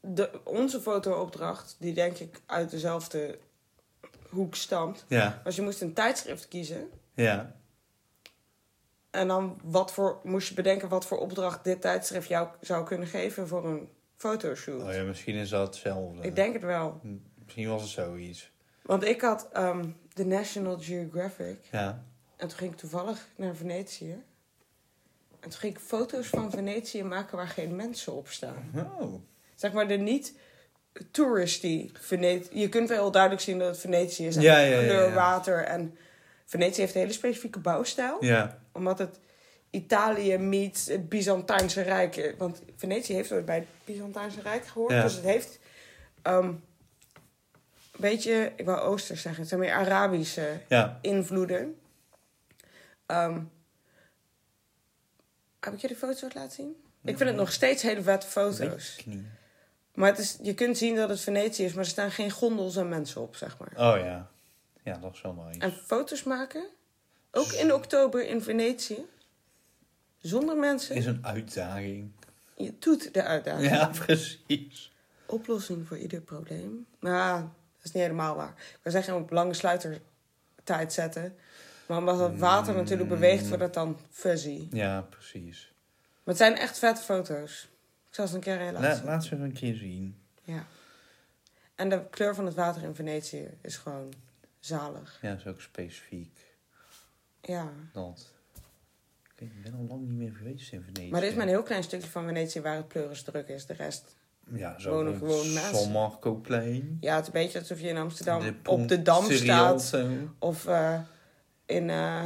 de, 0.00 0.30
onze 0.44 0.80
fotoopdracht, 0.80 1.76
die 1.78 1.94
denk 1.94 2.18
ik 2.18 2.40
uit 2.46 2.70
dezelfde 2.70 3.38
hoek 4.28 4.54
stamt, 4.54 5.04
Ja, 5.08 5.40
was 5.44 5.56
je 5.56 5.62
moest 5.62 5.80
een 5.80 5.92
tijdschrift 5.92 6.48
kiezen. 6.48 6.90
ja. 7.14 7.56
En 9.10 9.28
dan 9.28 9.60
wat 9.62 9.92
voor, 9.92 10.20
moest 10.22 10.48
je 10.48 10.54
bedenken 10.54 10.88
wat 10.88 11.06
voor 11.06 11.18
opdracht 11.18 11.64
dit 11.64 11.80
tijdschrift 11.80 12.28
jou 12.28 12.48
zou 12.60 12.84
kunnen 12.84 13.08
geven 13.08 13.48
voor 13.48 13.64
een 13.66 13.88
fotoshoot. 14.16 14.82
Oh 14.82 14.92
ja, 14.94 15.02
misschien 15.02 15.34
is 15.34 15.48
dat 15.48 15.66
hetzelfde. 15.66 16.22
Ik 16.22 16.34
denk 16.34 16.52
het 16.52 16.62
wel. 16.62 17.00
Misschien 17.44 17.68
was 17.68 17.82
het 17.82 17.90
zoiets. 17.90 18.50
Want 18.82 19.04
ik 19.04 19.20
had 19.20 19.48
ehm 19.52 19.88
de 20.12 20.24
National 20.24 20.78
Geographic. 20.80 21.58
Ja. 21.70 22.04
En 22.36 22.48
toen 22.48 22.58
ging 22.58 22.72
ik 22.72 22.76
toevallig 22.78 23.28
naar 23.36 23.54
Venetië. 23.54 24.22
En 25.44 25.50
toen 25.50 25.58
ging 25.60 25.74
ik 25.74 25.80
foto's 25.80 26.26
van 26.26 26.50
Venetië 26.50 27.02
maken 27.02 27.36
waar 27.36 27.48
geen 27.48 27.76
mensen 27.76 28.12
op 28.12 28.28
staan. 28.28 28.70
Oh. 28.74 29.14
Zeg 29.54 29.72
maar 29.72 29.88
de 29.88 29.96
niet 29.96 30.34
touristy 31.10 31.90
Venetië. 32.00 32.60
Je 32.60 32.68
kunt 32.68 32.88
wel 32.88 32.98
heel 33.02 33.10
duidelijk 33.10 33.42
zien 33.42 33.58
dat 33.58 33.68
het 33.68 33.78
Venetië 33.78 34.26
is. 34.26 34.36
En 34.36 34.42
Ja, 34.42 34.58
ja, 34.58 34.78
kleur, 34.78 35.08
ja. 35.08 35.14
water. 35.14 35.64
En 35.64 35.96
Venetië 36.44 36.80
heeft 36.80 36.94
een 36.94 37.00
hele 37.00 37.12
specifieke 37.12 37.58
bouwstijl. 37.58 38.24
Ja. 38.24 38.58
Omdat 38.72 38.98
het 38.98 39.18
Italië 39.70 40.38
meets 40.38 40.86
het 40.86 41.08
Byzantijnse 41.08 41.82
Rijk. 41.82 42.34
Want 42.38 42.62
Venetië 42.76 43.14
heeft 43.14 43.32
ooit 43.32 43.44
bij 43.44 43.54
het 43.56 43.66
Byzantijnse 43.84 44.40
Rijk 44.40 44.66
gehoord. 44.66 44.92
Ja. 44.92 45.02
Dus 45.02 45.14
het 45.14 45.24
heeft 45.24 45.58
ehm, 46.22 46.44
een 46.46 46.60
beetje, 47.96 48.52
ik 48.56 48.64
wou 48.64 48.80
Oosters 48.80 49.22
zeggen. 49.22 49.40
Het 49.40 49.48
zijn 49.48 49.60
meer 49.60 49.72
Arabische 49.72 50.60
Ja. 50.68 50.98
invloeden. 51.02 51.78
Ehm, 53.06 53.40
heb 55.64 55.74
ik 55.74 55.80
je 55.80 55.86
die 55.86 55.96
foto's 55.96 56.34
laten 56.34 56.50
zien? 56.52 56.76
Ik 57.04 57.16
vind 57.16 57.28
het 57.28 57.38
nog 57.38 57.52
steeds 57.52 57.82
hele 57.82 58.02
vette 58.02 58.26
foto's. 58.26 58.58
Weet 58.58 58.94
ik 58.98 59.06
niet. 59.06 59.24
Maar 59.94 60.08
het 60.08 60.18
is, 60.18 60.38
je 60.42 60.54
kunt 60.54 60.78
zien 60.78 60.94
dat 60.96 61.08
het 61.08 61.20
Venetië 61.20 61.64
is, 61.64 61.72
maar 61.72 61.84
er 61.84 61.90
staan 61.90 62.10
geen 62.10 62.30
gondels 62.30 62.76
en 62.76 62.88
mensen 62.88 63.20
op, 63.20 63.36
zeg 63.36 63.58
maar. 63.58 63.68
Oh 63.68 63.98
ja. 64.04 64.30
Ja, 64.82 64.98
dat 64.98 65.14
is 65.14 65.20
wel 65.22 65.32
nice. 65.32 65.58
En 65.60 65.72
foto's 65.72 66.22
maken, 66.22 66.66
ook 67.30 67.52
in 67.52 67.72
oktober 67.74 68.26
in 68.26 68.42
Venetië, 68.42 69.06
zonder 70.18 70.56
mensen, 70.56 70.94
Is 70.96 71.06
een 71.06 71.26
uitdaging. 71.26 72.10
je 72.56 72.74
doet 72.78 73.14
de 73.14 73.22
uitdaging. 73.22 73.70
Ja, 73.70 73.86
precies. 74.04 74.92
Oplossing 75.26 75.86
voor 75.86 75.98
ieder 75.98 76.20
probleem. 76.20 76.86
Nou, 77.00 77.40
dat 77.42 77.84
is 77.84 77.92
niet 77.92 78.02
helemaal 78.02 78.36
waar. 78.36 78.54
Ik 78.56 78.78
wil 78.82 78.92
zeggen, 78.92 79.14
op 79.14 79.30
lange 79.30 79.54
sluitertijd 79.54 80.92
zetten. 80.92 81.36
Maar 81.86 81.98
omdat 81.98 82.18
het 82.18 82.38
water 82.38 82.74
natuurlijk 82.74 83.08
beweegt, 83.08 83.48
wordt 83.48 83.62
het 83.62 83.74
dan 83.74 83.98
fuzzy. 84.10 84.68
Ja, 84.70 85.00
precies. 85.00 85.72
Maar 86.24 86.34
het 86.34 86.36
zijn 86.36 86.56
echt 86.56 86.78
vette 86.78 87.02
foto's. 87.02 87.68
Ik 88.08 88.14
zal 88.14 88.26
ze 88.26 88.34
een 88.34 88.40
keer 88.40 88.56
laten 88.58 88.80
La, 88.80 88.94
zien. 88.94 89.04
laat 89.04 89.24
ze 89.24 89.36
een 89.36 89.52
keer 89.52 89.74
zien. 89.74 90.16
Ja. 90.42 90.66
En 91.74 91.88
de 91.88 92.02
kleur 92.10 92.34
van 92.34 92.46
het 92.46 92.54
water 92.54 92.82
in 92.82 92.94
Venetië 92.94 93.48
is 93.60 93.76
gewoon 93.76 94.12
zalig. 94.60 95.18
Ja, 95.22 95.30
dat 95.30 95.38
is 95.38 95.46
ook 95.46 95.60
specifiek. 95.60 96.56
Ja. 97.40 97.72
Dat. 97.92 98.32
Ik 99.36 99.62
ben 99.62 99.74
al 99.74 99.86
lang 99.88 100.00
niet 100.00 100.18
meer 100.18 100.32
geweest 100.32 100.72
in 100.72 100.82
Venetië. 100.82 101.10
Maar 101.10 101.22
er 101.22 101.28
is 101.28 101.34
maar 101.34 101.42
een 101.42 101.48
heel 101.48 101.62
klein 101.62 101.82
stukje 101.82 102.08
van 102.08 102.24
Venetië 102.26 102.60
waar 102.60 102.76
het 102.76 102.88
pleuris 102.88 103.22
druk 103.22 103.48
is. 103.48 103.66
De 103.66 103.72
rest... 103.74 104.16
Ja, 104.52 104.78
zo 104.78 104.90
wonen 104.90 105.16
gewoon 105.18 105.52
mensen. 105.52 105.76
San. 105.76 106.42
Ja, 107.00 107.14
het 107.14 107.20
is 107.20 107.26
een 107.26 107.32
beetje 107.32 107.58
alsof 107.58 107.80
je 107.80 107.88
in 107.88 107.96
Amsterdam 107.96 108.40
De 108.42 108.54
op 108.64 108.88
de 108.88 109.02
Dam 109.02 109.30
staat. 109.30 109.94
Of 110.38 110.66
eh, 110.66 111.00
in... 111.66 111.90
eh 111.90 112.24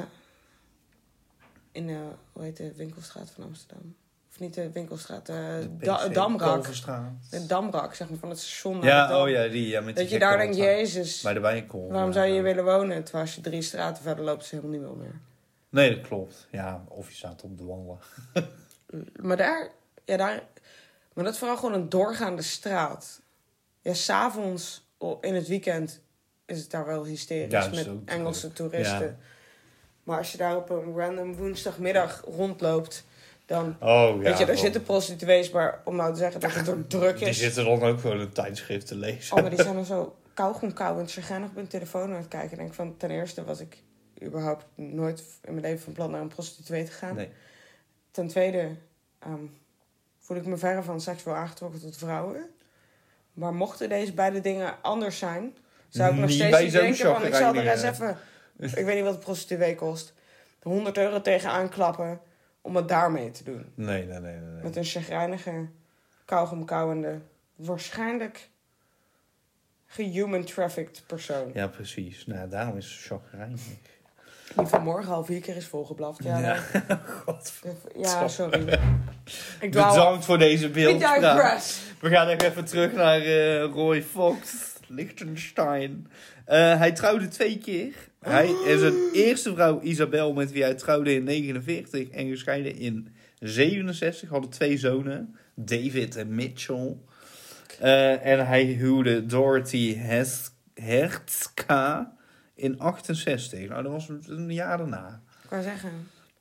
in, 1.73 1.89
eh, 1.89 1.97
hoe 2.33 2.43
heet 2.43 2.57
de 2.57 2.73
winkelstraat 2.75 3.31
van 3.31 3.45
Amsterdam? 3.45 3.95
Of 4.31 4.39
niet 4.41 4.55
de 4.55 4.71
winkelstraat, 4.73 5.29
eh 5.29 5.37
De 5.37 5.77
da 5.79 6.09
Damrak. 6.09 6.65
De 7.31 7.47
Damrak, 7.47 7.95
zeg 7.95 8.09
maar, 8.09 8.19
van 8.19 8.29
het 8.29 8.39
station 8.39 8.79
naar 8.79 8.85
Ja, 8.85 9.23
oh 9.23 9.29
ja, 9.29 9.49
die. 9.49 9.69
Ja, 9.69 9.81
met 9.81 9.97
Dat 9.97 10.05
die 10.05 10.13
je 10.13 10.19
daar 10.21 10.37
denkt, 10.39 10.57
jezus, 10.57 11.23
Bij 11.23 11.35
de 11.35 11.41
Wijnkool. 11.41 11.89
waarom 11.89 12.13
zou 12.13 12.27
je 12.27 12.33
hier 12.33 12.43
willen 12.43 12.65
wonen? 12.65 13.05
Terwijl 13.05 13.25
als 13.25 13.35
je 13.35 13.41
drie 13.41 13.63
straten 13.63 14.03
verder 14.03 14.25
loopt, 14.25 14.43
is 14.43 14.51
helemaal 14.51 14.71
niet 14.73 14.81
meer 14.81 14.97
meer. 14.97 15.21
Nee, 15.69 15.95
dat 15.97 16.07
klopt. 16.09 16.47
Ja, 16.51 16.85
of 16.89 17.09
je 17.09 17.15
staat 17.17 17.43
op 17.43 17.59
de 17.59 17.65
wallen. 17.65 17.99
Maar 19.23 19.37
daar, 19.37 19.71
ja, 20.05 20.17
daar, 20.17 20.43
maar 21.13 21.25
dat 21.25 21.33
is 21.33 21.39
vooral 21.39 21.57
gewoon 21.57 21.75
een 21.75 21.89
doorgaande 21.89 22.43
straat. 22.43 23.21
Ja, 23.81 23.95
s'avonds 23.95 24.89
in 25.21 25.35
het 25.35 25.49
weekend 25.49 26.01
is 26.49 26.61
het 26.61 26.71
daar 26.71 26.87
wel 26.87 27.05
hysterisch 27.05 27.53
Ja, 27.53 27.69
met 27.69 27.89
Engelse 28.05 28.53
toeristen. 28.53 29.07
Ja. 29.07 29.17
Maar 30.03 30.19
als 30.19 30.33
je 30.33 30.39
daar 30.39 30.57
op 30.57 30.71
een 30.71 30.97
random 30.97 31.35
woensdagmiddag 31.37 32.25
rondloopt, 32.37 33.05
dan 33.47 33.77
Oh 33.81 33.89
ja. 33.89 34.17
weet 34.19 34.39
je, 34.39 34.45
daar 34.45 34.57
zitten 34.57 34.83
prostituees, 34.83 35.51
maar 35.51 35.81
om 35.85 35.97
nou 35.97 36.13
te 36.13 36.19
zeggen 36.19 36.41
dat 36.41 36.55
het 36.55 36.69
er 36.69 36.87
druk 36.87 37.19
Die 37.19 37.29
is. 37.29 37.39
zitten 37.39 37.65
dan 37.65 37.83
ook 37.83 38.01
gewoon 38.01 38.21
een 38.21 38.33
tijdschrift 38.33 38.87
te 38.87 38.97
lezen. 38.97 39.37
Oh, 39.37 39.41
maar 39.43 39.51
die 39.51 39.63
zijn 39.69 39.75
dan 39.75 39.85
zo 39.85 40.17
kauwgomkauwend, 40.35 41.13
chagrijnig 41.13 41.49
op 41.49 41.55
hun 41.57 41.67
telefoon 41.67 42.11
aan 42.11 42.17
het 42.17 42.29
kijken. 42.29 42.59
En 42.59 42.67
ik 42.67 42.73
van, 42.73 42.97
ten 42.97 43.11
eerste 43.11 43.45
was 43.45 43.61
ik 43.61 43.83
überhaupt 44.23 44.65
nooit 44.75 45.21
in 45.45 45.53
mijn 45.53 45.65
leven 45.65 45.85
van 45.85 45.93
plan 45.93 46.11
naar 46.11 46.21
een 46.21 46.29
prostituee 46.29 46.85
te 46.85 46.91
gaan. 46.93 47.15
Nee. 47.15 47.29
Ten 48.11 48.27
tweede 48.29 48.69
ehm, 49.19 49.45
voel 50.19 50.37
ik 50.37 50.47
me 50.47 50.57
verre 50.57 50.83
van 50.83 51.01
seksueel 51.01 51.37
aangetrokken 51.37 51.81
tot 51.81 51.97
vrouwen. 51.97 52.51
Maar 53.33 53.55
mochten 53.55 53.89
deze 53.89 54.13
beide 54.13 54.41
dingen 54.41 54.83
anders 54.83 55.19
zijn, 55.19 55.57
zou 55.89 56.11
ik 56.13 56.19
nog 56.19 56.29
Niet 56.29 56.39
steeds 56.39 56.61
niet 56.61 56.73
denken 56.73 57.15
van 57.15 57.27
ik 57.27 57.35
zal 57.35 57.55
er 57.55 57.69
eens 57.69 57.83
even, 57.83 58.17
ik 58.59 58.85
weet 58.85 58.95
niet 58.95 59.05
wat 59.05 59.15
een 59.15 59.21
prostituee 59.21 59.75
kost, 59.75 60.13
100 60.63 60.97
euro 60.99 61.21
tegenaan 61.21 61.69
klappen 61.69 62.21
om 62.61 62.77
het 62.77 62.89
daarmee 62.89 63.31
te 63.31 63.45
doen. 63.45 63.73
Nee, 63.75 64.07
nee, 64.07 64.19
nee, 64.19 64.33
nee. 64.33 64.41
nee. 64.41 64.63
Met 64.63 64.77
een 64.77 64.85
chagrijnige, 64.85 65.69
kauwgomkauwende, 66.25 67.19
waarschijnlijk 67.57 68.49
gehuman 69.87 70.45
trafficked 70.45 71.03
persoon. 71.07 71.51
Ja, 71.55 71.67
precies. 71.67 72.27
Nou, 72.27 72.49
daarom 72.49 72.77
is 72.77 72.85
het 72.85 73.01
chagrijnig. 73.01 73.61
Die 74.57 74.67
vanmorgen 74.67 75.13
al 75.13 75.25
vier 75.25 75.41
keer 75.41 75.57
is 75.57 75.67
volgeblaft. 75.67 76.23
Ja, 76.23 76.39
Ja. 76.39 76.59
ja 77.97 78.29
sorry. 78.29 78.79
Ik 79.61 79.71
Bedankt 79.71 80.25
voor 80.25 80.39
deze 80.39 80.71
beeldspraak. 80.71 81.21
digress. 81.21 81.81
We 82.01 82.09
gaan 82.09 82.29
even 82.29 82.65
terug 82.65 82.93
naar 82.93 83.21
eh, 83.21 83.63
Roy 83.63 84.03
Fox. 84.03 84.67
Liechtenstein. 84.89 86.07
Eh, 86.45 86.79
hij 86.79 86.93
trouwde 86.93 87.29
twee 87.29 87.59
keer. 87.59 87.95
Hij 88.21 88.55
en 88.67 88.79
zijn 88.79 88.95
eerste 89.13 89.55
vrouw 89.55 89.81
Isabel, 89.83 90.33
met 90.33 90.53
wie 90.53 90.63
hij 90.63 90.75
trouwde 90.75 91.15
in 91.15 91.25
49 91.25 92.09
en 92.09 92.29
gescheiden 92.29 92.77
in 92.77 93.09
67, 93.41 94.29
hadden 94.29 94.51
twee 94.51 94.77
zonen, 94.79 95.37
David 95.55 96.17
en 96.17 96.35
Mitchell. 96.35 96.97
Eh, 97.81 98.27
en 98.27 98.47
hij 98.47 98.65
huwde 98.65 99.27
Dorothy 99.27 99.97
Hes- 99.97 100.51
Hertzka 100.75 102.13
in 102.55 102.79
68. 102.79 103.69
Nou, 103.69 103.83
dat 103.83 103.93
was 103.93 104.09
een 104.27 104.53
jaar 104.53 104.79
daarna. 104.79 105.21
Ik 105.45 105.51
wou 105.51 105.63
zeggen. 105.63 105.91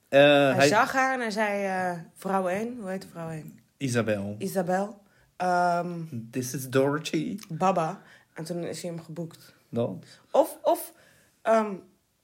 Eh, 0.10 0.20
Hij, 0.22 0.54
hij, 0.56 0.68
zag 0.68 0.92
haar 0.94 1.14
en 1.14 1.20
hij 1.20 1.32
zei, 1.32 1.98
vrouw 2.16 2.48
1, 2.48 2.78
hoe 2.80 2.90
heet 2.90 3.02
de 3.02 3.08
vrouw 3.08 3.30
1? 3.30 3.60
Isabel. 3.78 4.36
Isabel. 4.40 5.02
Ehm, 5.38 5.90
This 6.32 6.54
is 6.54 6.70
Dorothy. 6.70 7.38
Baba. 7.50 8.02
En 8.38 8.44
toen 8.44 8.64
is 8.64 8.82
hij 8.82 8.92
hem 8.92 9.04
geboekt. 9.04 9.54
Dan. 9.70 10.04
Of, 10.32 10.58
of 10.62 10.94
ehm, 11.42 11.74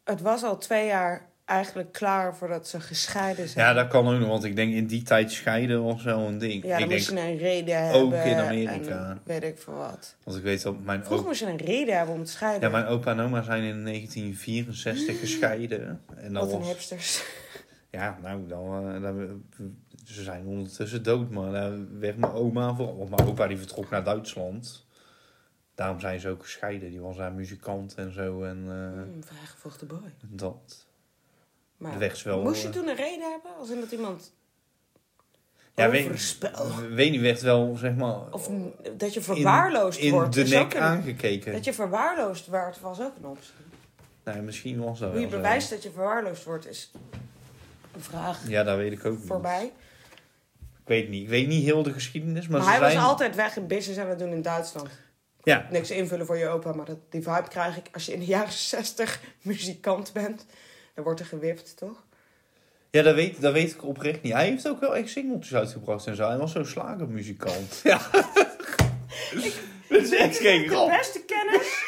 het 0.03 0.21
was 0.21 0.43
al 0.43 0.57
twee 0.57 0.85
jaar 0.85 1.29
eigenlijk 1.45 1.91
klaar 1.91 2.35
voordat 2.35 2.67
ze 2.67 2.79
gescheiden 2.79 3.47
zijn. 3.47 3.65
Ja, 3.65 3.73
dat 3.73 3.87
kan 3.87 4.07
ook 4.07 4.19
nog, 4.19 4.27
want 4.27 4.43
ik 4.43 4.55
denk 4.55 4.73
in 4.73 4.87
die 4.87 5.01
tijd 5.03 5.31
scheiden 5.31 5.83
was 5.83 6.03
wel 6.03 6.19
een 6.19 6.37
ding. 6.37 6.63
Ja, 6.63 6.79
dan 6.79 6.89
moest 6.89 7.09
je 7.09 7.19
een 7.19 7.37
reden 7.37 7.91
ook 7.91 8.11
hebben. 8.13 8.31
in 8.31 8.37
Amerika. 8.37 9.09
En 9.09 9.21
weet 9.23 9.43
ik 9.43 9.57
veel 9.59 9.73
wat. 9.73 10.15
want 10.23 10.37
ik 10.37 10.43
weet 10.43 10.61
dat 10.61 10.79
mijn 10.83 11.05
Vroeger 11.05 11.27
moest 11.27 11.39
je 11.39 11.45
een 11.45 11.57
reden 11.57 11.97
hebben 11.97 12.15
om 12.15 12.23
te 12.23 12.31
scheiden. 12.31 12.61
ja, 12.69 12.77
mijn 12.77 12.85
opa 12.85 13.11
en 13.11 13.19
oma 13.19 13.41
zijn 13.41 13.63
in 13.63 13.83
1964 13.85 15.19
gescheiden. 15.19 16.01
En 16.15 16.33
dat 16.33 16.43
Wat 16.43 16.53
een 16.53 16.59
was, 16.59 16.67
hipsters. 16.67 17.23
ja, 17.89 18.17
nou, 18.21 18.47
dan, 18.47 18.93
eh, 18.95 19.01
dan, 19.01 19.43
ze 20.05 20.23
zijn 20.23 20.45
ondertussen 20.45 21.03
dood, 21.03 21.29
maar 21.29 21.51
daar 21.51 21.99
werd 21.99 22.17
mijn 22.17 22.33
oma 22.33 22.75
voor. 22.75 22.97
Want 22.97 23.09
mijn 23.09 23.27
opa 23.29 23.47
die 23.47 23.57
vertrok 23.57 23.89
naar 23.89 24.03
Duitsland. 24.03 24.85
Daarom 25.75 25.99
zijn 25.99 26.19
ze 26.19 26.29
ook 26.29 26.41
gescheiden. 26.41 26.89
Die 26.89 27.01
was 27.01 27.17
daar 27.17 27.31
muzikant 27.31 27.93
en 27.95 28.13
zo 28.13 28.43
en 28.43 28.57
eh, 28.67 29.01
Hmm, 29.03 29.23
vrijgevochten 29.23 29.87
boy. 29.87 30.13
dat. 30.21 30.85
Maar 31.77 31.91
De 31.91 31.97
weg 31.97 32.11
is 32.13 32.23
wel, 32.23 32.41
moest 32.41 32.61
je 32.61 32.67
eh, 32.67 32.73
toen 32.73 32.87
een 32.87 32.95
reden 32.95 33.31
hebben? 33.31 33.51
Als 33.59 33.69
in 33.69 33.79
dat 33.79 33.91
iemand 33.91 34.33
Ja, 35.75 35.89
weet, 35.89 36.05
overspel... 36.05 36.75
weet 36.89 37.11
niet, 37.11 37.21
werd 37.21 37.41
wel, 37.41 37.75
zeg 37.75 37.95
maar, 37.95 38.31
Of 38.31 38.49
dat 38.97 39.13
je 39.13 39.21
verwaarloosd 39.21 39.99
in, 39.99 40.05
in 40.05 40.11
wordt. 40.11 40.33
de 40.33 40.43
nek 40.43 40.75
aangekeken. 40.75 41.53
Dat 41.53 41.63
je 41.65 41.73
verwaarloosd 41.73 42.47
werd 42.47 42.79
was 42.79 42.99
ook 43.01 43.15
een 43.17 43.25
optie. 43.25 43.51
Nee, 44.23 44.41
misschien 44.41 44.79
was 44.83 44.99
dat 44.99 45.11
Hoe 45.11 45.19
je 45.19 45.27
bewijst 45.27 45.69
dat 45.69 45.83
je 45.83 45.91
verwaarloosd 45.91 46.43
wordt 46.43 46.67
is 46.67 46.91
een 47.95 48.01
vraag 48.01 48.47
Ja, 48.47 48.63
dat 48.63 48.77
weet 48.77 48.91
ik 48.91 49.05
ook 49.05 49.17
niet. 49.17 49.27
voorbij. 49.27 49.71
Ik 50.59 50.89
weet 50.89 51.09
niet. 51.09 51.23
Ik 51.23 51.29
weet 51.29 51.47
niet 51.47 51.63
heel 51.63 51.83
de 51.83 51.93
geschiedenis, 51.93 52.47
maar, 52.47 52.61
hij 52.65 52.77
zijn... 52.77 52.95
was 52.95 53.03
altijd 53.03 53.35
weg 53.35 53.55
in 53.57 53.67
business 53.67 53.99
aan 53.99 54.07
het 54.09 54.19
doen 54.19 54.31
in 54.31 54.41
Duitsland. 54.41 54.89
Ja, 55.43 55.67
Niks 55.71 55.91
invullen 55.91 56.25
voor 56.25 56.37
je 56.37 56.47
opa, 56.47 56.71
maar 56.73 56.85
dat, 56.85 56.97
die 57.09 57.21
vibe 57.21 57.47
krijg 57.49 57.77
ik 57.77 57.89
als 57.93 58.05
je 58.05 58.13
in 58.13 58.19
de 58.19 58.25
jaren 58.25 58.51
60 58.51 59.19
muzikant 59.41 60.13
bent. 60.13 60.45
Dan 60.95 61.03
wordt 61.03 61.19
er 61.19 61.25
gewipt, 61.25 61.77
toch? 61.77 62.03
ja 62.91 63.01
dat, 63.01 63.15
weet, 63.15 63.41
dat 63.41 63.53
weet 63.53 63.71
ik 63.71 63.83
oprecht 63.83 64.21
niet. 64.21 64.33
Hij 64.33 64.45
heeft 64.45 64.67
ook 64.67 64.79
wel 64.79 64.95
echt 64.95 65.09
singeltjes 65.09 65.55
uitgebracht 65.55 66.07
en 66.07 66.15
zo. 66.15 66.27
Hij 66.27 66.37
was 66.37 66.51
zo'n 66.51 66.65
slagermuzikant. 66.65 67.79
Ja. 67.83 67.99
Dit 69.89 70.03
is 70.03 70.15
echt 70.15 70.37
geen 70.37 70.67
De 70.67 70.87
beste 70.97 71.23
kennis 71.25 71.83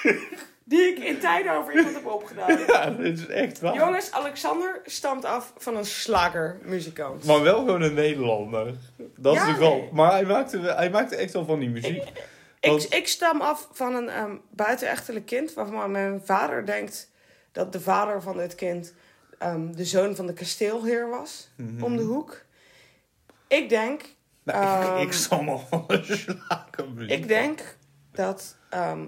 die 0.64 0.82
ik 0.82 0.98
in 1.04 1.20
tijden 1.20 1.52
over 1.58 1.76
iemand 1.76 1.96
heb 1.96 2.06
opgedaan. 2.06 2.58
Ja, 2.68 2.90
dit 2.90 3.20
is 3.20 3.28
echt 3.28 3.60
waar. 3.60 3.76
Jongens, 3.76 4.12
Alexander 4.12 4.82
stamt 4.86 5.26
af 5.26 5.54
van 5.58 5.78
een 5.78 5.86
slagermuzikant. 5.86 7.24
Maar 7.26 7.42
wel 7.42 7.58
gewoon 7.58 7.82
een 7.82 7.94
Nederlander. 7.94 8.74
Dat 9.18 9.36
is 9.36 9.46
de 9.46 9.54
grap. 9.54 9.80
nee. 9.80 9.90
Maar 9.92 10.12
hij 10.12 10.26
maakte, 10.26 10.58
hij 10.60 10.90
maakte 10.90 11.16
echt 11.16 11.34
wel 11.34 11.46
van 11.46 11.60
die 11.60 11.70
muziek. 11.70 12.04
Ik, 12.04 12.24
Want- 12.70 12.94
ik 12.94 13.08
stam 13.08 13.42
af 13.42 13.70
van 13.72 13.96
een 13.96 14.18
um, 14.18 14.42
buitenechtelijk 14.50 15.26
kind 15.26 15.54
waarvan 15.54 15.92
mijn 15.92 16.22
vader 16.26 16.66
denkt 16.66 17.12
dat 17.52 17.72
de 17.74 17.82
vader 17.82 18.22
van 18.22 18.38
dit 18.38 18.56
kind 18.56 18.94
ehm, 19.40 19.72
de 19.72 19.86
zoon 19.86 20.16
van 20.16 20.28
de 20.28 20.34
kasteelheer 20.34 21.10
was 21.10 21.50
Mhm. 21.58 21.84
om 21.84 21.98
de 21.98 22.04
hoek. 22.04 22.44
Ik 23.48 23.70
denk, 23.70 24.14
Nou, 24.44 24.82
ik, 24.84 24.88
Ehm, 24.90 24.98
ik 25.02 25.12
stam 25.14 25.50
al 25.50 25.60
van 25.60 25.84
een 25.88 26.06
slagermuziek. 26.06 27.12
ik 27.12 27.28
denk 27.28 27.78
dat 28.12 28.58
ehm, 28.70 29.06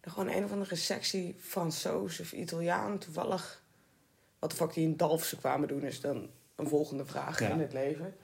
er 0.00 0.10
gewoon 0.10 0.28
een 0.28 0.44
of 0.44 0.52
andere 0.52 0.76
sectie 0.76 1.36
Fransoos 1.40 2.20
of 2.20 2.32
Italiaan 2.32 2.98
toevallig 2.98 3.62
wat 4.38 4.50
de 4.50 4.56
fuck 4.56 4.72
die 4.74 4.84
in 4.86 4.96
Dalfse 4.96 5.36
kwamen 5.36 5.68
doen 5.68 5.82
is 5.82 6.00
dan 6.00 6.30
een 6.56 6.68
volgende 6.68 7.04
vraag 7.04 7.40
Ja. 7.40 7.48
in 7.48 7.58
het 7.60 7.72
leven. 7.72 8.16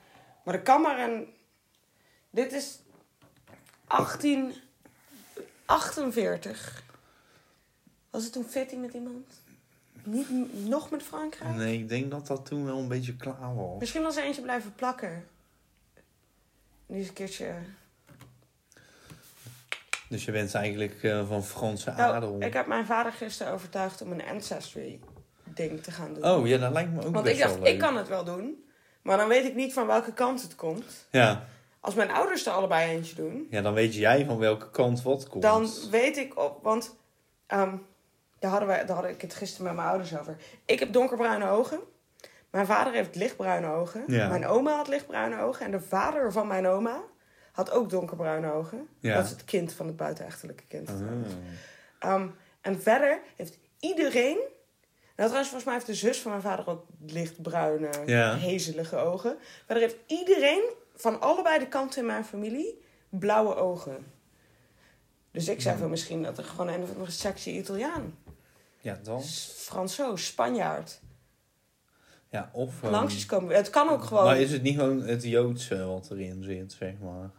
Maar 0.44 0.54
er 0.54 0.62
kan 0.62 0.80
maar 0.82 0.98
een. 0.98 1.34
Dit 2.30 2.52
is 2.52 2.78
1848. 3.86 6.82
Was 8.10 8.24
het 8.24 8.32
toen 8.32 8.44
fitting 8.44 8.80
met 8.80 8.94
iemand? 8.94 9.42
Niet 10.02 10.28
nog 10.68 10.90
met 10.90 11.02
Frankrijk? 11.02 11.54
Nee, 11.54 11.78
ik 11.78 11.88
denk 11.88 12.10
dat 12.10 12.26
dat 12.26 12.46
toen 12.46 12.64
wel 12.64 12.78
een 12.78 12.88
beetje 12.88 13.16
klaar 13.16 13.54
was. 13.54 13.78
Misschien 13.80 14.02
was 14.02 14.16
er 14.16 14.24
eentje 14.24 14.42
blijven 14.42 14.74
plakken. 14.74 15.26
Die 16.86 17.00
is 17.00 17.08
een 17.08 17.14
keertje. 17.14 17.54
Dus 20.08 20.24
je 20.24 20.32
bent 20.32 20.54
eigenlijk 20.54 21.02
eh, 21.02 21.28
van 21.28 21.44
Franse 21.44 21.90
Nou, 21.90 22.14
adel. 22.14 22.42
ik 22.42 22.52
heb 22.52 22.66
mijn 22.66 22.86
vader 22.86 23.12
gisteren 23.12 23.52
overtuigd 23.52 24.02
om 24.02 24.12
een 24.12 24.24
ancestry 24.24 25.00
ding 25.44 25.82
te 25.82 25.90
gaan 25.90 26.14
doen. 26.14 26.24
Oh 26.24 26.46
ja, 26.46 26.58
dat 26.58 26.72
lijkt 26.72 26.90
me 26.92 27.04
ook 27.04 27.12
Want 27.12 27.24
best 27.24 27.36
ik 27.36 27.42
dacht, 27.42 27.54
wel 27.54 27.62
leuk. 27.62 27.72
ik 27.72 27.78
kan 27.78 27.96
het 27.96 28.08
wel 28.08 28.24
doen. 28.24 28.64
Maar 29.02 29.16
dan 29.16 29.28
weet 29.28 29.44
ik 29.44 29.54
niet 29.54 29.72
van 29.72 29.86
welke 29.86 30.12
kant 30.12 30.42
het 30.42 30.54
komt. 30.54 31.06
Ja. 31.10 31.48
Als 31.84 31.94
mijn 31.94 32.10
ouders 32.10 32.46
er 32.46 32.52
allebei 32.52 32.90
eentje 32.90 33.14
doen, 33.14 33.46
ja, 33.50 33.62
dan 33.62 33.74
weet 33.74 33.94
jij 33.94 34.24
van 34.24 34.38
welke 34.38 34.70
kant 34.70 35.02
wat 35.02 35.28
komt. 35.28 35.42
dan 35.42 35.68
weet 35.90 36.16
ik 36.16 36.38
op. 36.38 36.62
Want 36.62 36.96
ehm, 37.46 37.76
daar, 38.38 38.50
hadden 38.50 38.68
wij, 38.68 38.84
daar 38.86 38.96
had 38.96 39.04
ik 39.04 39.20
het 39.20 39.34
gisteren 39.34 39.66
met 39.66 39.74
mijn 39.74 39.88
ouders 39.88 40.18
over. 40.18 40.36
Ik 40.64 40.78
heb 40.78 40.92
donkerbruine 40.92 41.48
ogen. 41.48 41.80
Mijn 42.50 42.66
vader 42.66 42.92
heeft 42.92 43.14
lichtbruine 43.14 43.66
ogen. 43.66 44.04
Ja. 44.06 44.28
Mijn 44.28 44.46
oma 44.46 44.76
had 44.76 44.88
lichtbruine 44.88 45.40
ogen. 45.40 45.64
En 45.64 45.70
de 45.70 45.80
vader 45.80 46.32
van 46.32 46.46
mijn 46.46 46.66
oma 46.66 47.02
had 47.52 47.70
ook 47.70 47.90
donkerbruine 47.90 48.52
ogen. 48.52 48.88
Ja. 48.98 49.14
Dat 49.14 49.24
is 49.24 49.30
het 49.30 49.44
kind 49.44 49.72
van 49.72 49.86
het 49.86 49.96
buitenechtelijke 49.96 50.64
kind. 50.68 50.88
Ah. 50.88 51.00
Ehm, 51.98 52.26
en 52.60 52.82
verder 52.82 53.20
heeft 53.36 53.58
iedereen. 53.80 54.36
Nou, 55.16 55.28
trouwens, 55.28 55.48
volgens 55.48 55.64
mij 55.64 55.74
heeft 55.74 55.86
de 55.86 55.94
zus 55.94 56.20
van 56.20 56.30
mijn 56.30 56.42
vader 56.42 56.68
ook 56.68 56.84
lichtbruine, 57.06 57.90
Ja. 58.06 58.36
hezelige 58.36 58.96
ogen. 58.96 59.36
Verder 59.66 59.82
heeft 59.82 59.96
iedereen 60.06 60.62
van 60.94 61.20
allebei 61.20 61.58
de 61.58 61.68
kanten 61.68 62.00
in 62.00 62.06
mijn 62.06 62.24
familie 62.24 62.82
blauwe 63.08 63.54
ogen. 63.54 64.12
Dus 65.30 65.48
ik 65.48 65.60
zei 65.60 65.78
van 65.78 65.90
misschien 65.90 66.22
dat 66.22 66.38
er 66.38 66.44
gewoon 66.44 66.68
een 66.68 66.82
of 66.82 66.90
andere 66.92 67.10
sectie 67.10 67.54
Italiaan, 67.58 68.18
Ja, 68.80 68.98
dan. 69.02 69.22
Fransoos, 69.22 70.26
Spanjaard 70.26 71.00
Ja, 72.28 72.50
of... 72.52 72.82
ehm, 72.82 72.90
langs 72.92 73.14
is 73.16 73.26
komen. 73.26 73.54
Het 73.54 73.70
kan 73.70 73.88
ook 73.88 74.02
gewoon. 74.04 74.24
Maar 74.24 74.40
is 74.40 74.52
het 74.52 74.62
niet 74.62 74.78
gewoon 74.78 75.00
het 75.02 75.22
Joodse 75.22 75.84
wat 75.84 76.10
erin 76.10 76.42
zit, 76.42 76.72
zeg 76.72 76.98
maar? 76.98 77.30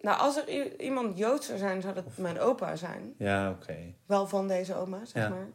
Nou, 0.00 0.18
als 0.18 0.36
er 0.36 0.80
iemand 0.80 1.18
Joods 1.18 1.46
zou 1.46 1.58
zijn, 1.58 1.82
zou 1.82 1.94
dat 1.94 2.04
mijn 2.16 2.38
opa 2.40 2.76
zijn. 2.76 3.14
Ja, 3.18 3.50
oké. 3.50 3.76
Wel 4.06 4.26
van 4.26 4.48
deze 4.48 4.74
oma, 4.74 5.04
zeg 5.04 5.22
Ja. 5.22 5.28
maar. 5.28 5.48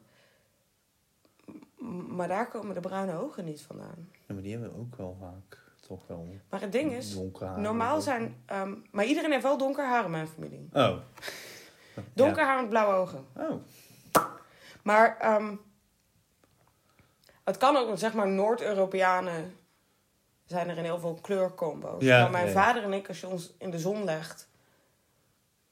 M- 1.78 2.15
Maar 2.15 2.28
daar 2.28 2.47
komen 2.49 2.74
de 2.74 2.80
bruine 2.80 3.17
ogen 3.17 3.45
niet 3.45 3.61
vandaan. 3.61 4.09
Ja, 4.28 4.34
maar 4.34 4.43
die 4.43 4.51
hebben 4.51 4.72
we 4.74 4.80
ook 4.80 4.95
wel 4.95 5.17
vaak 5.19 5.59
toch 5.88 6.07
wel 6.07 6.27
Maar 6.49 6.61
het 6.61 6.71
ding 6.71 6.91
is, 6.91 7.17
normaal 7.55 8.01
zijn... 8.01 8.43
ehm, 8.45 8.75
maar 8.91 9.05
iedereen 9.05 9.32
heeft 9.32 9.43
wel 9.43 9.57
donker 9.57 9.86
haar 9.86 10.05
in 10.05 10.11
mijn 10.11 10.27
familie. 10.27 10.69
Oh. 10.73 10.97
Donker 12.13 12.43
haar 12.43 12.59
met 12.59 12.69
blauwe 12.69 12.93
ogen. 12.93 13.25
Oh. 13.36 13.63
Maar 14.84 15.17
ehm, 15.19 15.55
het 17.43 17.57
kan 17.57 17.77
ook, 17.77 17.97
zeg 17.97 18.13
maar 18.13 18.27
Noord-Europeanen 18.27 19.55
zijn 20.45 20.69
er 20.69 20.77
in 20.77 20.84
heel 20.84 20.99
veel 20.99 21.19
kleurcombo's. 21.21 22.03
Ja, 22.03 22.21
maar 22.21 22.32
mijn 22.32 22.45
ja. 22.45 22.51
vader 22.51 22.84
en 22.84 22.93
ik, 22.93 23.07
als 23.07 23.19
je 23.19 23.27
ons 23.27 23.53
in 23.57 23.71
de 23.71 23.79
zon 23.79 24.03
legt, 24.03 24.49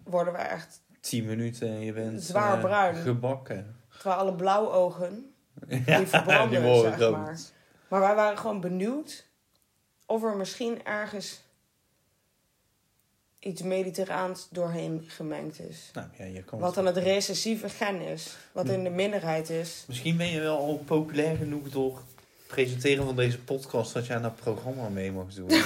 worden 0.04 0.34
we 0.34 0.40
echt... 0.40 0.82
Tien 1.00 1.26
minuten 1.26 1.68
en 1.68 1.80
je 1.80 1.94
bent... 1.94 2.22
Zwaar 2.22 2.54
eh, 2.54 2.60
bruin. 2.60 2.96
Gebakken. 2.96 3.76
Terwijl 3.98 4.20
alle 4.20 4.36
blauwogen, 4.36 5.34
Ja, 5.86 5.98
die 5.98 6.08
verbranden, 6.08 6.82
zeg 6.82 6.98
rood. 6.98 7.12
maar. 7.12 7.40
Maar 7.88 8.00
wij 8.00 8.16
waren 8.16 8.38
gewoon 8.38 8.62
benieuwd 8.62 9.29
of 10.10 10.24
er 10.24 10.36
misschien 10.36 10.86
ergens 10.86 11.42
iets 13.40 13.62
mediterraans 13.62 14.48
doorheen 14.52 15.04
gemengd 15.08 15.60
is. 15.60 15.90
Nou 15.94 16.08
ja, 16.18 16.26
je 16.26 16.44
kan 16.44 16.60
Wat 16.60 16.76
dan 16.76 16.86
het 16.86 16.98
recessieve 16.98 17.70
gen 17.70 18.02
is. 18.02 18.38
Wat 18.52 18.68
in 18.68 18.84
de 18.84 18.90
minderheid 18.90 19.50
is. 19.50 19.84
Misschien 19.88 20.18
ben 20.18 20.28
je 20.28 20.40
wel 20.40 20.58
al 20.58 20.78
populair 20.86 21.36
genoeg 21.38 21.70
door 21.70 21.96
het 21.96 22.06
presenteren 22.48 23.06
van 23.06 23.16
deze 23.16 23.40
podcast 23.40 23.94
dat 23.94 24.06
jij 24.06 24.16
aan 24.16 24.22
dat 24.22 24.36
programma 24.36 24.90
mee 24.90 25.12
mag 25.12 25.34
doen. 25.34 25.50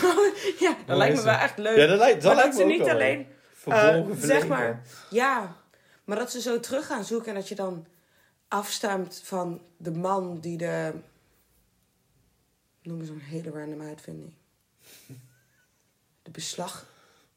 Ja, 0.59 0.77
dat 0.85 0.97
lijkt 0.97 1.15
me 1.15 1.23
wel 1.23 1.33
echt 1.33 1.57
leuk. 1.57 1.77
Ja, 1.77 1.87
dat 1.87 1.97
lijkt, 1.97 2.21
dat 2.21 2.33
maar 2.33 2.43
lijkt 2.43 2.57
dat 2.57 2.67
me 2.67 2.73
ze 2.73 2.79
niet 2.79 2.89
alleen... 2.89 3.27
eh, 3.65 4.01
zeg 4.19 4.47
maar, 4.47 4.81
ja, 5.09 5.55
maar 6.03 6.17
dat 6.17 6.31
ze 6.31 6.41
zo 6.41 6.59
terug 6.59 6.85
gaan 6.85 7.05
zoeken 7.05 7.27
en 7.27 7.35
dat 7.35 7.47
je 7.47 7.55
dan 7.55 7.85
afstemt 8.47 9.21
van 9.23 9.61
de 9.77 9.91
man 9.91 10.39
die 10.39 10.57
de... 10.57 10.93
Noem 12.83 12.99
eens 12.99 13.09
een 13.09 13.19
hele 13.19 13.49
random 13.49 13.81
uitvinding. 13.81 14.33
De 16.21 16.31
beslag... 16.31 16.85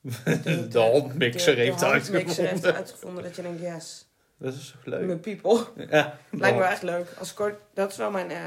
de, 0.43 0.69
De 0.69 0.79
handmixer 0.79 1.55
de- 1.55 1.61
de 1.61 1.67
heeft 1.67 1.81
handmixer 1.81 2.49
heeft 2.49 2.65
uitgevonden. 2.65 3.23
Dat 3.23 3.37
je 3.37 3.43
denkt, 3.43 3.61
yes, 3.61 4.07
Dat 4.37 4.55
is 4.55 4.71
toch 4.77 4.85
leuk? 4.85 5.07
mijn 5.07 5.21
people. 5.21 5.67
Ja, 5.91 6.19
Lijkt 6.31 6.59
me 6.59 6.65
echt 6.65 6.83
leuk. 6.83 7.09
Als 7.19 7.33
ik 7.33 7.41
ooit- 7.41 7.59
dat 7.75 7.91
is 7.91 7.97
wel 7.97 8.11
mijn 8.11 8.31
eh, 8.31 8.45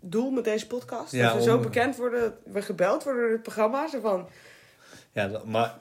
doel 0.00 0.30
met 0.30 0.44
deze 0.44 0.66
podcast. 0.66 1.12
Ja, 1.12 1.26
dat 1.28 1.36
we 1.36 1.42
zo 1.42 1.58
bekend 1.58 1.96
worden, 1.96 2.20
dat 2.20 2.34
we 2.54 2.62
gebeld 2.62 3.04
worden 3.04 3.22
door 3.22 3.32
het 3.32 3.42
programma. 3.42 3.88
Zo 3.88 4.00
van, 4.00 4.28
Ja, 5.12 5.28
dat- 5.28 5.44
maar... 5.46 5.78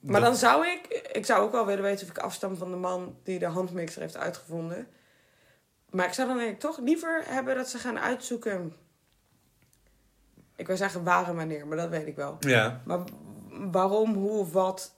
maar 0.00 0.20
dat- 0.20 0.30
dan 0.30 0.36
zou 0.36 0.66
ik, 0.66 0.86
ik 1.12 1.26
zou 1.26 1.42
ook 1.42 1.52
wel 1.52 1.66
willen 1.66 1.82
weten 1.82 2.04
of 2.06 2.10
ik 2.10 2.18
afstam 2.18 2.56
van 2.56 2.70
de 2.70 2.76
man 2.76 3.16
die 3.22 3.38
de 3.38 3.46
handmixer 3.46 4.00
heeft 4.02 4.16
uitgevonden. 4.16 4.88
Maar 5.90 6.06
ik 6.06 6.12
zou 6.12 6.28
dan 6.28 6.36
denk 6.38 6.50
ik 6.50 6.60
toch 6.60 6.78
liever 6.78 7.22
hebben 7.26 7.54
dat 7.56 7.68
ze 7.68 7.78
gaan 7.78 7.98
uitzoeken. 7.98 8.76
Ik 10.60 10.66
wil 10.66 10.76
zeggen 10.76 11.04
waar 11.04 11.28
en 11.28 11.36
wanneer, 11.36 11.66
maar 11.66 11.76
dat 11.76 11.88
weet 11.88 12.06
ik 12.06 12.16
wel. 12.16 12.36
Ja, 12.40 12.80
Maar 12.84 13.00
waarom, 13.48 14.14
hoe 14.14 14.38
of 14.38 14.52
wat 14.52 14.94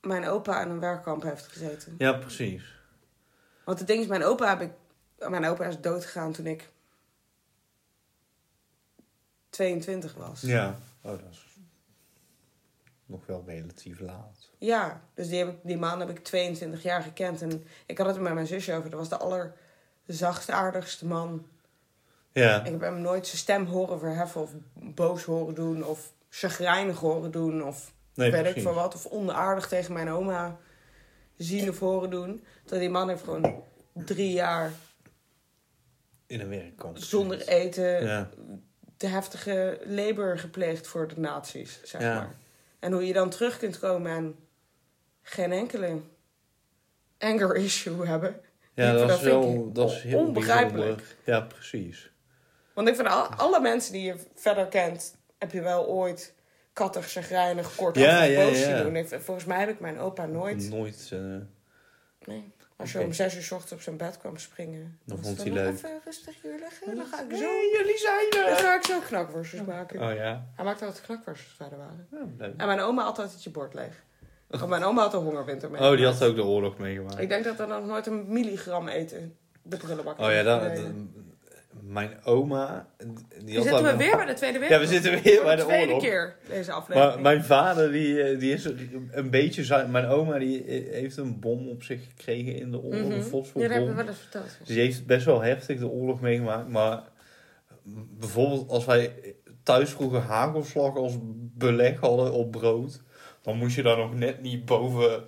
mijn 0.00 0.26
opa 0.26 0.54
aan 0.60 0.70
een 0.70 0.80
werkkamp 0.80 1.22
heeft 1.22 1.46
gezeten. 1.46 1.94
ja, 1.98 2.12
precies. 2.12 2.72
Want 3.64 3.78
het 3.78 3.88
ding 3.88 4.00
is, 4.00 4.06
mijn 4.06 4.24
opa, 4.24 4.48
heb 4.48 4.60
ik, 4.60 4.72
mijn 5.30 5.44
opa 5.46 5.64
is 5.64 5.80
doodgegaan 5.80 6.32
toen 6.32 6.46
ik 6.46 6.70
22 9.50 10.14
was. 10.14 10.40
Ja. 10.40 10.78
Oh, 11.02 11.10
dat 11.10 11.30
is 11.30 11.58
nog 13.06 13.26
wel 13.26 13.42
relatief 13.46 14.00
laat. 14.00 14.50
Ja, 14.58 15.00
dus 15.14 15.28
die, 15.28 15.38
heb 15.38 15.48
ik, 15.48 15.58
die 15.62 15.78
man 15.78 16.00
heb 16.00 16.08
ik 16.10 16.24
22 16.24 16.82
jaar 16.82 17.02
gekend. 17.02 17.42
En 17.42 17.64
ik 17.86 17.98
had 17.98 18.06
het 18.06 18.20
met 18.20 18.34
mijn 18.34 18.46
zusje 18.46 18.74
over. 18.74 18.90
Dat 18.90 18.98
was 18.98 19.08
de 19.08 19.16
allerzachtste, 20.06 20.52
aardigste 20.52 21.06
man. 21.06 21.46
Ja, 22.34 22.64
Ik 22.64 22.70
heb 22.70 22.80
hem 22.80 23.00
nooit 23.00 23.26
zijn 23.26 23.38
stem 23.38 23.66
horen 23.66 23.98
verheffen 23.98 24.40
of 24.40 24.50
boos 24.74 25.22
horen 25.24 25.54
doen. 25.54 25.84
Of 25.84 26.12
chagrijnig 26.28 26.98
horen 26.98 27.30
doen. 27.30 27.64
Of 27.64 27.92
nee, 28.14 28.30
weet 28.30 28.56
ik 28.56 28.62
veel 28.62 28.74
wat. 28.74 28.94
Of 28.94 29.06
onaardig 29.06 29.68
tegen 29.68 29.92
mijn 29.92 30.08
oma 30.10 30.58
zien 31.36 31.68
of 31.68 31.78
horen 31.78 32.10
doen. 32.10 32.44
Dat 32.64 32.78
die 32.78 32.90
man 32.90 33.08
heeft 33.08 33.22
gewoon 33.24 33.62
drie 33.92 34.32
jaar 34.32 34.72
In 36.26 36.40
een 36.40 36.48
werkkamp. 36.48 36.98
zonder 36.98 37.48
eten 37.48 38.04
Ja, 38.06 38.30
de 38.96 39.06
heftige 39.06 39.80
labor 39.84 40.38
gepleegd 40.38 40.86
voor 40.86 41.08
de 41.08 41.20
nazi's, 41.20 41.80
zeg 41.84 42.00
Ja. 42.00 42.14
maar. 42.14 42.34
En 42.78 42.92
hoe 42.92 43.06
je 43.06 43.12
dan 43.12 43.30
terug 43.30 43.58
kunt 43.58 43.78
komen 43.78 44.12
en 44.12 44.36
geen 45.22 45.52
enkele 45.52 46.00
anger 47.18 47.56
issue 47.56 48.06
hebben. 48.06 48.40
ja 48.74 48.92
dat, 48.92 49.10
is 49.10 49.20
wel 49.20 49.72
dat 49.72 49.90
is 49.90 50.02
heel 50.02 50.18
onbegrijpelijk. 50.18 50.96
bijzonder. 50.96 51.16
Ja, 51.24 51.40
precies. 51.40 52.12
Want 52.74 52.88
ik 52.88 52.94
vind 52.94 53.08
al, 53.08 53.26
alle 53.26 53.60
mensen 53.60 53.92
die 53.92 54.02
je 54.02 54.14
verder 54.34 54.66
kent, 54.66 55.14
heb 55.38 55.52
je 55.52 55.60
wel 55.60 55.86
ooit 55.86 56.34
kattig, 56.72 57.10
chagrijnig, 57.10 57.74
kort 57.76 57.96
Ja, 57.96 58.22
ja, 58.22 58.40
ja, 58.42 58.82
doen. 58.82 58.96
Ik- 58.96 59.08
volgens 59.20 59.46
mij 59.46 59.58
heb 59.58 59.68
ik 59.68 59.80
mijn 59.80 59.98
opa 59.98 60.26
nooit. 60.26 60.70
Nooit. 60.70 61.08
eh, 61.12 61.18
Nee. 62.24 62.52
Als 62.76 62.92
je 62.92 63.00
om 63.00 63.12
zes 63.12 63.34
uur 63.36 63.42
ochtends 63.52 63.72
op 63.72 63.80
zijn 63.80 63.96
bed 63.96 64.18
kwam 64.18 64.36
springen. 64.38 64.98
Dan 65.04 65.18
vond 65.22 65.36
hij 65.42 65.46
nog 65.46 65.56
leuk. 65.58 65.72
Even 65.74 66.00
rustig 66.04 66.34
hier 66.42 66.58
liggen. 66.60 66.96
Dan 66.96 67.06
ga 67.06 67.22
ik 67.22 67.36
zo, 67.36 67.42
Hey, 67.44 67.70
jullie 67.78 67.98
zijn 67.98 68.26
dan 68.30 68.44
er! 68.44 68.56
ga 68.56 68.74
ik 68.76 68.84
zo 68.84 68.98
knakworstjes 69.00 69.62
maken. 69.62 70.00
Oh 70.02 70.14
ja. 70.14 70.46
Hij 70.54 70.64
maakte 70.64 70.84
altijd 70.84 71.04
knakworstjes 71.04 71.56
wij 71.58 71.68
er 71.70 71.76
waren. 71.76 72.06
Ja, 72.10 72.18
leuk. 72.38 72.54
En 72.56 72.66
mijn 72.66 72.80
oma 72.80 73.02
had 73.04 73.18
altijd 73.18 73.42
je 73.44 73.50
bord 73.50 73.74
leeg. 73.74 74.04
Want 74.48 74.66
mijn 74.68 74.84
oma 74.84 75.02
had 75.02 75.10
de 75.10 75.16
hongerwinter 75.16 75.70
mee. 75.70 75.80
Oh, 75.90 75.96
die 75.96 76.04
had 76.06 76.22
ook 76.22 76.36
de 76.36 76.44
oorlog 76.44 76.78
meegemaakt. 76.78 77.18
Ik 77.18 77.28
denk 77.28 77.44
dat 77.44 77.58
er 77.60 77.68
nog 77.68 77.86
nooit 77.86 78.06
een 78.06 78.32
milligram 78.32 78.88
eten 78.88 79.36
de 79.62 79.76
prullenbak 79.76 80.18
Oh 80.18 80.30
ja, 80.30 80.42
Nee. 80.42 80.42
dat- 80.44 80.92
mijn 81.86 82.24
oma. 82.24 82.86
Die 83.44 83.56
We 83.56 83.62
zitten 83.62 83.82
we 83.82 83.96
weer 83.96 84.16
bij 84.16 84.26
de 84.26 84.32
Tweede 84.34 84.58
Ja, 84.58 84.68
Wereldoorlog. 84.68 84.80
we 84.80 84.86
zitten 84.94 85.22
weer 85.22 85.42
bij 85.42 85.56
de 85.56 85.62
de 85.62 85.68
tweede 85.68 85.86
oorlog. 85.86 86.02
keer 86.02 86.36
deze 86.48 86.72
aflevering. 86.72 87.12
Maar 87.12 87.22
mijn 87.22 87.44
vader, 87.44 87.92
die, 87.92 88.22
eh, 88.22 88.38
die 88.38 88.52
is 88.52 88.64
een 89.10 89.30
beetje... 89.30 89.86
Mijn 89.86 90.06
oma, 90.06 90.38
die 90.38 90.64
eh, 90.64 90.92
heeft 90.92 91.16
een 91.16 91.40
bom 91.40 91.68
op 91.68 91.82
zich 91.82 92.00
gekregen 92.16 92.54
in 92.56 92.70
de 92.70 92.78
oorlog. 92.82 93.00
Een 93.00 93.10
Ja, 93.10 93.16
dat 93.16 93.24
fosforbom. 93.26 93.70
hebben 93.70 93.88
we 93.90 93.94
wel 93.96 94.06
eens 94.06 94.18
verteld. 94.18 94.56
Dus 94.58 94.68
die 94.68 94.80
heeft 94.80 95.06
best 95.06 95.24
wel 95.26 95.42
heftig 95.42 95.78
de 95.78 95.88
oorlog 95.88 96.20
meegemaakt. 96.20 96.68
Maar 96.68 97.02
bijvoorbeeld 98.18 98.68
als 98.70 98.84
wij 98.84 99.12
thuis 99.62 99.90
vroeger 99.90 100.20
hagelslag 100.20 100.96
als 100.96 101.16
beleg 101.56 102.00
hadden 102.00 102.32
op 102.32 102.50
brood... 102.50 103.02
Dan 103.42 103.56
moest 103.56 103.76
je 103.76 103.82
daar 103.82 103.96
nog 103.96 104.14
net 104.14 104.42
niet 104.42 104.64
boven 104.64 105.24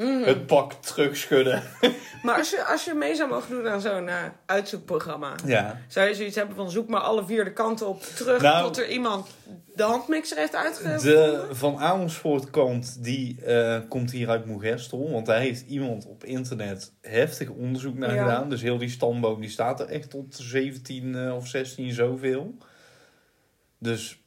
Mhm. 0.00 0.22
het 0.22 0.46
pak 0.46 0.72
terugschudden. 0.72 1.62
Maar 2.22 2.36
als 2.36 2.50
je, 2.50 2.64
als 2.64 2.84
je 2.84 2.94
mee 2.94 3.14
zou 3.14 3.28
mogen 3.28 3.50
doen 3.50 3.68
aan 3.68 3.80
zo'n 3.80 4.08
eh, 4.08 4.16
uitzoekprogramma... 4.46 5.34
Ja. 5.46 5.80
zou 5.88 6.08
je 6.08 6.14
zoiets 6.14 6.36
hebben 6.36 6.56
van 6.56 6.70
zoek 6.70 6.88
maar 6.88 7.00
alle 7.00 7.26
vier 7.26 7.44
de 7.44 7.52
kanten 7.52 7.88
op 7.88 8.02
terug... 8.02 8.42
Nou- 8.42 8.64
tot 8.64 8.78
er 8.78 8.88
iemand 8.88 9.26
de 9.74 9.82
handmixer 9.82 10.36
heeft 10.36 10.54
uitgevonden? 10.54 11.02
De 11.02 11.46
Van 11.50 11.78
Amersfoort 11.78 12.50
kant, 12.50 13.04
die 13.04 13.44
eh, 13.44 13.80
komt 13.88 14.10
hier 14.10 14.28
uit 14.28 14.46
Moegestel. 14.46 15.10
Want 15.10 15.26
daar 15.26 15.40
heeft 15.40 15.64
iemand 15.66 16.06
op 16.06 16.24
internet 16.24 16.92
heftig 17.00 17.48
onderzoek 17.48 17.98
naar 17.98 18.14
Ja. 18.14 18.22
gedaan. 18.22 18.50
Dus 18.50 18.62
heel 18.62 18.78
die 18.78 18.90
stamboom, 18.90 19.40
die 19.40 19.50
staat 19.50 19.80
er 19.80 19.86
echt 19.86 20.10
tot 20.10 20.36
17 20.36 21.14
eh, 21.14 21.36
of 21.36 21.46
16 21.46 21.92
zoveel. 21.92 22.54
Dus 23.78 24.20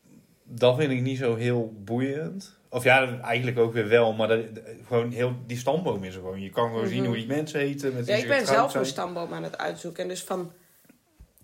dat 0.43 0.77
vind 0.77 0.91
ik 0.91 1.01
niet 1.01 1.17
zo 1.17 1.35
heel 1.35 1.73
boeiend. 1.83 2.57
Of 2.73 2.83
ja, 2.83 3.19
eigenlijk 3.21 3.57
ook 3.57 3.73
weer 3.73 3.87
wel. 3.87 4.13
Maar 4.13 4.27
dat, 4.27 4.45
gewoon 4.87 5.11
heel, 5.11 5.35
die 5.45 5.57
stamboom 5.57 6.03
is 6.03 6.15
er 6.15 6.21
gewoon. 6.21 6.41
Je 6.41 6.49
kan 6.49 6.69
gewoon 6.69 6.87
zien 6.87 6.97
Mhm. 6.99 7.07
hoe 7.07 7.15
die 7.15 7.27
mensen 7.27 7.59
heten. 7.59 7.93
Met 7.93 8.05
Ja, 8.07 8.15
ik 8.15 8.27
ben 8.27 8.45
zelf 8.45 8.75
een 8.75 8.85
stamboom 8.85 9.33
aan 9.33 9.43
het 9.43 9.57
uitzoeken. 9.57 10.03
En 10.03 10.09
dus 10.09 10.23
van 10.23 10.51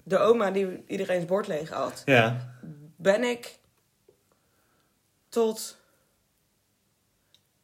de 0.03 0.17
oma 0.17 0.51
die 0.51 0.83
iedereen's 0.87 1.25
bord 1.25 1.47
leeg 1.47 1.69
had... 1.69 2.01
Ja, 2.05 2.53
ben 2.95 3.23
ik 3.23 3.57
tot 5.29 5.77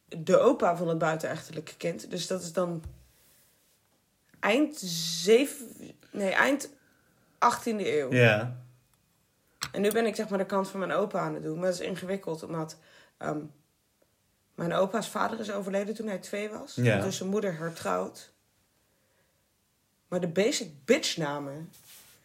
de 0.08 0.38
opa 0.38 0.76
van 0.76 0.88
het 0.88 0.98
buitenechtelijke 0.98 1.76
kind. 1.76 2.10
Dus 2.10 2.26
dat 2.26 2.42
is 2.42 2.52
dan 2.52 2.82
eind 4.40 4.76
zeven, 5.22 5.66
nee, 6.12 6.30
eind 6.32 6.68
18e 7.38 7.86
eeuw. 7.86 8.12
ja, 8.12 8.56
En 9.72 9.80
nu 9.80 9.90
ben 9.90 10.06
ik 10.06 10.16
zeg 10.16 10.28
maar 10.28 10.38
de 10.38 10.46
kant 10.46 10.68
van 10.68 10.80
mijn 10.80 10.92
opa 10.92 11.18
aan 11.20 11.34
het 11.34 11.42
doen. 11.42 11.58
Maar 11.58 11.70
dat 11.70 11.80
is 11.80 11.86
ingewikkeld, 11.86 12.42
omdat 12.42 12.78
ehm, 13.18 13.38
mijn 14.56 14.72
opa's 14.72 15.08
vader 15.08 15.40
is 15.40 15.52
overleden 15.52 15.94
toen 15.94 16.06
hij 16.06 16.18
twee 16.18 16.48
was. 16.50 16.74
Ja. 16.74 17.00
Dus 17.00 17.16
zijn 17.16 17.28
moeder 17.28 17.58
hertrouwd. 17.58 18.32
Maar 20.08 20.20
de 20.20 20.28
basic 20.28 20.70
bitch 20.84 21.16
namen. 21.16 21.72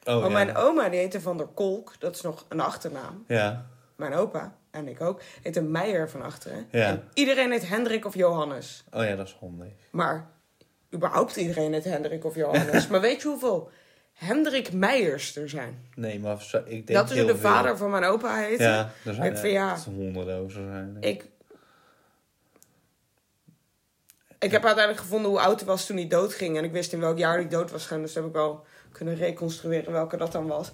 oh, 0.03 0.13
Want 0.13 0.21
ja. 0.25 0.29
mijn 0.43 0.55
oma 0.55 0.89
die 0.89 0.99
heette 0.99 1.21
Van 1.21 1.37
der 1.37 1.47
Kolk. 1.47 1.93
Dat 1.99 2.15
is 2.15 2.21
nog 2.21 2.45
een 2.49 2.59
achternaam. 2.59 3.23
ja. 3.27 3.65
Mijn 3.95 4.13
opa, 4.13 4.55
en 4.71 4.87
ik 4.87 5.01
ook, 5.01 5.21
heet 5.41 5.55
een 5.55 5.71
Meijer 5.71 6.09
van 6.09 6.21
achteren. 6.21 6.67
Ja. 6.71 6.85
En 6.85 7.03
iedereen 7.13 7.51
heet 7.51 7.67
Hendrik 7.67 8.05
of 8.05 8.15
Johannes. 8.15 8.83
Oh 8.91 9.03
ja, 9.03 9.15
dat 9.15 9.27
is 9.27 9.37
handig. 9.39 9.67
Maar 9.91 10.27
überhaupt 10.93 11.35
iedereen 11.35 11.73
heet 11.73 11.83
Hendrik 11.83 12.25
of 12.25 12.35
Johannes. 12.35 12.87
maar 12.89 13.01
weet 13.01 13.21
je 13.21 13.27
hoeveel 13.27 13.69
Hendrik 14.13 14.73
Meijers 14.73 15.35
er 15.35 15.49
zijn? 15.49 15.85
Nee, 15.95 16.19
maar 16.19 16.41
ik 16.65 16.87
denk 16.87 16.87
Dat 16.99 17.09
is 17.09 17.15
heel 17.15 17.25
de 17.25 17.37
veel. 17.37 17.49
vader 17.49 17.77
van 17.77 17.89
mijn 17.89 18.03
opa 18.03 18.35
heette. 18.35 18.63
Ja, 18.63 18.91
er 19.05 19.13
zijn 19.13 19.35
Ik 19.35 19.43
ja. 19.51 19.77
honderden 19.85 20.43
of 20.43 20.51
zo 20.51 20.59
zijn. 20.65 20.97
Ik, 20.99 21.25
ik 24.41 24.51
heb 24.51 24.65
uiteindelijk 24.65 25.05
gevonden 25.05 25.31
hoe 25.31 25.39
oud 25.39 25.59
hij 25.59 25.67
was 25.67 25.85
toen 25.85 25.97
hij 25.97 26.07
doodging. 26.07 26.57
En 26.57 26.63
ik 26.63 26.71
wist 26.71 26.93
in 26.93 26.99
welk 26.99 27.17
jaar 27.17 27.35
hij 27.35 27.47
dood 27.47 27.71
was 27.71 27.81
gegaan. 27.81 28.01
Dus 28.01 28.15
heb 28.15 28.25
ik 28.25 28.33
wel 28.33 28.65
kunnen 28.91 29.15
reconstrueren 29.15 29.91
welke 29.91 30.17
dat 30.17 30.31
dan 30.31 30.47
was. 30.47 30.71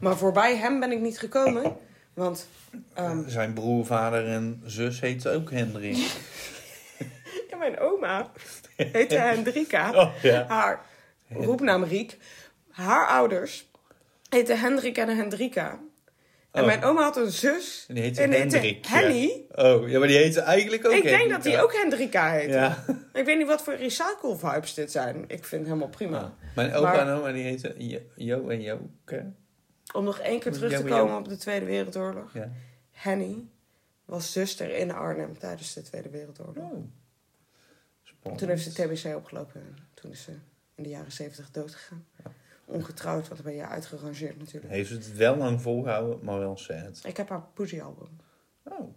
Maar 0.00 0.16
voorbij 0.16 0.56
hem 0.56 0.80
ben 0.80 0.92
ik 0.92 1.00
niet 1.00 1.18
gekomen. 1.18 1.76
Want 2.14 2.48
ehm, 2.94 3.28
Zijn 3.28 3.52
broer, 3.52 3.86
vader 3.86 4.26
en 4.26 4.62
zus 4.64 5.00
heet 5.00 5.28
ook 5.28 5.50
Hendrik. 5.50 5.96
ja, 7.50 7.56
mijn 7.56 7.78
oma 7.78 8.30
heette 8.76 9.18
Hendrika. 9.18 9.90
Oh 10.00 10.12
ja. 10.22 10.44
Haar 10.48 10.84
roepnaam 11.28 11.84
Riek. 11.84 12.18
Haar 12.70 13.06
ouders 13.06 13.70
heten 14.28 14.60
Hendrik 14.60 14.98
en 14.98 15.16
Hendrika. 15.16 15.78
En 16.52 16.60
Oh. 16.60 16.66
mijn 16.66 16.82
oma 16.84 17.02
had 17.02 17.16
een 17.16 17.30
zus. 17.30 17.84
En 17.88 17.94
die 17.94 18.02
heette 18.04 18.22
en 18.22 18.30
heette 18.32 18.56
Hendrik. 18.56 18.84
ja. 18.86 18.90
Henny. 18.98 19.44
Oh, 19.54 19.88
ja, 19.88 19.98
maar 19.98 20.08
die 20.08 20.16
heette 20.16 20.40
eigenlijk 20.40 20.86
ook 20.86 20.92
Ik 20.92 21.02
denk 21.02 21.14
Hendrika. 21.16 21.34
dat 21.34 21.44
die 21.52 21.62
ook 21.62 21.72
Hendrika 21.72 22.32
heet. 22.32 22.50
Ja. 22.50 22.84
Ik 23.12 23.24
weet 23.24 23.38
niet 23.38 23.46
wat 23.46 23.62
voor 23.62 23.74
recycle 23.74 24.36
vibes 24.38 24.74
dit 24.74 24.90
zijn. 24.92 25.16
Ik 25.28 25.44
vind 25.44 25.50
het 25.50 25.64
helemaal 25.64 25.88
prima. 25.88 26.18
Ja. 26.18 26.34
Mijn 26.54 26.74
opa 26.74 26.80
Maar- 26.92 27.06
en 27.08 27.14
oma 27.14 27.32
die 27.32 27.42
heten 27.42 27.74
Jo, 27.88 27.98
Jo 28.14 28.48
en 28.48 28.60
Joke. 28.62 29.32
Om 29.94 30.04
nog 30.04 30.18
één 30.18 30.40
keer 30.40 30.52
terug 30.52 30.70
te 30.72 30.84
Ja, 30.84 30.96
komen 30.96 31.12
ja. 31.12 31.18
op 31.18 31.28
de 31.28 31.36
Tweede 31.36 31.66
Wereldoorlog. 31.66 32.32
Ja. 32.34 32.50
Henny 32.90 33.44
was 34.04 34.32
zuster 34.32 34.76
in 34.76 34.90
Arnhem 34.92 35.38
tijdens 35.38 35.72
de 35.74 35.82
Tweede 35.82 36.08
Wereldoorlog. 36.08 36.56
Oh. 36.70 36.84
Spannend. 38.02 38.40
Toen 38.40 38.48
heeft 38.48 38.62
ze 38.62 38.72
TBC 38.72 39.16
opgelopen. 39.16 39.60
en 39.60 39.76
Toen 39.94 40.10
is 40.10 40.22
ze 40.22 40.32
in 40.74 40.82
de 40.82 40.88
jaren 40.88 41.12
zeventig 41.12 41.50
doodgegaan. 41.50 42.06
Ongetrouwd, 42.72 43.28
want 43.28 43.42
dan 43.42 43.52
ben 43.52 43.60
je 43.62 43.66
uitgerangeerd 43.66 44.38
natuurlijk. 44.38 44.72
Heeft 44.72 44.90
het 44.90 45.16
wel 45.16 45.36
lang 45.36 45.62
volgehouden, 45.62 46.18
maar 46.22 46.38
wel 46.38 46.56
sad. 46.56 47.00
Ik 47.02 47.16
heb 47.16 47.28
haar 47.28 47.42
Pussy 47.54 47.80
album. 47.80 48.08
Oh. 48.64 48.94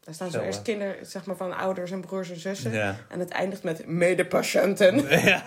Daar 0.00 0.14
staan 0.14 0.30
zo 0.30 0.40
eerst 0.40 0.62
kinderen, 0.62 1.06
zeg 1.06 1.26
maar, 1.26 1.36
van 1.36 1.56
ouders 1.56 1.90
en 1.90 2.00
broers 2.00 2.30
en 2.30 2.40
zussen. 2.40 2.72
Ja. 2.72 2.96
En 3.08 3.18
het 3.18 3.30
eindigt 3.30 3.62
met 3.62 3.86
medepatiënten. 3.86 4.96
ja. 5.08 5.44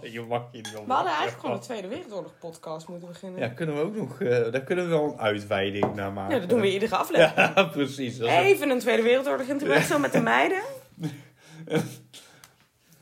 je 0.14 0.24
mag 0.28 0.48
je 0.52 0.56
niet. 0.56 0.70
We 0.72 0.92
hadden 0.92 1.12
eigenlijk 1.12 1.40
gewoon 1.40 1.56
een 1.56 1.62
Tweede 1.62 1.88
Wereldoorlog 1.88 2.38
podcast 2.38 2.88
moeten 2.88 3.08
beginnen. 3.08 3.40
Ja, 3.40 3.48
kunnen 3.48 3.74
we 3.74 3.80
ook 3.80 3.96
nog... 3.96 4.20
eh, 4.20 4.52
daar 4.52 4.62
kunnen 4.62 4.84
we 4.84 4.90
wel 4.90 5.04
een 5.04 5.18
uitweiding 5.20 5.94
naar 5.94 6.12
maken. 6.12 6.34
Ja, 6.34 6.40
dat 6.40 6.48
doen 6.48 6.60
we 6.60 6.72
iedere 6.72 6.96
aflevering. 7.04 7.54
Ja, 7.54 7.64
precies. 7.64 8.18
Even 8.18 8.70
een 8.70 8.78
Tweede 8.78 9.02
Wereldoorlog 9.02 9.46
intermezzo 9.46 9.92
zo 9.92 9.98
met 9.98 10.12
de 10.12 10.20
meiden. 10.20 10.62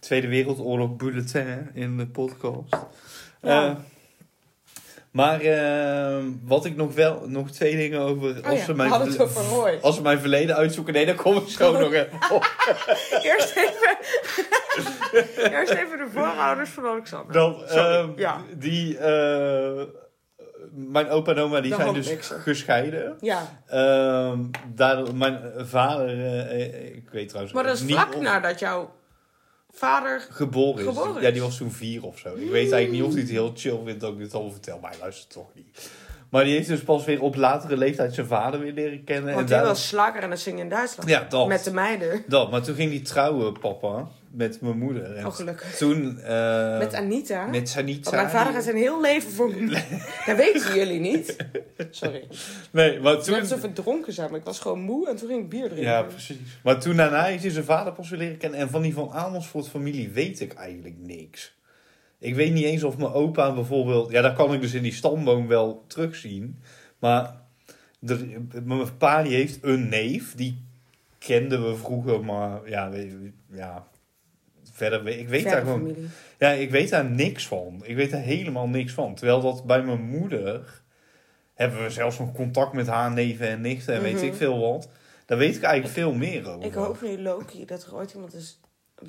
Tweede 0.05 0.29
Wereldoorlog 0.29 0.97
bulletin 0.97 1.71
in 1.75 1.97
de 1.97 2.07
podcast. 2.07 2.77
Ja. 3.43 3.67
Eh, 3.67 3.75
maar 5.11 5.41
eh, 5.41 6.25
wat 6.45 6.65
ik 6.65 6.77
nog 6.77 6.95
wel... 6.95 7.23
Nog 7.27 7.51
twee 7.51 7.77
dingen 7.77 8.01
over... 8.01 8.39
Oh 8.39 8.45
als, 8.45 8.59
ja, 8.59 8.67
we 8.67 8.75
mijn, 8.75 8.93
over 8.93 9.79
als 9.81 9.97
ze 9.97 10.03
mijn 10.03 10.19
verleden 10.19 10.57
uitzoeken... 10.57 10.95
Nee, 10.95 11.07
daar 11.07 11.15
kom 11.15 11.37
ik 11.37 11.49
zo 11.49 11.79
nog 11.79 11.93
even 11.93 12.19
op. 12.31 12.55
Eerst 13.23 13.57
even, 13.57 13.97
eerst 15.53 15.73
even 15.73 15.99
de 15.99 16.07
voorouders 16.13 16.71
van 16.71 16.87
Alexander. 16.87 17.33
Dan, 17.33 17.65
ehm, 17.65 18.11
ja. 18.17 18.41
Die... 18.57 18.99
eh, 18.99 19.83
mijn 20.73 21.09
opa 21.09 21.33
en 21.33 21.39
oma 21.39 21.61
die 21.61 21.75
zijn 21.75 21.95
dus 21.95 22.17
gescheiden. 22.21 23.17
Ja, 23.21 23.63
Ehm 23.67 24.39
daar, 24.75 25.15
mijn 25.15 25.41
vader, 25.57 26.09
eh, 26.49 26.95
ik 26.97 27.09
weet 27.11 27.29
trouwens 27.29 27.55
maar 27.55 27.65
dat 27.65 27.75
is 27.75 27.83
vlak 27.83 28.21
nadat 28.21 28.59
jouw 28.59 28.91
vader... 29.75 30.27
geboren 30.31 30.87
is. 31.17 31.23
Ja, 31.23 31.31
die 31.31 31.43
was 31.43 31.57
toen 31.57 31.73
vier 31.73 32.05
of 32.05 32.19
zo. 32.19 32.35
Ik 32.35 32.51
weet 32.51 32.73
eigenlijk 32.73 32.91
niet 32.91 33.03
of 33.03 33.13
hij 33.13 33.21
het 33.21 33.31
heel 33.31 33.53
chill 33.55 33.81
vindt 33.85 34.01
dat 34.01 34.13
ik 34.13 34.19
dit 34.19 34.35
al 34.35 34.51
vertel, 34.51 34.79
maar 34.79 34.91
hij 34.91 35.01
luistert 35.01 35.31
toch 35.31 35.55
niet. 35.55 35.91
Maar 36.35 36.45
die 36.45 36.55
heeft 36.55 36.69
dus 36.69 36.81
pas 36.83 37.05
weer 37.05 37.21
op 37.23 37.35
latere 37.37 37.77
leeftijd 37.77 38.15
zijn 38.15 38.27
vader 38.27 38.61
weer 38.61 38.73
leren 38.73 39.05
kennen. 39.05 39.25
Want 39.25 39.39
en 39.41 39.47
die 39.47 39.55
daar- 39.55 39.65
was 39.65 39.89
slager 39.89 40.23
en 40.23 40.31
het 40.31 40.41
zingen 40.41 40.61
in 40.63 40.69
Duitsland. 40.69 41.09
Ja, 41.09 41.27
dat. 41.29 41.49
Met 41.49 41.65
de 41.65 41.73
meiden. 41.73 42.23
dat. 42.27 42.51
Maar 42.51 42.63
toen 42.63 42.75
ging 42.75 42.91
die 42.91 43.03
trouwen, 43.03 43.59
papa, 43.59 44.09
met 44.31 44.61
mijn 44.61 44.79
moeder. 44.79 45.15
En 45.17 45.27
Oh, 45.27 45.35
gelukkig. 45.35 45.77
toen... 45.77 46.19
eh, 46.19 46.79
Met 46.79 46.95
Anita. 46.95 47.47
Met 47.47 47.69
Sanita. 47.69 48.03
Want 48.11 48.17
mijn 48.17 48.31
vader 48.31 48.53
gaat 48.53 48.63
zijn 48.65 48.77
heel 48.77 49.01
leven 49.01 49.31
voor 49.33 49.51
me. 49.55 49.69
Dat 50.27 50.37
weten 50.37 50.75
jullie 50.75 51.01
niet. 51.01 51.37
Sorry. 51.91 52.27
Nee, 52.71 53.01
maar 53.01 53.15
Toen... 53.15 53.23
toen... 53.23 53.33
Net 53.33 53.43
alsof 53.43 53.61
we 53.61 53.73
dronken 53.73 54.13
zijn, 54.13 54.31
maar 54.31 54.39
ik 54.39 54.45
was 54.45 54.59
gewoon 54.59 54.81
moe 54.81 55.09
en 55.09 55.17
toen 55.17 55.29
ging 55.29 55.41
ik 55.43 55.49
bier 55.49 55.63
drinken. 55.69 55.83
Ja, 55.91 56.03
precies. 56.03 56.37
Maar 56.63 56.81
toen 56.81 56.97
daarna 56.97 57.27
is 57.27 57.43
hij 57.43 57.51
zijn 57.51 57.65
vader 57.65 57.93
pas 57.93 58.09
weer 58.11 58.19
leren 58.19 58.37
kennen. 58.37 58.59
En 58.61 58.71
van 58.71 58.83
die 58.83 58.95
van 58.95 59.11
Amersfoort 59.13 59.69
familie 59.69 60.09
weet 60.11 60.41
ik 60.41 60.53
eigenlijk 60.55 60.97
niks. 60.99 61.55
Ik 62.25 62.35
weet 62.35 62.53
niet 62.53 62.65
eens 62.65 62.83
of 62.85 62.97
mijn 62.99 63.13
opa 63.13 63.55
bijvoorbeeld... 63.55 64.11
Ja, 64.11 64.23
dat 64.23 64.35
kan 64.35 64.55
ik 64.55 64.61
dus 64.61 64.75
in 64.75 64.83
die 64.83 64.93
stamboom 64.93 65.47
wel 65.47 65.85
terugzien. 65.87 66.59
Maar 66.99 67.37
er, 68.07 68.27
mijn 68.65 68.97
pa 68.97 69.23
die 69.23 69.35
heeft 69.35 69.59
een 69.63 69.89
neef. 69.89 70.35
Die 70.35 70.65
kenden 71.19 71.69
we 71.71 71.77
vroeger, 71.77 72.25
maar 72.25 72.69
ja, 72.71 72.91
ja 73.51 73.87
verder... 74.73 75.03
weet- 75.03 75.19
Ik 75.19 75.29
weet 75.29 75.41
Verre 75.43 75.55
daar 75.55 75.65
gewoon... 75.65 75.81
familie. 75.87 76.09
Ja, 76.39 76.51
ik 76.51 76.71
weet 76.71 76.91
daar 76.91 77.05
niks 77.11 77.47
van. 77.47 77.81
Ik 77.85 77.97
weet 77.97 78.11
daar 78.11 78.21
helemaal 78.23 78.69
niks 78.69 78.93
van. 78.93 79.15
Terwijl 79.15 79.41
dat 79.41 79.65
bij 79.65 79.83
mijn 79.83 80.03
moeder... 80.03 80.83
Hebben 81.55 81.83
we 81.83 81.91
zelfs 81.91 82.19
nog 82.19 82.33
contact 82.33 82.73
met 82.73 82.87
haar 82.87 83.13
neven 83.13 83.49
en 83.49 83.61
nichten 83.61 83.95
en 83.95 84.03
weet 84.03 84.15
Mhm. 84.15 84.25
ik 84.25 84.35
veel 84.35 84.59
wat. 84.61 84.89
Daar 85.27 85.39
weet 85.39 85.57
ik 85.57 85.63
eigenlijk 85.63 85.95
veel 85.95 86.15
meer 86.15 86.49
over. 86.49 86.65
Ik 86.67 86.75
hoop 86.75 87.01
nu, 87.03 87.21
Loki, 87.23 87.65
dat 87.65 87.85
er 87.87 87.95
ooit 87.95 88.13
iemand 88.15 88.35
is 88.35 88.61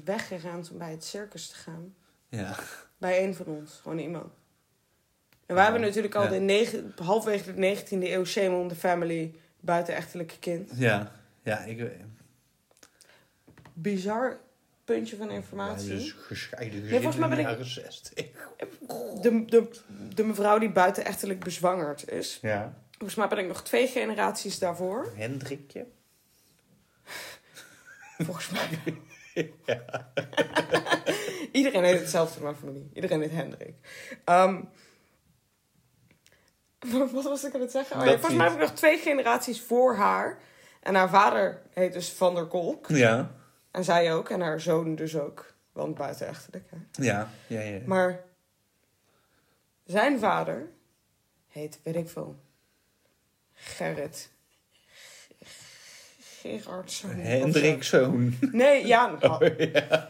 weggegaan 0.05 0.63
om 0.72 0.78
bij 0.78 0.91
het 0.91 1.03
circus 1.03 1.47
te 1.47 1.55
gaan. 1.55 1.93
Ja. 2.30 2.55
Bij 2.98 3.24
een 3.24 3.36
van 3.36 3.46
ons. 3.46 3.80
Gewoon 3.82 3.98
iemand. 4.00 4.34
En 5.46 5.56
wij 5.56 5.64
hebben 5.64 5.82
natuurlijk 5.82 6.16
al 6.16 6.24
Ja. 6.24 6.30
de 6.30 6.39
negen, 6.39 6.93
halfwege 7.04 7.54
de 7.54 7.76
19e 7.76 8.12
eeuw 8.12 8.26
shame 8.26 8.56
on 8.56 8.68
the 8.68 8.76
family 8.76 9.36
buitenechtelijke 9.60 10.39
kind. 10.39 10.72
Ja. 10.76 11.12
Ja, 11.43 11.60
ik 11.60 11.78
Bizar 13.74 14.38
puntje 14.86 15.16
van 15.16 15.28
ja, 15.28 15.34
informatie. 15.34 15.89
dus 15.89 16.12
gescheiden 16.12 16.82
gezin 16.82 17.02
volgens 17.02 17.16
mij 17.16 17.30
de 17.30 17.36
ben 17.36 17.43
ik- 17.43 17.50
jaren 17.52 17.66
60. 17.66 18.14
De, 19.22 19.46
de, 19.46 19.70
de 20.16 20.24
mevrouw 20.24 20.58
die 20.58 20.72
buitenechtelijk 20.72 21.43
bezwangerd 21.43 22.10
is. 22.12 22.39
Ja. 22.41 22.74
Volgens 22.91 23.16
mij 23.16 23.28
ben 23.28 23.38
ik 23.38 23.48
nog 23.48 23.64
twee 23.64 23.88
generaties 23.88 24.60
daarvoor. 24.60 25.14
Hendrikje. 25.16 25.86
Volgens 28.18 28.50
mij. 28.50 28.70
Iedereen 31.52 31.84
heet 31.84 32.00
hetzelfde 32.00 32.38
in 32.38 32.44
mijn 32.44 32.56
familie. 32.56 32.90
Iedereen 32.94 33.22
heet 33.22 33.32
Hendrik. 33.32 33.76
Ehm, 34.24 34.62
wat 37.14 37.24
was 37.24 37.44
ik 37.44 37.56
aan 37.56 37.62
het 37.62 37.72
zeggen? 37.72 38.00
Oh, 38.00 38.06
ja, 38.06 38.12
volgens 38.12 38.34
mij 38.34 38.46
heb 38.46 38.56
ik 38.56 38.62
nog 38.62 38.72
twee 38.72 38.98
generaties 38.98 39.62
voor 39.62 39.96
haar. 39.96 40.40
En 40.82 40.96
haar 40.96 41.10
vader 41.10 41.62
heet 41.74 41.94
dus 41.94 42.12
Van 42.12 42.36
der 42.36 42.46
Kolk. 42.46 42.88
Ja. 42.88 43.32
En 43.72 43.84
zij 43.84 44.14
ook. 44.14 44.30
En 44.30 44.42
haar 44.42 44.60
zoon 44.60 44.96
dus 44.96 45.18
ook. 45.18 45.54
Want 45.72 45.96
buitenechtelijk. 45.96 46.70
Hè. 46.70 47.04
Ja. 47.04 47.30
Ja, 47.48 47.62
ja. 47.62 47.80
Maar 47.86 48.24
zijn 49.84 50.20
vader 50.20 50.70
heet, 51.48 51.80
weet 51.84 51.96
ik 51.96 52.10
veel, 52.10 52.40
Gerrit. 53.54 54.32
Gerardszoon. 56.46 57.12
of 57.12 57.16
zo. 57.18 57.22
Hendrikzoon. 57.24 58.38
Nee, 58.52 58.86
ja. 58.88 59.12
Oh, 59.22 59.39
ja. 59.58 60.08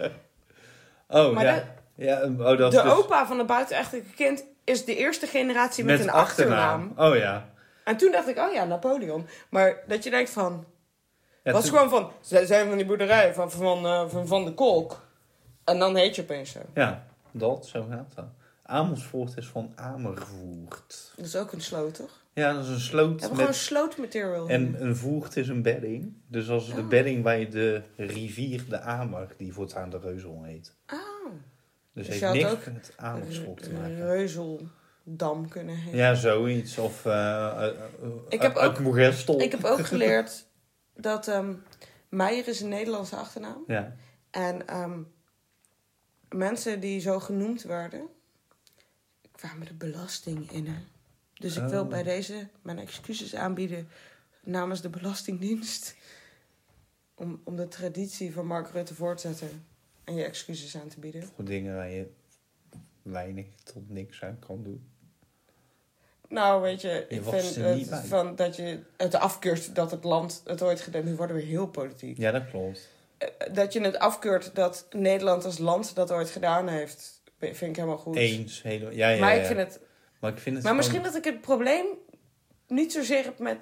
Oh, 1.08 1.34
Maar 1.34 1.44
ja. 1.46 1.54
de- 1.56 2.04
ja. 2.06 2.22
Oh, 2.24 2.38
dat 2.58 2.72
De 2.72 2.82
dus 2.82 2.92
opa 2.92 3.28
van 3.28 3.38
het 3.38 3.48
buitenechtelijke 3.48 4.10
kind 4.16 4.44
is 4.64 4.86
de 4.86 4.96
eerste 4.96 5.28
generatie 5.28 5.84
met, 5.84 6.00
een 6.00 6.10
achternaam. 6.10 6.94
Oh 6.98 7.16
ja. 7.16 7.50
En 7.84 7.98
toen 7.98 8.12
dacht 8.12 8.28
ik, 8.28 8.38
oh 8.38 8.54
ja, 8.54 8.64
Napoleon. 8.66 9.28
Maar 9.50 9.78
dat 9.88 10.04
je 10.04 10.10
denkt 10.10 10.30
van, 10.30 10.66
ja 11.44 11.52
was 11.52 11.66
toen- 11.66 11.74
gewoon 11.74 11.90
van, 11.90 12.12
zij 12.22 12.46
zijn 12.46 12.68
van 12.68 12.78
die 12.78 12.86
boerderij 12.86 13.34
van 13.34 13.52
Van, 13.52 13.86
eh, 13.86 14.10
van, 14.10 14.28
van 14.28 14.46
de 14.46 14.54
Kolk. 14.54 15.04
En 15.64 15.80
dan 15.80 15.96
heet 15.96 16.16
je 16.16 16.22
opeens 16.22 16.52
zo. 16.52 16.60
Ja, 16.74 17.06
dat, 17.32 17.66
zo 17.66 17.86
gaat 17.90 18.12
dat. 18.16 18.26
Amersfoort 18.64 19.38
is 19.38 19.48
van 19.48 19.72
Amervoert. 19.76 21.12
Dat 21.16 21.26
is 21.26 21.36
ook 21.36 21.52
een 21.52 21.62
sloot, 21.62 21.96
toch? 21.96 22.24
Ja, 22.36 22.54
dat 22.54 22.64
is 22.64 22.70
een 22.70 22.76
We 22.76 22.80
sloot 22.80 23.20
hebben 23.20 23.30
met... 23.30 23.38
gewoon 23.38 23.54
slootmaterial. 23.54 24.50
En 24.50 24.82
een 24.84 24.96
voert 24.96 25.38
is 25.38 25.48
een 25.48 25.62
bedding. 25.62 26.14
Dus 26.28 26.50
als 26.50 26.74
de 26.74 26.82
Oh. 26.82 26.88
bedding 26.88 27.24
bij 27.24 27.50
de 27.50 27.82
rivier 27.98 28.64
de 28.70 28.80
Amer, 28.80 29.34
die 29.38 29.54
voortaan 29.54 29.90
de 29.90 30.00
Reuzel 30.00 30.44
heet. 30.44 30.76
Oh, 30.94 31.32
Dus, 31.94 32.08
Dus 32.08 32.20
je 32.20 32.26
heeft 32.26 32.34
niks 32.34 32.52
ook 32.52 32.74
met 32.74 32.94
Amersfoort 32.96 33.64
te 33.64 33.72
maken. 33.72 34.06
Reuzeldam 34.06 35.48
kunnen 35.50 35.76
heten. 35.76 35.98
Ja, 35.98 36.14
zoiets. 36.14 36.78
Of 36.78 37.06
uh, 37.06 37.12
uh, 37.14 38.10
Ik 38.30 38.42
heb 38.42 38.56
ook-. 38.56 38.78
Ik 39.42 39.52
heb 39.52 39.64
ook 39.64 39.86
geleerd 39.86 40.46
dat 40.96 41.28
ehm 41.28 41.54
Meijer 42.10 42.48
is 42.48 42.62
een 42.62 42.70
Nederlandse 42.70 43.16
achternaam. 43.16 43.64
Ja. 43.68 43.96
En 44.32 44.68
ehm, 44.68 45.00
mensen 46.30 46.80
die 46.80 47.00
zo 47.00 47.20
genoemd 47.20 47.64
werden, 47.64 48.08
kwamen 49.32 49.68
de 49.68 49.74
belasting 49.74 50.52
in. 50.52 50.68
Dus 51.46 51.58
ik 51.58 51.64
wil 51.64 51.82
Oh. 51.82 51.88
bij 51.90 52.04
deze 52.04 52.48
mijn 52.62 52.80
excuses 52.80 53.36
aanbieden 53.36 53.88
namens 54.44 54.82
de 54.82 54.90
Belastingdienst. 54.90 55.96
Om, 57.16 57.42
om 57.44 57.56
de 57.56 57.68
traditie 57.68 58.34
van 58.34 58.46
Mark 58.48 58.70
Rutte 58.70 58.94
voor 58.96 59.16
te 59.16 59.22
zetten 59.28 59.66
en 60.04 60.16
je 60.16 60.24
excuses 60.24 60.76
aan 60.78 60.88
te 60.88 61.00
bieden. 61.00 61.24
Voor 61.36 61.46
dingen 61.46 61.76
waar 61.76 61.90
je 61.90 62.08
weinig 63.02 63.46
tot 63.64 63.90
niks 63.90 64.24
aan 64.24 64.40
kan 64.40 64.64
doen. 64.64 64.90
Nou, 66.30 66.62
weet 66.62 66.82
je, 66.82 67.06
ik 67.10 67.24
vind 67.24 67.56
het 67.56 67.90
bij. 67.90 68.04
van 68.04 68.36
dat 68.36 68.56
je 68.56 68.80
het 68.98 69.16
afkeurt 69.16 69.76
dat 69.76 69.92
het 69.92 70.04
land 70.04 70.42
het 70.46 70.62
ooit 70.62 70.82
gedaan. 70.82 71.06
Nu 71.06 71.16
worden 71.16 71.36
we 71.36 71.42
heel 71.42 71.68
politiek. 71.68 72.18
Ja, 72.18 72.32
dat 72.32 72.50
klopt. 72.50 72.90
Eh, 73.18 73.28
Dat 73.54 73.74
je 73.74 73.82
het 73.82 73.98
afkeurt 74.00 74.56
dat 74.56 74.88
Nederland 74.92 75.46
als 75.46 75.58
land 75.58 75.96
dat 75.96 76.12
ooit 76.12 76.30
gedaan 76.30 76.68
heeft, 76.68 77.22
vind 77.40 77.62
ik 77.62 77.76
helemaal 77.76 77.98
goed. 77.98 78.16
Eens. 78.16 78.62
Hele, 78.62 78.96
ja, 78.96 79.10
ja, 79.10 79.20
maar 79.20 79.36
ja. 79.36 79.42
ik 79.42 79.46
vind 79.48 79.60
het. 79.60 79.80
Maar 80.20 80.32
ik 80.32 80.38
vind 80.40 80.56
het 80.56 80.64
Maar 80.66 80.74
gewoon- 80.74 80.76
misschien 80.76 81.04
dat 81.04 81.16
ik 81.16 81.24
het 81.24 81.42
probleem 81.42 81.86
niet 82.68 82.92
zozeer 82.92 83.24
heb 83.24 83.40
met 83.40 83.60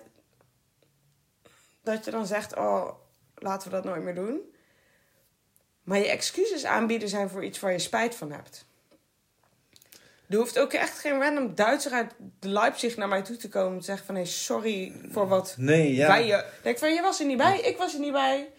dat 1.83 2.05
je 2.05 2.11
dan 2.11 2.27
zegt, 2.27 2.55
oh, 2.55 2.89
laten 3.35 3.69
we 3.69 3.75
dat 3.75 3.83
nooit 3.83 4.03
meer 4.03 4.15
doen. 4.15 4.41
Maar 5.83 5.97
je 5.97 6.07
excuses 6.07 6.65
aanbieden 6.65 7.09
zijn 7.09 7.29
voor 7.29 7.43
iets 7.43 7.59
waar 7.59 7.71
je 7.71 7.79
spijt 7.79 8.15
van 8.15 8.31
hebt. 8.31 8.65
Er 10.29 10.37
hoeft 10.37 10.59
ook 10.59 10.73
echt 10.73 10.99
geen 10.99 11.19
random 11.19 11.55
Duitser 11.55 11.91
uit 11.91 12.13
Leipzig 12.39 12.97
naar 12.97 13.07
mij 13.07 13.21
toe 13.21 13.35
te 13.37 13.49
komen 13.49 13.73
en 13.73 13.79
te 13.79 13.85
zeggen 13.85 14.05
van... 14.05 14.15
Hey, 14.15 14.25
sorry 14.25 14.93
voor 15.09 15.27
wat 15.27 15.55
Nee, 15.57 15.93
ja. 15.95 16.07
wij 16.07 16.25
je... 16.25 16.45
Denk 16.61 16.77
van, 16.77 16.93
je 16.93 17.01
was 17.01 17.19
er 17.19 17.25
niet 17.25 17.37
bij, 17.37 17.59
ik 17.59 17.77
was 17.77 17.93
er 17.93 17.99
niet 17.99 18.11
bij. 18.11 18.49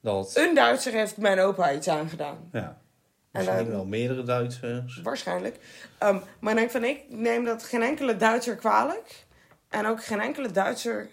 Dat. 0.00 0.36
Een 0.36 0.54
Duitser 0.54 0.92
heeft 0.92 1.16
mijn 1.16 1.38
opa 1.40 1.72
iets 1.72 1.88
aangedaan. 1.88 2.48
Ja. 2.52 2.80
En 3.38 3.44
Misschien 3.44 3.64
dan- 3.64 3.74
wel 3.74 3.84
meerdere 3.86 4.22
Duitsers. 4.22 5.00
Waarschijnlijk. 5.02 5.58
Ehm, 5.98 6.18
maar 6.40 6.52
ik 6.52 6.58
denk 6.58 6.70
van, 6.70 6.84
ik 6.84 7.04
neem 7.08 7.44
dat 7.44 7.62
geen 7.64 7.82
enkele 7.82 8.16
Duitser 8.16 8.56
kwalijk. 8.56 9.24
En 9.68 9.86
ook 9.86 10.04
geen 10.04 10.20
enkele 10.20 10.50
Duitser... 10.50 11.08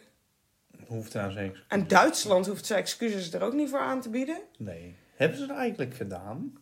Hoeft 0.87 1.11
daar 1.11 1.31
zeker. 1.31 1.65
En 1.67 1.87
Duitsland 1.87 2.47
hoeft 2.47 2.65
zijn 2.65 2.79
excuses 2.79 3.33
er 3.33 3.41
ook 3.41 3.53
niet 3.53 3.69
voor 3.69 3.79
aan 3.79 4.01
te 4.01 4.09
bieden. 4.09 4.37
Nee. 4.57 4.95
Hebben 5.15 5.37
ze 5.37 5.45
dat 5.45 5.57
eigenlijk 5.57 5.95
gedaan? 5.95 6.57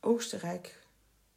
Oostenrijk, 0.00 0.78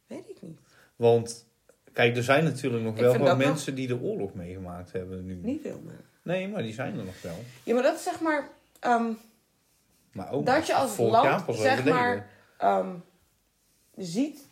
weet 0.06 0.28
ik 0.28 0.36
niet. 0.42 0.58
Want, 0.96 1.46
kijk, 1.92 2.16
er 2.16 2.22
zijn 2.22 2.44
natuurlijk 2.44 2.82
nog 2.84 2.94
Ik 2.94 3.00
wel 3.00 3.18
dat 3.18 3.36
mensen 3.38 3.74
die 3.74 3.86
de 3.86 4.00
oorlog 4.00 4.34
meegemaakt 4.34 4.92
hebben 4.92 5.26
nu. 5.26 5.34
Niet 5.34 5.62
veel 5.62 5.80
meer. 5.84 6.04
Nee, 6.22 6.48
maar 6.48 6.62
die 6.62 6.72
zijn 6.74 6.98
er 6.98 7.04
nog 7.04 7.22
wel. 7.22 7.44
Ja, 7.62 7.74
maar 7.74 7.82
dat 7.82 7.96
is 7.96 8.02
zeg 8.02 8.20
maar... 8.20 8.48
ehm, 8.80 9.12
Maar 10.12 10.30
ook 10.32 10.46
dat 10.46 10.66
je 10.66 10.74
als 10.74 10.96
land, 10.96 11.44
zeg 11.56 11.84
maar, 11.84 12.28
ehm, 12.58 12.88
ziet 14.00 14.46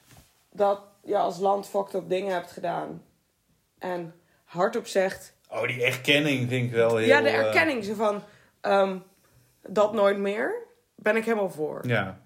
dat 0.51 0.81
je 1.05 1.17
als 1.17 1.39
land 1.39 1.69
fucked 1.69 1.95
up 1.95 2.09
dingen 2.09 2.33
hebt 2.33 2.51
gedaan. 2.51 3.03
En 3.79 4.15
hardop 4.45 4.87
zegt... 4.87 5.33
Oh, 5.49 5.67
die 5.67 5.85
erkenning 5.85 6.49
vind 6.49 6.67
ik 6.67 6.73
wel 6.73 6.97
heel... 6.97 7.07
ja, 7.07 7.21
de 7.21 7.29
eh, 7.29 7.39
erkenning 7.39 7.85
zo 7.85 7.95
van... 7.95 8.23
ehm, 8.61 8.99
dat 9.63 9.93
nooit 9.93 10.19
meer, 10.19 10.55
ben 10.95 11.17
ik 11.17 11.25
helemaal 11.25 11.51
voor. 11.51 11.87
ja. 11.87 12.21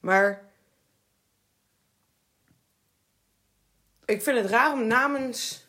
Maar... 0.00 0.50
Ik 4.04 4.22
vind 4.22 4.38
het 4.38 4.50
raar 4.50 4.72
om 4.72 4.86
namens... 4.86 5.66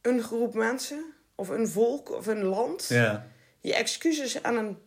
een 0.00 0.22
groep 0.22 0.54
mensen... 0.54 1.14
of 1.34 1.48
een 1.48 1.68
volk 1.68 2.10
of 2.10 2.26
een 2.26 2.42
land... 2.42 2.88
ja. 2.88 3.26
je 3.60 3.74
excuses 3.74 4.42
aan 4.42 4.56
een. 4.56 4.85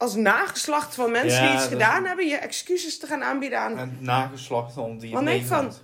Als 0.00 0.14
nageslacht 0.14 0.94
van 0.94 1.10
mensen 1.10 1.42
die 1.42 1.52
iets 1.52 1.60
dat- 1.62 1.72
gedaan 1.72 2.04
hebben, 2.04 2.26
je 2.26 2.36
excuses 2.36 2.98
te 2.98 3.06
gaan 3.06 3.22
aanbieden 3.22 3.58
aan. 3.58 3.78
En 3.78 3.96
nageslacht 4.00 4.74
dan 4.74 4.98
die 4.98 5.12
Want 5.12 5.28
van- 5.28 5.34
meemaakt. 5.64 5.82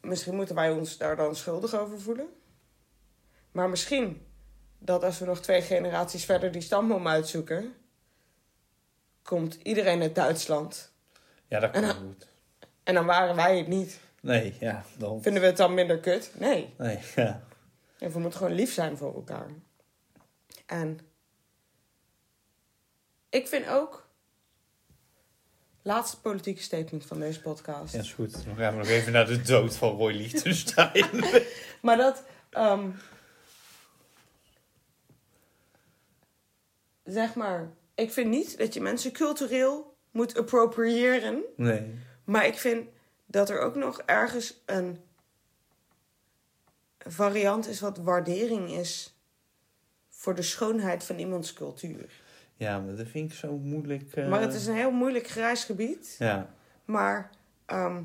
Misschien 0.00 0.34
moeten 0.34 0.54
wij 0.54 0.70
ons 0.70 0.96
daar 0.96 1.16
dan 1.16 1.36
schuldig 1.36 1.74
over 1.74 2.00
voelen. 2.00 2.28
Maar 3.52 3.68
misschien 3.68 4.26
dat 4.78 5.04
als 5.04 5.18
we 5.18 5.24
nog 5.24 5.40
twee 5.40 5.62
generaties 5.62 6.24
verder 6.24 6.52
die 6.52 6.60
stamboom 6.62 7.08
uitzoeken, 7.08 7.74
komt 9.22 9.54
iedereen 9.62 10.02
uit 10.02 10.14
Duitsland. 10.14 10.92
Ja, 11.48 11.60
dat 11.60 11.70
kan 11.70 11.82
En- 11.82 11.94
goed. 11.94 12.26
En 12.82 12.94
dan 12.94 13.06
waren 13.06 13.36
wij 13.36 13.58
het 13.58 13.66
niet. 13.68 13.98
Nee, 14.20 14.56
ja, 14.60 14.84
dan... 14.96 15.22
Vinden 15.22 15.40
we 15.42 15.48
het 15.48 15.56
dan 15.56 15.74
minder 15.74 15.98
kut? 15.98 16.30
Nee. 16.34 16.74
Nee, 16.78 16.98
ja. 17.16 17.42
En 17.98 18.10
we 18.12 18.18
moeten 18.18 18.38
gewoon 18.38 18.54
lief 18.54 18.72
zijn 18.72 18.96
voor 18.96 19.14
elkaar. 19.14 19.46
En 20.66 21.00
ik 23.30 23.48
vind 23.48 23.68
ook. 23.68 24.08
Laatste 25.82 26.20
politieke 26.20 26.62
statement 26.62 27.06
van 27.06 27.18
deze 27.20 27.40
podcast. 27.40 27.94
Ja, 27.94 28.00
is 28.00 28.12
goed. 28.12 28.44
Dan 28.44 28.56
gaan 28.56 28.72
we 28.72 28.78
nog 28.78 28.88
even 28.88 29.12
naar 29.12 29.26
de 29.26 29.42
dood 29.42 29.76
van 29.76 29.96
Roy 29.96 30.12
Lichtenstein. 30.12 31.06
Maar 31.82 31.96
dat. 31.96 32.22
ehm, 32.50 32.90
zeg 37.04 37.34
maar. 37.34 37.70
Ik 37.94 38.12
vind 38.12 38.28
niet 38.30 38.58
dat 38.58 38.74
je 38.74 38.80
mensen 38.80 39.12
cultureel 39.12 39.96
moet 40.10 40.38
appropriëren. 40.38 41.42
nee. 41.56 41.94
Maar 42.24 42.46
ik 42.46 42.54
vind 42.58 42.88
dat 43.26 43.50
er 43.50 43.58
ook 43.60 43.74
nog 43.74 44.00
ergens 44.00 44.54
een 44.66 45.04
variant 46.98 47.66
is 47.68 47.80
wat 47.80 47.98
waardering 47.98 48.70
is 48.70 49.14
voor 50.08 50.34
de 50.34 50.42
schoonheid 50.42 51.04
van 51.04 51.18
iemands 51.18 51.52
cultuur. 51.52 52.10
Ja, 52.60 52.78
maar 52.80 52.96
dat 52.96 53.06
vind 53.08 53.30
ik 53.30 53.36
zo 53.38 53.58
moeilijk. 53.58 54.12
eh, 54.12 54.28
Maar 54.28 54.40
het 54.40 54.54
is 54.54 54.66
een 54.66 54.74
heel 54.74 54.90
moeilijk 54.90 55.26
grijs 55.26 55.64
gebied. 55.64 56.16
Ja, 56.18 56.54
Maar 56.84 57.30
ehm, 57.66 58.02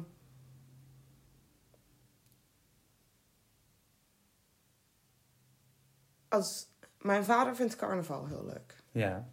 als, 6.28 6.68
mijn 7.02 7.24
vader 7.24 7.56
vindt 7.56 7.76
carnaval 7.76 8.28
heel 8.28 8.46
leuk. 8.46 8.76
ja, 8.92 9.28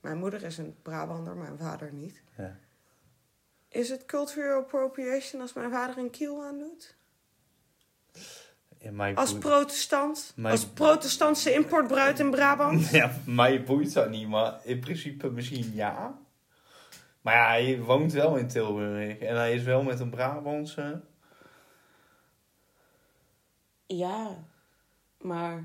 Mijn 0.00 0.18
moeder 0.18 0.42
is 0.42 0.58
een 0.58 0.76
Brabander, 0.82 1.36
mijn 1.36 1.58
vader 1.58 1.92
niet. 1.92 2.22
ja. 2.36 2.56
Is 3.68 3.88
het 3.88 4.04
cultural 4.04 4.60
appropriation 4.60 5.40
als 5.42 5.52
mijn 5.52 5.70
vader 5.70 5.98
een 5.98 6.10
kiel 6.10 6.44
aandoet? 6.44 6.96
ja 8.12 8.20
mij 8.20 8.45
Als 9.14 9.30
boeit- 9.30 9.42
protestant? 9.42 10.34
Als 10.42 10.66
protestantse 10.66 11.52
importbruid 11.52 12.18
in 12.18 12.30
Brabant? 12.30 12.88
Ja, 12.90 13.12
mij 13.26 13.64
boeit 13.64 13.92
dat 13.92 14.10
niet, 14.10 14.28
maar 14.28 14.60
in 14.64 14.80
principe 14.80 15.30
misschien 15.30 15.70
ja. 15.74 16.18
Maar 17.20 17.34
ja, 17.34 17.48
hij 17.48 17.80
woont 17.80 18.12
wel 18.12 18.36
in 18.36 18.48
Tilburg 18.48 19.18
en 19.18 19.36
hij 19.36 19.54
is 19.54 19.62
wel 19.62 19.82
met 19.82 20.00
een 20.00 20.10
Brabantse. 20.10 21.00
Ja, 23.86 24.44
maar 25.20 25.64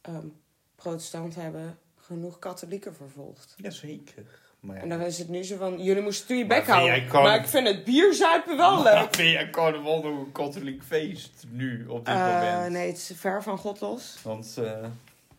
ehm, 0.00 0.26
protestanten 0.74 1.42
hebben 1.42 1.78
genoeg 1.96 2.38
katholieken 2.38 2.94
vervolgd. 2.94 3.54
Jazeker. 3.56 4.44
Maar 4.66 4.76
ja, 4.76 4.82
En 4.82 4.88
dan 4.88 5.00
is 5.00 5.18
het 5.18 5.28
nu 5.28 5.42
zo 5.44 5.56
van, 5.56 5.82
jullie 5.82 6.02
moesten 6.02 6.26
toen 6.26 6.36
je 6.36 6.46
bek 6.46 6.66
houden. 6.66 7.06
Maar 7.12 7.36
ik 7.40 7.46
vind 7.46 7.66
het 7.68 7.84
bierzuipen 7.84 8.56
wel 8.56 8.82
Maar 8.82 8.94
leuk. 9.02 9.14
vind 9.14 9.30
jij 9.30 9.50
carnaval 9.50 10.02
nog 10.02 10.18
een 10.26 10.32
katholiek 10.32 10.82
feest 10.82 11.44
nu, 11.50 11.86
op 11.86 12.06
dit 12.06 12.14
Eh, 12.14 12.24
moment? 12.42 12.72
nee, 12.72 12.86
het 12.88 12.96
is 12.96 13.12
ver 13.14 13.42
van 13.42 13.58
God 13.58 13.80
los. 13.80 14.18
Want 14.22 14.54
eh, 14.58 14.64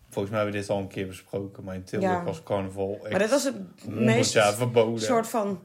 volgens 0.10 0.30
mij 0.34 0.42
hebben 0.44 0.52
we 0.54 0.60
dit 0.60 0.70
al 0.70 0.78
een 0.80 0.88
keer 0.88 1.08
besproken, 1.08 1.64
maar 1.64 1.76
in 1.76 1.84
Tilburg 1.84 2.12
Ja. 2.12 2.24
was 2.24 2.44
carnaval 2.44 3.00
echt 3.02 3.10
Maar 3.10 3.20
dat 3.20 3.30
was 3.30 3.44
het 3.44 3.56
100 3.84 4.06
meest 4.06 4.32
verboden. 4.56 5.02
soort 5.02 5.28
van... 5.28 5.62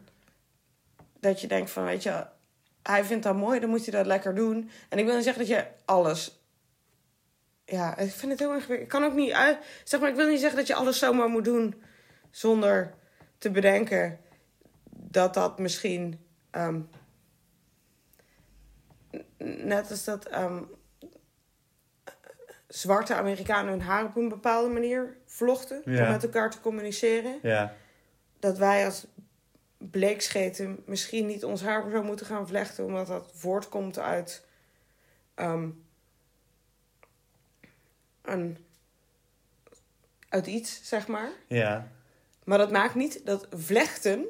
Dat 1.20 1.40
je 1.40 1.46
denkt 1.46 1.70
van, 1.70 1.84
weet 1.84 2.02
je, 2.02 2.26
hij 2.82 3.04
vindt 3.04 3.22
dat 3.24 3.36
mooi, 3.36 3.60
dan 3.60 3.68
moet 3.70 3.84
hij 3.86 3.94
dat 3.94 4.06
lekker 4.06 4.34
doen. 4.34 4.70
En 4.88 4.98
ik 4.98 5.04
wil 5.04 5.14
niet 5.14 5.24
zeggen 5.24 5.46
dat 5.46 5.56
je 5.56 5.64
alles... 5.84 6.40
Ja, 7.64 7.96
ik 7.98 8.10
vind 8.12 8.30
het 8.32 8.40
heel 8.40 8.52
erg... 8.52 8.68
Ik 8.68 8.88
kan 8.88 9.04
ook 9.04 9.14
niet 9.14 9.32
uit... 9.32 9.58
Zeg 9.84 10.00
maar, 10.00 10.08
ik 10.08 10.14
wil 10.16 10.28
niet 10.28 10.40
zeggen 10.40 10.58
dat 10.58 10.66
je 10.66 10.74
alles 10.74 10.98
zomaar 10.98 11.28
moet 11.28 11.44
doen... 11.44 11.82
zonder 12.30 12.94
te 13.42 13.50
bedenken 13.50 14.18
dat 14.90 15.34
dat 15.34 15.58
misschien... 15.58 16.26
ehm, 16.50 16.80
net 19.38 19.90
als 19.90 20.04
dat 20.04 20.24
ehm, 20.24 20.62
zwarte 22.68 23.14
Amerikanen 23.14 23.70
hun 23.70 23.80
haar 23.82 24.04
op 24.04 24.16
een 24.16 24.28
bepaalde 24.28 24.72
manier 24.72 25.16
vlochten... 25.24 25.82
Ja. 25.84 26.04
om 26.04 26.10
met 26.10 26.22
elkaar 26.22 26.50
te 26.50 26.60
communiceren 26.60 27.38
Ja, 27.42 27.74
dat 28.38 28.58
wij 28.58 28.84
als 28.84 29.06
bleekscheten 29.78 30.82
misschien 30.86 31.26
niet 31.26 31.44
ons 31.44 31.62
haar 31.62 31.90
zo 31.90 32.02
moeten 32.02 32.26
gaan 32.26 32.46
vlechten, 32.48 32.84
omdat 32.84 33.06
dat 33.06 33.30
voortkomt 33.34 33.98
uit 33.98 34.46
ehm, 35.34 35.70
een, 38.22 38.64
uit 40.28 40.46
iets, 40.46 40.88
zeg 40.88 41.06
maar. 41.06 41.30
ja. 41.48 41.88
Maar 42.44 42.58
dat 42.58 42.70
maakt 42.70 42.94
niet 42.94 43.26
dat 43.26 43.46
vlechten, 43.50 44.24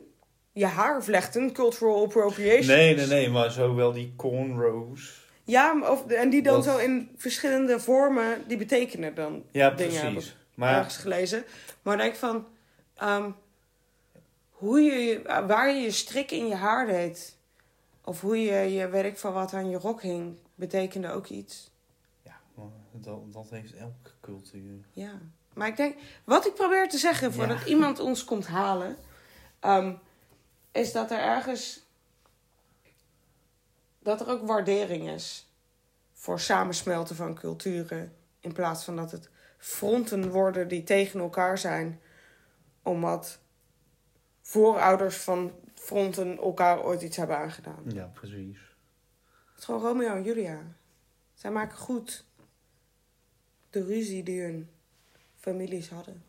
je 0.53 0.67
haar 0.67 1.05
vlechten, 1.05 1.53
cultural 1.53 2.05
appropriation. 2.05 2.67
Nee, 2.77 2.95
nee, 2.97 3.07
nee, 3.07 3.29
maar 3.31 3.51
zowel 3.51 3.93
die 3.93 4.13
cornrows. 4.17 5.21
Ja, 5.45 5.91
of, 5.91 6.07
en 6.07 6.31
die 6.31 6.43
dan 6.43 6.55
Dat- 6.55 6.65
zo 6.65 6.77
in 6.79 7.11
verschillende 7.17 7.81
vormen, 7.81 8.49
die 8.49 8.57
betekenen 8.57 9.15
dan 9.15 9.45
Ja, 9.53 9.71
dingen 9.71 10.13
precies. 10.13 10.37
Maar 10.55 10.77
ergens 10.77 10.97
gelezen. 10.97 11.45
Maar 11.83 11.97
denk 11.97 12.15
van, 12.15 12.47
ehm, 12.95 13.31
hoe 14.51 14.81
je, 14.81 14.93
je- 14.93 15.23
waar 15.47 15.73
je 15.75 15.81
je 15.81 15.91
strik 15.91 16.31
in 16.31 16.47
je 16.47 16.55
haar 16.55 16.87
deed, 16.87 17.37
of 18.05 18.21
hoe 18.21 18.39
je 18.43 18.53
je 18.75 18.89
weet 18.89 19.05
ik 19.05 19.19
van 19.19 19.33
wat 19.33 19.55
aan 19.55 19.71
je 19.71 19.77
rok 19.79 20.03
hing, 20.03 20.37
betekende 20.55 21.11
ook 21.11 21.27
iets. 21.29 21.71
ja, 22.23 22.41
maar 22.55 22.67
dat, 22.93 23.33
dat 23.33 23.51
heeft 23.51 23.75
elke 23.75 24.11
cultuur. 24.21 24.85
Ja. 24.93 25.21
Maar 25.55 25.69
ik 25.69 25.77
denk, 25.77 25.99
wat 26.25 26.47
ik 26.47 26.55
probeer 26.55 26.89
te 26.89 26.99
zeggen 26.99 27.33
voordat 27.33 27.59
Ja. 27.61 27.67
iemand 27.67 27.99
ons 27.99 28.25
komt 28.25 28.47
halen, 28.47 28.97
ehm, 29.61 29.95
is 30.73 30.93
dat 30.93 31.11
er 31.11 31.19
ergens, 31.19 31.81
dat 33.99 34.21
er 34.21 34.29
ook 34.29 34.47
waardering 34.47 35.11
is 35.11 35.51
voor 36.13 36.41
samensmelten 36.41 37.17
van 37.17 37.35
culturen, 37.35 38.17
in 38.41 38.53
plaats 38.53 38.85
van 38.85 38.97
dat 38.97 39.11
het 39.11 39.31
fronten 39.59 40.31
worden 40.31 40.69
die 40.69 40.83
tegen 40.83 41.21
elkaar 41.21 41.59
zijn, 41.59 42.01
omdat 42.83 43.39
voorouders 44.41 45.17
van 45.17 45.53
fronten 45.75 46.39
elkaar 46.39 46.83
ooit 46.85 47.03
iets 47.03 47.17
hebben 47.17 47.37
aangedaan. 47.39 47.83
Ja, 47.89 48.05
precies. 48.05 48.59
Het 49.51 49.59
is 49.59 49.65
gewoon 49.65 49.81
Romeo 49.81 50.15
en 50.15 50.23
Julia. 50.23 50.59
Zij 51.35 51.51
maken 51.51 51.77
goed 51.79 52.25
de 53.71 53.85
ruzie 53.85 54.23
die 54.23 54.43
hun 54.43 54.71
families 55.43 55.89
hadden. 55.89 56.23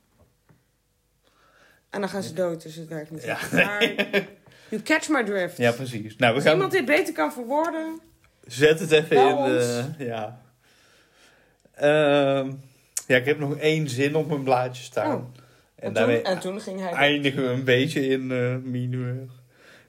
En 1.90 2.00
dan 2.00 2.10
gaan 2.10 2.24
ze 2.24 2.34
dood, 2.34 2.64
dus 2.64 2.76
het 2.76 2.88
werkt 2.88 3.12
niet. 3.12 3.24
Ja. 3.24 3.38
Maar 3.52 3.84
you 4.70 4.82
catch 4.84 5.10
my 5.10 5.24
drift. 5.24 5.58
Ja, 5.58 5.72
precies. 5.72 6.16
Nou, 6.16 6.32
we 6.32 6.36
Als 6.36 6.44
gaan... 6.44 6.54
iemand 6.54 6.72
dit 6.72 6.86
beter 6.86 7.14
kan 7.14 7.34
verwoorden... 7.34 8.00
Zet 8.48 8.80
het 8.80 8.92
even 8.92 9.18
in 9.30 9.36
de... 9.36 9.84
Ja. 9.98 10.42
Ehm, 11.74 12.52
ja, 13.08 13.18
ik 13.18 13.26
heb 13.26 13.40
nog 13.40 13.58
één 13.58 13.90
zin 13.90 14.16
op 14.16 14.28
mijn 14.28 14.44
blaadje 14.44 14.84
staan. 14.84 15.16
Oh. 15.16 15.24
En, 15.76 15.88
En, 15.88 15.94
daarmee 15.94 16.22
toen, 16.22 16.32
en 16.32 16.40
toen 16.40 16.62
ging 16.62 16.80
hij... 16.80 16.92
eindigen 16.92 17.44
we 17.44 17.50
een 17.50 17.64
beetje 17.64 18.08
in 18.08 18.32
eh 18.32 18.56
mineur. 18.56 19.30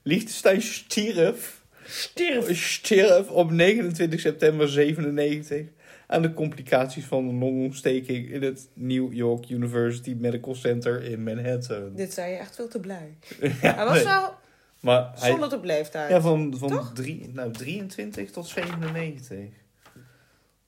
Liechtenstein 0.02 0.62
stierf, 0.62 1.62
Stierf. 1.86 2.58
stierf 2.58 3.28
op 3.28 3.50
29 3.50 4.20
september 4.20 4.68
97 4.68 5.66
aan 6.06 6.22
de 6.22 6.34
complicaties 6.34 7.04
van 7.04 7.28
een 7.28 7.38
longontsteking 7.38 8.30
in 8.30 8.42
het 8.42 8.68
New 8.74 9.12
York 9.12 9.48
University 9.48 10.16
Medical 10.18 10.54
Center 10.54 11.02
in 11.02 11.22
Manhattan. 11.22 11.94
Dit 11.94 12.12
zei 12.12 12.30
je 12.32 12.36
echt 12.38 12.54
veel 12.54 12.68
te 12.68 12.80
blij. 12.80 13.16
Ja, 13.40 13.74
Hij 13.74 13.84
was 13.84 13.94
nee. 13.94 14.04
wel... 14.04 14.34
Maar 14.80 15.10
hij, 15.18 15.30
Zonder 15.30 15.54
op 15.54 15.64
leeftijd. 15.64 16.10
ja, 16.10 16.20
van, 16.20 16.54
van 16.58 16.90
drie, 16.94 17.30
nou, 17.32 17.50
23 17.50 18.30
tot 18.30 18.46
97. 18.46 19.38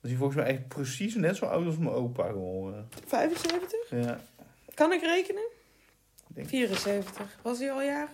Dus 0.01 0.09
hij 0.09 0.15
volgens 0.15 0.37
mij 0.37 0.45
echt 0.47 0.67
precies 0.67 1.15
net 1.15 1.35
zo 1.35 1.45
oud 1.45 1.65
als 1.65 1.77
mijn 1.77 1.89
opa 1.89 2.27
geworden. 2.27 2.87
75? 3.05 3.79
Ja, 3.89 4.19
Kan 4.73 4.93
ik 4.93 5.01
rekenen? 5.01 5.43
ik 6.29 6.35
denk 6.35 6.47
74. 6.47 7.37
Was 7.41 7.59
hij 7.59 7.71
al 7.71 7.81
jarig? 7.81 8.09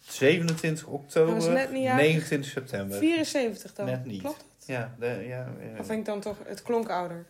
27 0.00 0.84
Hij 0.86 0.92
was 0.92 1.00
oktober, 1.00 1.52
net 1.52 1.72
niet 1.72 1.82
jarig. 1.82 2.00
29 2.06 2.50
september. 2.50 2.98
74 2.98 3.74
dan. 3.74 3.86
Net 3.86 4.04
niet. 4.04 4.20
Klopt 4.20 4.44
Ja, 4.66 4.94
de, 4.98 5.06
ja, 5.06 5.48
ja. 5.60 5.76
Dat 5.76 5.86
vind 5.86 5.98
ik 5.98 6.04
dan 6.04 6.20
toch... 6.20 6.36
Het 6.44 6.62
klonk 6.62 6.88
ouder. 6.88 7.26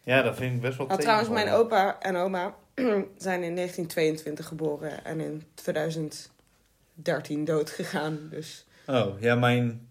ja, 0.00 0.22
dat 0.22 0.36
vind 0.36 0.54
ik 0.54 0.60
best 0.60 0.78
wel 0.78 0.86
Nou, 0.86 1.00
trouwens, 1.00 1.28
mijn 1.28 1.48
opa 1.48 2.00
en 2.00 2.16
oma 2.16 2.54
zijn 3.28 3.42
in 3.42 3.54
1922 3.54 4.46
geboren 4.46 5.04
en 5.04 5.20
in 5.20 5.42
2013 5.54 7.44
dood 7.44 7.70
gegaan. 7.70 8.28
Dus 8.30 8.66
Oh, 8.86 9.20
ja, 9.20 9.34
mijn 9.34 9.88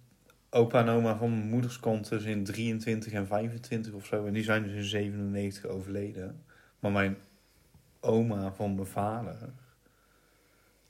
opa 0.49 0.80
en 0.80 0.89
oma 0.89 1.18
van 1.18 1.38
mijn 1.38 1.49
moeders 1.49 1.80
kant 1.80 2.09
dus 2.09 2.24
in 2.24 2.43
23 2.43 3.13
en 3.13 3.28
25 3.28 3.93
of 3.93 4.05
zo. 4.05 4.26
En 4.26 4.34
die 4.34 4.43
zijn 4.43 4.63
dus 4.63 4.74
in 4.74 4.84
97 4.84 5.65
overleden. 5.65 6.43
Maar 6.80 6.91
mijn 6.91 7.18
oma 7.99 8.53
van 8.53 8.76
mijn 8.76 8.88
vader, 8.88 9.38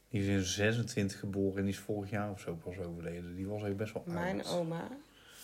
die 0.10 0.22
is 0.22 0.28
in 0.28 0.44
26 0.44 1.20
geboren 1.20 1.58
en 1.58 1.64
die 1.64 1.74
is 1.74 1.80
vorig 1.80 2.10
jaar 2.10 2.32
of 2.32 2.40
zo 2.40 2.56
pas 2.56 2.78
overleden. 2.78 3.36
Die 3.36 3.48
was 3.48 3.64
echt 3.64 3.78
best 3.78 3.94
wel 3.94 4.04
mijn 4.06 4.44
oud. 4.44 4.54
oma 4.54 4.88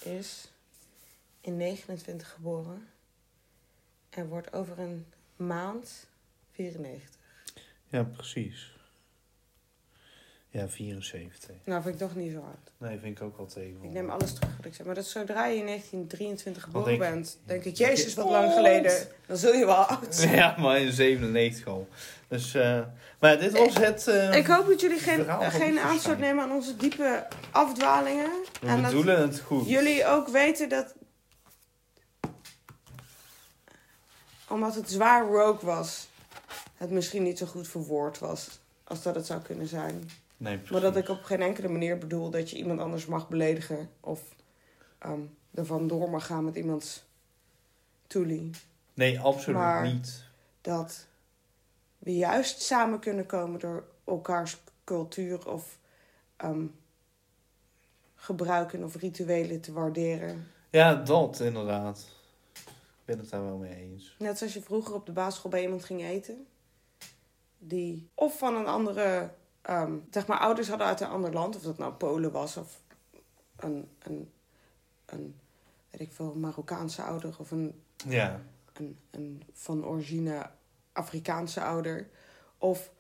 is 0.06 0.52
in 1.42 1.58
29 1.58 2.32
geboren 2.32 2.90
en 4.10 4.28
wordt 4.28 4.54
over 4.54 4.80
een 4.80 5.06
maand 5.36 6.08
94. 6.52 7.22
Ja, 7.88 8.04
precies. 8.04 8.73
Ja, 10.54 10.70
74. 10.70 11.50
Nou, 11.66 11.82
vind 11.82 11.94
ik 11.94 12.00
toch 12.02 12.16
niet 12.16 12.32
zo 12.32 12.38
oud. 12.38 12.72
Nee, 12.90 13.00
vind 13.00 13.18
ik 13.18 13.24
ook 13.24 13.38
wel 13.38 13.46
tegen. 13.46 13.78
Ik 13.84 13.92
neem 13.92 14.10
alles 14.10 14.34
terug 14.34 14.56
wat 14.58 14.66
ik 14.66 14.74
zeg. 14.76 14.86
Maar 14.86 14.96
dat 14.96 15.06
zodra 15.06 15.46
je 15.46 15.58
in 15.58 15.66
1923 15.66 16.66
Wat 16.66 16.74
geboren 16.74 17.00
denk- 17.00 17.14
bent, 17.14 17.38
denk 17.46 17.64
ik, 17.64 17.76
jezus, 17.78 18.14
wat 18.14 18.30
lang 18.30 18.54
geleden. 18.54 19.08
Dan 19.28 19.38
zul 19.38 19.54
je 19.54 19.66
wel 19.66 19.76
oud 19.76 20.16
zijn. 20.16 20.36
Ja, 20.36 20.56
maar 20.60 20.80
in 20.82 20.92
97 20.92 21.68
al. 21.68 21.88
Dus, 22.28 22.54
eh, 22.54 22.82
maar 23.20 23.40
dit 23.40 23.52
was 23.58 23.78
het... 23.78 24.08
eh, 24.08 24.36
Ik 24.36 24.46
hoop 24.46 24.68
dat 24.68 24.82
jullie 24.82 25.00
geen, 25.00 25.26
geen 25.52 25.80
aanstoot 25.80 26.18
nemen 26.18 26.44
aan 26.44 26.52
onze 26.52 26.76
diepe 26.76 27.28
afdwalingen. 27.52 28.30
we 28.62 28.68
en 28.68 28.82
dat 28.82 28.92
bedoelen 28.92 29.22
het 29.22 29.40
goed. 29.40 29.68
jullie 29.70 30.06
ook 30.06 30.28
weten 30.28 30.70
dat... 30.70 30.94
Omdat 34.50 34.76
het 34.76 34.92
zwaar 34.92 35.26
rogue 35.26 35.66
was, 35.70 36.08
het 36.78 36.90
misschien 36.90 37.24
niet 37.24 37.38
zo 37.38 37.46
goed 37.46 37.68
verwoord 37.68 38.20
was 38.20 38.60
als 38.84 39.02
dat 39.04 39.16
het 39.16 39.26
zou 39.26 39.42
kunnen 39.42 39.68
zijn. 39.68 40.10
Nee, 40.44 40.60
Maar 40.72 40.82
dat 40.82 40.96
ik 40.96 41.10
op 41.10 41.24
geen 41.24 41.42
enkele 41.42 41.68
manier 41.68 41.98
bedoel 41.98 42.30
dat 42.30 42.50
je 42.50 42.58
iemand 42.58 42.80
anders 42.80 43.06
mag 43.06 43.30
beledigen. 43.30 43.90
Of 44.00 44.36
ehm 44.98 45.22
er 45.54 45.66
vandoor 45.66 46.10
mag 46.10 46.26
gaan 46.26 46.46
met 46.46 46.56
iemands 46.56 47.04
toelie. 48.08 48.50
Nee, 48.94 49.20
absoluut 49.20 49.58
Maar- 49.60 49.84
niet. 49.94 50.24
Dat 50.62 51.08
we 51.98 52.16
juist 52.16 52.62
samen 52.62 53.00
kunnen 53.00 53.26
komen 53.26 53.60
door 53.60 53.84
elkaars 54.06 54.58
cultuur 54.84 55.50
of 55.50 55.78
ehm, 56.36 56.66
gebruiken 58.16 58.84
of 58.84 58.96
rituelen 58.96 59.62
te 59.62 59.72
waarderen. 59.74 60.48
Ja, 60.70 60.96
dat 60.96 61.40
inderdaad. 61.40 62.08
Ik 62.54 63.06
ben 63.06 63.18
het 63.18 63.30
daar 63.30 63.44
wel 63.44 63.58
mee 63.58 63.76
eens. 63.76 64.16
Net 64.20 64.38
zoals 64.38 64.54
je 64.54 64.62
vroeger 64.62 64.94
op 64.94 65.06
de 65.06 65.12
basisschool 65.12 65.52
bij 65.52 65.62
iemand 65.62 65.84
ging 65.84 66.04
eten. 66.04 66.48
Die 67.58 68.10
of 68.14 68.38
van 68.38 68.56
een 68.56 68.68
andere, 68.68 69.32
ehm, 69.64 69.94
zeg 70.12 70.28
maar, 70.28 70.40
ouders 70.40 70.68
hadden 70.70 70.88
uit 70.88 71.02
een 71.02 71.08
ander 71.08 71.34
land. 71.34 71.56
Of 71.56 71.62
dat 71.62 71.78
nou 71.78 71.94
Polen 71.94 72.32
was 72.32 72.58
of 72.58 72.82
een, 73.56 73.90
een, 74.00 74.32
een 75.06 75.36
weet 75.90 76.02
ik 76.02 76.12
veel, 76.12 76.34
Marokkaanse 76.36 77.02
ouder. 77.02 77.36
Of 77.40 77.52
een, 77.52 77.82
Ja. 78.08 78.42
een, 78.74 78.98
een 79.12 79.44
van 79.54 79.86
origine 79.86 80.50
Afrikaanse 80.94 81.62
ouder. 81.64 82.08
Of 82.58 82.92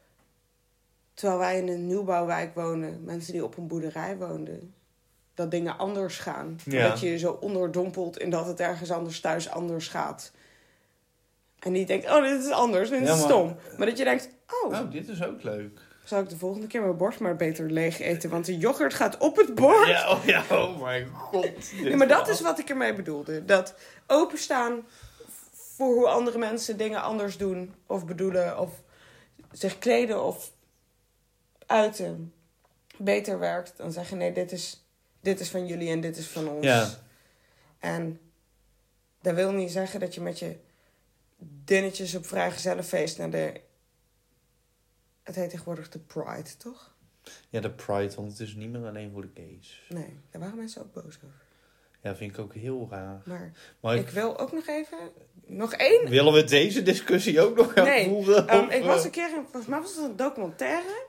terwijl 1.13 1.39
wij 1.39 1.57
in 1.59 1.67
een 1.67 1.87
nieuwbouwwijk 1.87 2.55
wonen, 2.55 3.03
mensen 3.03 3.33
die 3.33 3.43
op 3.43 3.57
een 3.57 3.67
boerderij 3.67 4.17
woonden. 4.17 4.73
Dat 5.33 5.51
dingen 5.51 5.77
anders 5.77 6.19
gaan. 6.19 6.59
Ja. 6.65 6.87
Dat 6.89 6.99
je 6.99 7.09
je 7.09 7.17
zo 7.17 7.31
onderdompelt 7.31 8.17
in 8.19 8.29
dat 8.29 8.45
het 8.45 8.59
ergens 8.59 8.91
anders 8.91 9.19
thuis 9.19 9.49
anders 9.49 9.87
gaat. 9.87 10.31
En 11.59 11.71
niet 11.71 11.87
denkt, 11.87 12.05
oh, 12.09 12.21
dit 12.23 12.43
is 12.45 12.51
anders, 12.51 12.89
dit 12.89 13.01
is 13.01 13.07
maar- 13.07 13.17
stom. 13.17 13.55
Maar 13.77 13.87
dat 13.87 13.97
je 13.97 14.03
denkt, 14.03 14.29
oh, 14.63 14.79
Oh, 14.79 14.91
dit 14.91 15.07
is 15.09 15.23
ook 15.23 15.43
leuk. 15.43 15.79
Zou 16.03 16.23
ik 16.23 16.29
de 16.29 16.37
volgende 16.37 16.67
keer 16.67 16.81
mijn 16.81 16.97
borst 16.97 17.19
maar 17.19 17.35
beter 17.35 17.71
leeg 17.71 17.99
eten? 17.99 18.29
Want 18.29 18.45
de 18.45 18.57
yoghurt 18.57 18.93
gaat 18.93 19.17
op 19.17 19.35
het 19.37 19.55
bord. 19.55 19.87
Ja, 19.87 20.11
oh 20.11 20.25
ja, 20.25 20.43
oh 20.49 20.81
mijn 20.81 21.07
god. 21.07 21.73
Nee, 21.81 21.95
maar 21.95 22.07
dat 22.07 22.27
is 22.27 22.41
wat 22.41 22.59
ik 22.59 22.69
ermee 22.69 22.93
bedoelde. 22.93 23.45
Dat 23.45 23.75
openstaan 24.07 24.85
voor 25.51 25.93
hoe 25.93 26.07
andere 26.07 26.37
mensen 26.37 26.77
dingen 26.77 27.01
anders 27.01 27.37
doen 27.37 27.73
of 27.87 28.05
bedoelen 28.05 28.59
of 28.59 28.81
zich 29.51 29.79
kleden 29.79 30.23
of 30.23 30.51
uiten 31.65 32.33
beter 32.97 33.39
werkt 33.39 33.77
dan 33.77 33.91
zeggen 33.91 34.17
nee, 34.17 34.33
dit 34.33 34.51
is, 34.51 34.85
dit 35.19 35.39
is 35.39 35.49
van 35.49 35.65
jullie 35.65 35.89
en 35.89 36.01
dit 36.01 36.17
is 36.17 36.27
van 36.27 36.47
ons. 36.47 36.65
Ja. 36.65 36.89
En 37.79 38.19
dat 39.21 39.35
wil 39.35 39.51
niet 39.51 39.71
zeggen 39.71 39.99
dat 39.99 40.15
je 40.15 40.21
met 40.21 40.39
je 40.39 40.55
dinnetjes 41.37 42.15
op 42.15 42.25
vrijgezellenfeest 42.25 43.17
naar 43.17 43.29
de... 43.29 43.61
Het 45.23 45.35
heet 45.35 45.49
tegenwoordig 45.49 45.89
de 45.89 45.99
Pride, 45.99 46.57
toch? 46.57 46.93
Ja, 47.49 47.59
de 47.59 47.71
Pride, 47.71 48.15
want 48.15 48.31
het 48.31 48.39
is 48.39 48.55
niet 48.55 48.69
meer 48.69 48.87
alleen 48.87 49.11
voor 49.11 49.21
de 49.21 49.29
gays. 49.33 49.81
Nee, 49.89 50.19
daar 50.31 50.41
waren 50.41 50.57
mensen 50.57 50.81
ook 50.81 50.93
boos 50.93 51.15
over. 51.15 51.41
Ja, 52.01 52.15
vind 52.15 52.31
ik 52.31 52.39
ook 52.39 52.53
heel 52.53 52.87
raar. 52.91 53.21
Maar 53.25 53.51
Maar 53.79 53.95
ik 53.95 54.09
wil 54.09 54.39
ook 54.39 54.51
nog 54.51 54.67
even... 54.67 54.97
Nog 55.45 55.73
één 55.73 56.09
willen 56.09 56.33
we 56.33 56.43
deze 56.43 56.81
discussie 56.83 57.41
ook 57.41 57.55
nog 57.57 57.73
gaan 57.73 57.83
Nee, 57.85 58.07
voeren? 58.07 58.47
Ehm, 58.47 58.69
ik 58.69 58.83
was 58.83 58.99
eh, 58.99 59.05
een 59.05 59.11
keer, 59.11 59.27
in, 59.29 59.41
volgens 59.41 59.65
mij 59.65 59.79
was 59.81 59.95
het 59.95 60.03
een 60.05 60.15
documentaire 60.15 61.05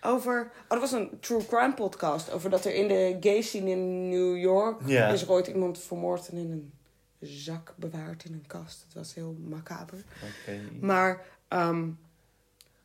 over. 0.00 0.50
Oh, 0.62 0.68
dat 0.68 0.80
was 0.80 0.92
een 0.92 1.18
true 1.20 1.46
crime 1.46 1.74
podcast. 1.74 2.30
Over 2.32 2.50
dat 2.50 2.64
er 2.64 2.74
in 2.74 2.88
de 2.88 3.16
gay 3.20 3.40
scene 3.40 3.70
in 3.70 4.08
New 4.08 4.36
York 4.36 4.80
Ja. 4.86 5.08
is 5.08 5.22
er 5.22 5.30
ooit 5.30 5.46
iemand 5.46 5.78
vermoord 5.78 6.28
en 6.28 6.36
in 6.36 6.50
een 6.50 6.72
zak 7.20 7.74
bewaard 7.76 8.24
in 8.24 8.32
een 8.32 8.46
kast. 8.46 8.82
Het 8.84 8.94
was 8.94 9.14
heel 9.14 9.36
macaber. 9.48 10.04
Oké. 10.22 10.60
Maar 10.80 11.26
ehm, 11.48 11.88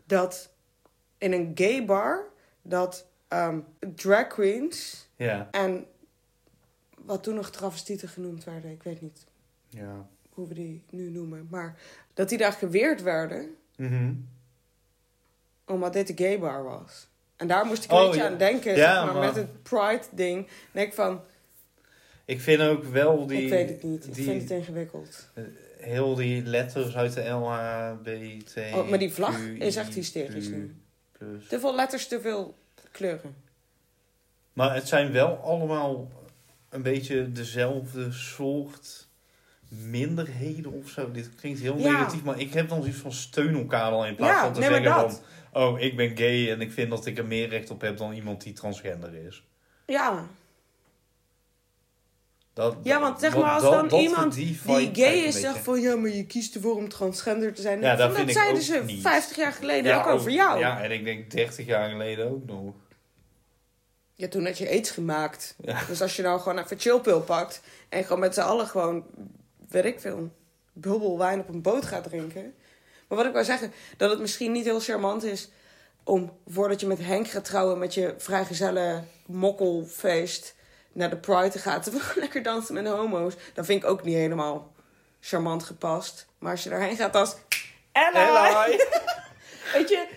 dat 0.06 0.50
in 1.20 1.32
een 1.34 1.52
gay 1.56 1.86
bar 1.86 2.24
dat 2.62 3.06
ehm, 3.28 3.60
drag 3.96 4.28
queens 4.28 5.08
Ja, 5.16 5.48
en 5.52 5.86
wat 6.98 7.24
toen 7.24 7.36
nog 7.36 7.50
travestieten 7.52 8.08
genoemd 8.10 8.44
werden, 8.44 8.72
ik 8.72 8.84
weet 8.84 9.02
niet 9.02 9.26
ja. 9.70 10.08
hoe 10.30 10.48
we 10.48 10.54
die 10.54 10.84
nu 10.90 11.10
noemen, 11.10 11.48
maar 11.50 11.78
dat 12.14 12.30
die 12.30 12.38
daar 12.38 12.54
geweerd 12.54 13.02
werden 13.02 13.56
Mhm. 13.78 14.14
omdat 15.66 15.94
dit 15.94 16.08
de 16.08 16.24
gay 16.24 16.40
bar 16.40 16.64
was. 16.64 17.08
En 17.36 17.48
daar 17.48 17.66
moest 17.66 17.84
ik 17.84 17.92
een 17.92 17.98
Oh, 17.98 18.06
beetje 18.06 18.22
ja. 18.22 18.28
aan 18.30 18.38
denken, 18.38 18.76
Ja, 18.76 18.94
zeg 18.96 19.06
maar, 19.06 19.14
maar- 19.14 19.26
met 19.26 19.36
het 19.36 19.64
pride-ding. 19.64 20.48
denk 20.72 20.88
ik 20.88 20.94
van, 20.94 21.22
Ik 22.26 22.42
vind 22.42 22.62
ook 22.62 22.84
wel 22.84 23.28
die... 23.28 23.42
ik 23.44 23.50
weet 23.50 23.70
het 23.70 23.84
niet, 23.84 24.06
ik 24.08 24.14
die, 24.14 24.24
vind 24.24 24.42
het 24.42 24.52
ingewikkeld. 24.52 25.30
Heel 25.78 26.16
die 26.16 26.44
letters 26.44 26.96
uit 26.96 27.14
de 27.14 27.28
LHBT... 27.30 28.56
Oh, 28.74 28.90
maar 28.90 29.00
die 29.00 29.14
vlag 29.14 29.40
is 29.48 29.76
echt 29.76 29.94
hysterisch 29.94 30.48
nu. 30.48 30.76
Plus. 31.20 31.48
Te 31.48 31.60
veel 31.60 31.76
letters, 31.76 32.08
te 32.08 32.22
veel 32.22 32.58
kleuren. 32.92 33.36
Maar 34.54 34.74
het 34.76 34.88
zijn 34.88 35.12
wel 35.12 35.36
allemaal 35.38 36.08
een 36.70 36.82
beetje 36.82 37.32
dezelfde 37.32 38.12
soort 38.12 39.08
minderheden 39.70 40.72
of 40.72 40.90
zo. 40.90 41.12
Dit 41.12 41.36
klinkt 41.36 41.60
heel 41.60 41.78
Ja. 41.78 41.92
negatief, 41.92 42.24
maar 42.24 42.40
ik 42.40 42.54
heb 42.54 42.70
dan 42.70 42.82
zoiets 42.82 43.00
van 43.00 43.12
steun 43.12 43.56
elkaar 43.56 43.92
al 43.92 44.06
in 44.06 44.16
plaats 44.16 44.34
Ja, 44.34 44.44
van 44.44 44.54
te 44.54 44.62
zeggen 44.62 44.84
dat. 44.84 45.22
van... 45.52 45.62
Oh, 45.64 45.80
ik 45.80 45.96
ben 45.96 46.18
gay 46.18 46.52
en 46.52 46.62
ik 46.62 46.72
vind 46.72 46.90
dat 46.90 47.06
ik 47.06 47.18
er 47.18 47.26
meer 47.26 47.50
recht 47.50 47.70
op 47.70 47.82
heb 47.82 47.98
dan 47.98 48.14
iemand 48.14 48.42
die 48.44 48.54
transgender 48.54 49.14
is. 49.14 49.44
Ja, 49.86 50.28
Dat, 52.60 52.76
ja 52.84 53.00
want 53.00 53.20
zeg 53.20 53.36
maar 53.36 53.52
als 53.52 53.62
dat- 53.62 53.72
dan 53.72 53.88
dat- 53.88 54.00
iemand 54.00 54.34
die 54.34 54.60
gay 54.94 55.18
is 55.18 55.40
zegt 55.40 55.58
van... 55.58 55.82
Ja, 55.82 55.96
maar 55.96 56.10
je 56.10 56.26
kiest 56.26 56.56
ervoor 56.56 56.76
om 56.76 56.90
transgender 56.90 57.54
te 57.54 57.62
zijn. 57.62 57.82
Ja, 57.82 57.96
dat 57.96 58.16
zeiden 58.28 58.62
ze 58.62 58.82
niet. 58.86 59.02
50 59.02 59.36
jaar 59.38 59.52
geleden 59.52 59.92
Ja, 59.92 60.00
ook 60.00 60.08
over 60.08 60.32
jou. 60.32 60.60
Ja. 60.60 60.68
Ja, 60.78 60.84
en 60.84 60.92
ik 60.92 61.04
denk 61.04 61.32
30 61.32 61.66
jaar 61.66 61.90
geleden 61.90 62.30
ook 62.30 62.46
nog. 62.46 62.74
toen 64.30 64.46
had 64.46 64.58
je 64.58 64.70
aids 64.70 64.92
gemaakt. 64.92 65.56
Ja. 65.62 65.86
Dus 65.88 66.02
als 66.02 66.16
je 66.16 66.22
nou 66.22 66.40
gewoon 66.40 66.58
even 66.60 66.80
chillpil 66.80 67.22
pakt... 67.22 67.62
en 67.90 68.04
gewoon 68.04 68.20
met 68.20 68.34
z'n 68.34 68.40
allen 68.42 68.68
gewoon, 68.68 69.06
weet 69.70 69.86
ik 69.86 70.00
veel... 70.00 70.32
bubbelwijn 70.74 71.40
op 71.40 71.50
een 71.50 71.62
boot 71.62 71.86
gaat 71.86 72.04
drinken... 72.04 72.54
Maar 73.08 73.18
wat 73.18 73.28
ik 73.28 73.34
wou 73.34 73.46
zeggen, 73.46 73.72
dat 73.98 74.10
het 74.10 74.20
misschien 74.20 74.52
niet 74.52 74.66
heel 74.66 74.80
charmant 74.80 75.24
is 75.24 75.50
om 76.04 76.38
voordat 76.48 76.80
je 76.80 76.88
met 76.88 77.00
Henk 77.00 77.28
gaat 77.28 77.46
trouwen 77.46 77.78
met 77.80 77.94
je 77.94 78.14
vrijgezelle 78.18 79.04
mokkelfeest 79.26 80.56
naar 80.94 81.10
de 81.10 81.18
Pride 81.18 81.50
te 81.50 81.60
gaan, 81.60 81.82
te 81.82 82.14
lekker 82.16 82.44
dansen 82.44 82.74
met 82.74 82.88
homo's. 82.88 83.34
Dat 83.54 83.66
vind 83.66 83.84
ik 83.84 83.90
ook 83.90 84.04
niet 84.04 84.16
helemaal 84.16 84.74
charmant 85.20 85.64
gepast. 85.64 86.28
Maar 86.38 86.52
als 86.52 86.64
je 86.64 86.70
daarheen 86.70 86.96
gaat 86.96 87.16
als 87.16 87.36
Ella, 87.92 88.68
weet 89.74 89.90
je, 89.90 90.08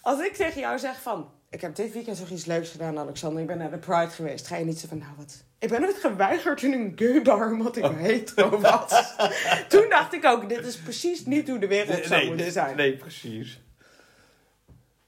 als 0.00 0.20
ik 0.20 0.34
tegen 0.34 0.60
jou 0.60 0.78
zeg 0.78 1.02
van 1.02 1.30
ik 1.50 1.60
heb 1.60 1.74
dit 1.74 1.92
weekend 1.92 2.20
nog 2.20 2.30
iets 2.30 2.44
leuks 2.44 2.70
gedaan, 2.70 2.98
Alexander. 2.98 3.40
Ik 3.40 3.46
ben 3.46 3.58
naar 3.58 3.70
de 3.70 3.78
Pride 3.78 4.10
geweest. 4.10 4.46
Ga 4.46 4.56
je 4.56 4.64
niet 4.64 4.78
zo 4.78 4.86
van, 4.88 4.98
nou 4.98 5.12
wat... 5.16 5.44
Ik 5.58 5.68
ben 5.68 5.80
nooit 5.80 5.96
geweigerd 5.96 6.62
in 6.62 6.72
een 6.72 6.92
gaybar 6.96 7.52
omdat 7.52 7.76
ik 7.76 7.84
hetero 7.84 8.60
was. 8.60 9.16
Toen 9.68 9.88
dacht 9.88 10.12
ik 10.12 10.24
ook, 10.24 10.48
dit 10.48 10.66
is 10.66 10.76
precies 10.76 11.24
niet 11.24 11.48
hoe 11.48 11.58
de 11.58 11.66
wereld 11.66 12.04
zou 12.04 12.20
moeten 12.20 12.44
nee, 12.44 12.50
zijn. 12.50 12.76
nee, 12.76 12.96
precies. 12.96 13.60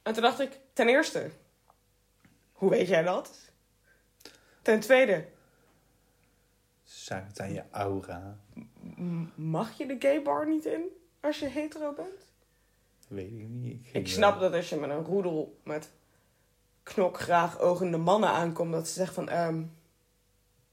En 0.02 0.12
toen 0.12 0.22
dacht 0.22 0.40
ik, 0.40 0.50
ten 0.72 0.88
eerste, 0.88 1.30
hoe 2.52 2.70
weet 2.70 2.88
jij 2.88 3.02
dat? 3.02 3.30
Ten 4.70 4.80
tweede, 4.80 5.24
Zuigt 6.82 7.40
aan 7.40 7.52
je 7.52 7.62
aura? 7.70 8.38
mag 9.34 9.72
je 9.78 9.86
de 9.86 9.96
gaybar 9.98 10.48
niet 10.48 10.64
in 10.64 10.82
als 11.20 11.38
je 11.38 11.46
hetero 11.46 11.92
bent? 11.92 12.32
Weet 13.08 13.30
ik 13.30 13.48
niet. 13.48 13.86
Ik, 13.86 13.94
Ik 13.94 14.08
snap 14.08 14.40
dat 14.40 14.52
als 14.52 14.68
je 14.68 14.76
met 14.76 14.90
een 14.90 15.04
roedel 15.04 15.60
met 15.64 15.90
knokgraag 16.82 17.58
ogende 17.58 17.96
mannen 17.96 18.28
aankomt, 18.28 18.72
dat 18.72 18.88
ze 18.88 18.94
zeggen 18.94 19.14
van, 19.14 19.28
ehm, 19.28 19.62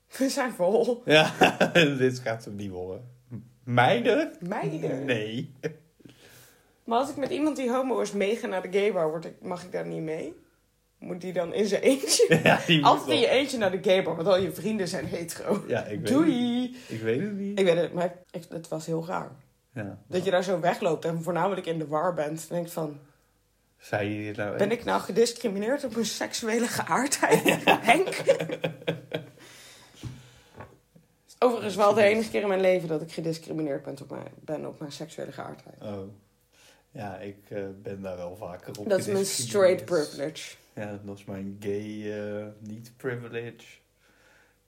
we 0.18 0.30
zijn 0.30 0.52
vol. 0.54 1.02
Ja, 1.06 1.34
dit 1.98 2.20
gaat 2.20 2.46
hem 2.46 2.56
niet 2.56 2.72
worden. 2.72 3.12
Meiden? 3.64 4.36
Meiden. 4.40 5.06
Nee. 5.06 5.54
Maar 6.84 7.00
als 7.00 7.10
ik 7.10 7.16
met 7.18 7.30
iemand 7.30 7.56
die 7.56 7.72
homo 7.72 8.00
is 8.00 8.12
meega 8.12 8.48
naar 8.48 8.62
de 8.62 8.80
gaybar, 8.80 9.10
word 9.10 9.26
ik, 9.26 9.42
mag 9.42 9.64
ik 9.64 9.72
daar 9.72 9.88
niet 9.88 10.02
mee? 10.02 10.46
Moet 11.00 11.22
die 11.22 11.34
dan 11.34 11.54
in 11.54 11.66
zijn 11.66 11.82
eentje? 11.82 12.40
Ja, 12.44 12.60
die 12.66 12.78
moet 12.78 12.86
Altijd 12.86 13.10
in 13.10 13.20
je 13.20 13.28
eentje 13.28 13.58
naar 13.58 13.72
de 13.72 13.80
gaybar, 13.82 14.16
want 14.16 14.28
al 14.28 14.38
je 14.38 14.52
vrienden 14.52 14.88
zijn 14.88 15.06
hetero. 15.06 15.64
Ja, 15.68 15.84
ik 15.84 16.00
weet 16.00 16.08
Doei! 16.08 16.62
Het. 16.62 16.98
Ik 16.98 17.02
weet 17.02 17.22
het 17.22 17.34
niet. 17.34 17.60
Ik 17.60 17.66
weet 17.66 17.78
het, 17.78 17.94
maar 17.94 18.14
ik, 18.32 18.44
het 18.50 18.68
was 18.68 18.86
heel 18.86 19.06
raar. 19.06 19.32
Ja. 19.74 19.98
Dat 20.08 20.26
je 20.26 20.32
daar 20.32 20.44
zo 20.44 20.60
wegloopt 20.60 21.06
en 21.06 21.24
voornamelijk 21.24 21.68
in 21.68 21.80
de 21.80 21.88
war 21.88 22.14
bent. 22.14 22.40
Dan 22.40 22.48
denk 22.50 22.66
ik 22.66 22.72
van, 22.72 23.00
Zei 23.78 24.10
je 24.10 24.26
dit 24.26 24.36
nou 24.38 24.58
ben 24.58 24.72
ik 24.72 24.84
nou 24.84 25.02
gediscrimineerd 25.02 25.84
op 25.84 25.94
mijn 25.94 26.06
seksuele 26.06 26.68
geaardheid? 26.68 27.64
Henk? 27.92 28.24
Overigens 31.40 31.76
wel 31.76 31.94
de 31.94 32.04
enige 32.04 32.30
keer 32.30 32.42
in 32.42 32.48
mijn 32.48 32.62
leven 32.62 32.88
dat 32.88 33.02
ik 33.02 33.12
gediscrimineerd 33.12 33.84
ben 33.84 33.98
op 34.02 34.10
mijn, 34.10 34.28
ben 34.40 34.66
op 34.66 34.80
mijn 34.80 34.92
seksuele 34.92 35.32
geaardheid. 35.32 35.82
Oh. 35.82 36.00
Ja, 36.92 37.18
ik 37.18 37.38
eh, 37.50 37.60
ben 37.82 38.02
daar 38.02 38.18
wel 38.18 38.36
vaker 38.36 38.80
op 38.80 38.90
Dat 38.90 39.00
is 39.00 39.06
mijn 39.08 39.26
straight 39.26 39.86
privilege. 39.86 40.56
Ja, 40.74 41.00
dat 41.04 41.18
is 41.18 41.26
mijn 41.26 41.58
gay 41.60 42.20
eh, 42.20 42.46
niet 42.60 42.92
privilege. 42.98 43.64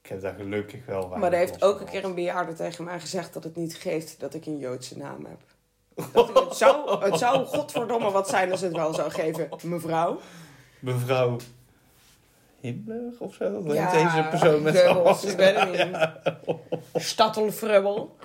Ik 0.02 0.10
heb 0.10 0.22
daar 0.22 0.34
gelukkig 0.34 0.86
wel 0.86 1.00
weinig 1.00 1.20
Maar 1.20 1.32
er 1.32 1.38
heeft 1.38 1.62
ook 1.64 1.80
een 1.80 1.86
keer 1.90 2.04
een 2.04 2.16
bejaarde 2.16 2.54
tegen 2.54 2.84
mij 2.84 3.00
gezegd 3.00 3.34
dat 3.34 3.44
het 3.44 3.56
niet 3.56 3.76
geeft 3.76 4.20
dat 4.20 4.34
ik 4.34 4.46
een 4.46 4.58
Joodse 4.58 4.98
naam 4.98 5.26
heb. 5.26 5.40
Dat 6.14 6.30
ik- 6.30 6.36
het, 6.36 6.56
zou, 6.56 7.04
het 7.04 7.18
zou 7.18 7.46
godverdomme 7.46 8.12
wat 8.12 8.30
zijn 8.30 8.52
als 8.52 8.62
het 8.62 8.74
wel 8.74 8.94
zou 8.94 9.12
geven, 9.12 9.50
mevrouw. 9.64 10.20
Mevrouw 10.80 11.38
Himmler 12.60 13.14
of 13.20 13.34
zo? 13.34 13.74
Ja, 13.74 13.92
deze 13.92 14.28
persoon 14.30 14.62
met 14.62 14.80
Goebbels, 14.80 15.22
z'n 15.22 15.28
ik 15.28 15.38
weet 15.38 15.60
het 15.60 15.72
niet. 16.96 17.04
Stadtelfrubbel. 17.04 18.18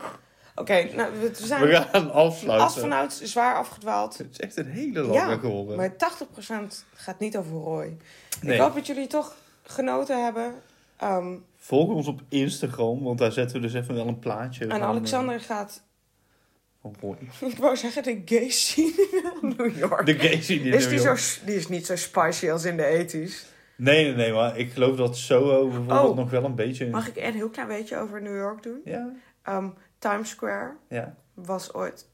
Oké, 0.55 0.89
nou, 0.97 1.13
we 1.21 1.31
zijn 1.33 1.63
We 1.69 1.75
gaan 1.75 2.13
afsluiten. 2.13 2.93
af 2.93 3.19
zwaar 3.23 3.55
afgedwaald. 3.57 4.19
Het 4.19 4.27
is 4.31 4.41
echt 4.41 4.57
een 4.57 4.67
hele 4.67 5.01
lange 5.01 5.13
Ja, 5.31 5.37
geworden. 5.37 5.77
Maar 5.77 5.93
80% 5.97 6.85
gaat 6.95 7.19
niet 7.19 7.37
over 7.37 7.53
Roy. 7.53 7.97
Nee. 8.43 8.55
Ik 8.55 8.61
hoop 8.61 8.75
dat 8.75 8.87
jullie 8.87 9.07
toch 9.07 9.35
genoten 9.63 10.25
hebben. 10.25 10.55
Ehm, 10.97 11.37
Volg 11.57 11.89
ons 11.89 12.07
op 12.07 12.21
Instagram, 12.29 13.03
want 13.03 13.19
daar 13.19 13.33
zetten 13.33 13.57
we 13.57 13.63
dus 13.63 13.75
even 13.75 13.95
wel 13.95 14.07
een 14.07 14.19
plaatje 14.19 14.67
en 14.67 14.83
Alexander 14.83 15.41
gaat, 15.41 15.83
eh, 15.85 16.81
van 16.81 16.95
Roy. 17.01 17.17
ik 17.51 17.59
wou 17.59 17.77
zeggen, 17.77 18.03
de 18.03 18.23
gay 18.25 18.49
scene 18.49 19.09
in 19.43 19.55
New 19.57 19.77
York. 19.77 20.07
De 20.07 20.19
gay 20.19 20.41
scene 20.43 20.61
in 20.61 20.73
Is 20.73 20.83
New 20.87 20.95
die, 20.95 21.03
York. 21.03 21.19
zo, 21.19 21.41
die 21.47 21.55
is 21.57 21.69
niet 21.69 21.87
zo 21.87 21.97
spicy 21.97 22.51
als 22.51 22.65
in 22.65 22.77
de 22.77 22.85
ethisch. 22.87 23.47
Nee, 23.77 24.05
nee, 24.05 24.15
nee, 24.15 24.33
maar 24.33 24.59
ik 24.59 24.73
geloof 24.73 24.97
dat 24.97 25.17
Soho 25.17 25.65
bijvoorbeeld 25.69 26.09
Oh. 26.11 26.17
nog 26.17 26.31
wel 26.31 26.45
een 26.45 26.55
beetje... 26.55 26.87
Mag 26.91 27.09
ik 27.09 27.17
een 27.17 27.33
heel 27.35 27.49
klein 27.49 27.69
beetje 27.69 27.97
over 27.99 28.23
New 28.23 28.37
York 28.37 28.63
doen? 28.63 28.81
Ja, 28.85 29.13
Ehm, 29.43 29.69
Times 30.11 30.31
Square 30.31 30.77
ja. 30.89 31.15
was 31.35 31.75
ooit 31.75 32.09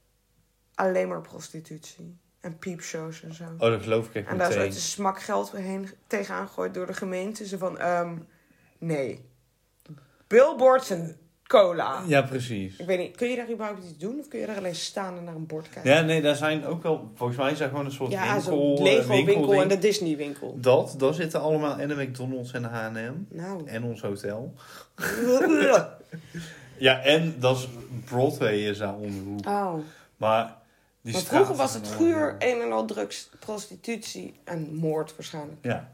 alleen 0.74 1.08
maar 1.08 1.20
prostitutie. 1.20 2.18
En 2.40 2.58
piepshows 2.58 3.22
en 3.22 3.34
zo. 3.34 3.44
Oh, 3.44 3.70
dat 3.70 3.82
geloof 3.82 4.06
ik 4.06 4.14
echt 4.14 4.28
en 4.28 4.38
daar 4.38 4.48
is 4.48 4.54
ooit 4.54 4.62
een 4.62 4.68
meteen. 4.68 4.82
smak 4.82 5.20
geld 5.20 5.52
heen 5.52 5.90
tegenaan 6.06 6.46
gegooid 6.46 6.74
door 6.74 6.86
de 6.86 6.94
gemeente. 6.94 7.46
Ze 7.46 7.58
van, 7.58 7.78
ehm, 7.78 8.16
nee. 8.78 9.28
Billboards 10.26 10.90
en 10.90 11.16
cola. 11.46 12.02
Ja, 12.06 12.22
precies. 12.22 12.76
Ik 12.76 12.86
weet 12.86 12.98
niet, 12.98 13.16
kun 13.16 13.28
je 13.28 13.36
daar 13.36 13.50
überhaupt 13.50 13.84
iets 13.84 13.98
doen? 13.98 14.18
Of 14.18 14.28
kun 14.28 14.40
je 14.40 14.46
daar 14.46 14.56
alleen 14.56 14.74
staan 14.74 15.16
en 15.16 15.24
naar 15.24 15.34
een 15.34 15.46
bord 15.46 15.68
kijken? 15.68 15.92
Ja, 15.92 16.00
nee, 16.00 16.22
daar 16.22 16.36
zijn 16.36 16.66
ook 16.66 16.82
wel... 16.82 17.10
Volgens 17.14 17.38
mij 17.38 17.52
is 17.52 17.58
daar 17.58 17.68
gewoon 17.68 17.84
een 17.84 17.92
soort 17.92 18.10
Ja, 18.10 18.32
winkel... 18.32 18.52
zo'n 18.52 18.76
eh, 18.76 18.82
Lego 18.82 19.08
winkel 19.08 19.24
winkelding. 19.24 19.62
en 19.62 19.68
de 19.68 19.78
Disney 19.78 20.16
winkel. 20.16 20.58
Dat, 20.60 20.94
daar 20.98 21.14
zitten 21.14 21.40
allemaal 21.40 21.78
en 21.78 21.88
de 21.88 21.94
McDonald's 21.94 22.52
en 22.52 22.62
de 22.62 22.68
H&M. 22.68 23.26
Nou. 23.28 23.66
En 23.66 23.84
ons 23.84 24.00
hotel. 24.00 24.54
Ja, 26.80 27.00
en 27.02 27.40
dat 27.40 27.56
is... 27.58 27.68
Broadway 28.04 28.54
is 28.68 28.78
daar 28.78 28.94
om 28.94 29.10
de 29.10 29.18
hoek. 29.30 29.46
oh. 29.46 29.74
Maar... 30.16 30.58
Die 31.02 31.12
Maar 31.12 31.22
vroeger 31.22 31.54
was 31.54 31.74
het 31.74 31.86
guur 31.88 32.36
een 32.38 32.60
en 32.60 32.72
al 32.72 32.84
drugs, 32.84 33.30
prostitutie 33.38 34.40
en 34.44 34.74
moord 34.74 35.16
waarschijnlijk. 35.16 35.58
Ja, 35.62 35.92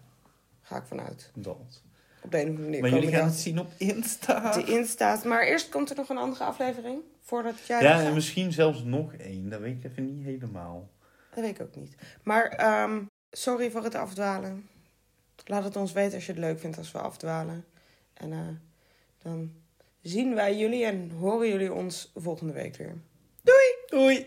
Ga 0.62 0.76
ik 0.76 0.84
vanuit. 0.86 1.30
dat. 1.34 1.82
Op 2.22 2.30
de 2.30 2.36
een 2.40 2.42
of 2.42 2.48
andere 2.48 2.64
manier. 2.64 2.80
Maar 2.80 2.90
jullie 2.90 3.10
gaan 3.14 3.26
het 3.28 3.34
zien 3.36 3.58
op 3.60 3.70
Insta. 3.76 4.52
De 4.52 4.64
instaat. 4.64 5.24
Maar 5.24 5.42
eerst 5.42 5.68
komt 5.68 5.90
er 5.90 5.96
nog 5.96 6.08
een 6.08 6.16
andere 6.18 6.44
aflevering. 6.44 7.00
Voordat 7.20 7.66
jij 7.66 7.82
Ja, 7.82 7.96
gaat. 7.96 8.06
en 8.06 8.14
misschien 8.14 8.52
zelfs 8.52 8.82
nog 8.82 9.12
één. 9.14 9.48
Dat 9.50 9.60
weet 9.60 9.76
ik 9.84 9.90
even 9.90 10.16
niet 10.16 10.24
helemaal. 10.24 10.88
Dat 11.34 11.44
weet 11.44 11.60
ik 11.60 11.66
ook 11.66 11.74
niet. 11.76 11.94
Maar 12.22 12.44
ehm, 12.48 13.02
sorry 13.30 13.70
voor 13.70 13.84
het 13.84 13.94
afdwalen. 13.94 14.68
Laat 15.44 15.64
het 15.64 15.76
ons 15.76 15.92
weten 15.92 16.14
als 16.14 16.26
je 16.26 16.32
het 16.32 16.40
leuk 16.40 16.60
vindt 16.60 16.78
als 16.78 16.92
we 16.92 16.98
afdwalen. 16.98 17.64
En 18.14 18.32
eh, 18.32 18.38
dan 19.22 19.52
zien 20.06 20.34
wij 20.34 20.56
jullie 20.56 20.84
en 20.84 21.10
horen 21.10 21.48
jullie 21.48 21.72
ons 21.72 22.12
volgende 22.14 22.52
week 22.52 22.76
weer. 22.76 22.94
Doei! 23.86 24.26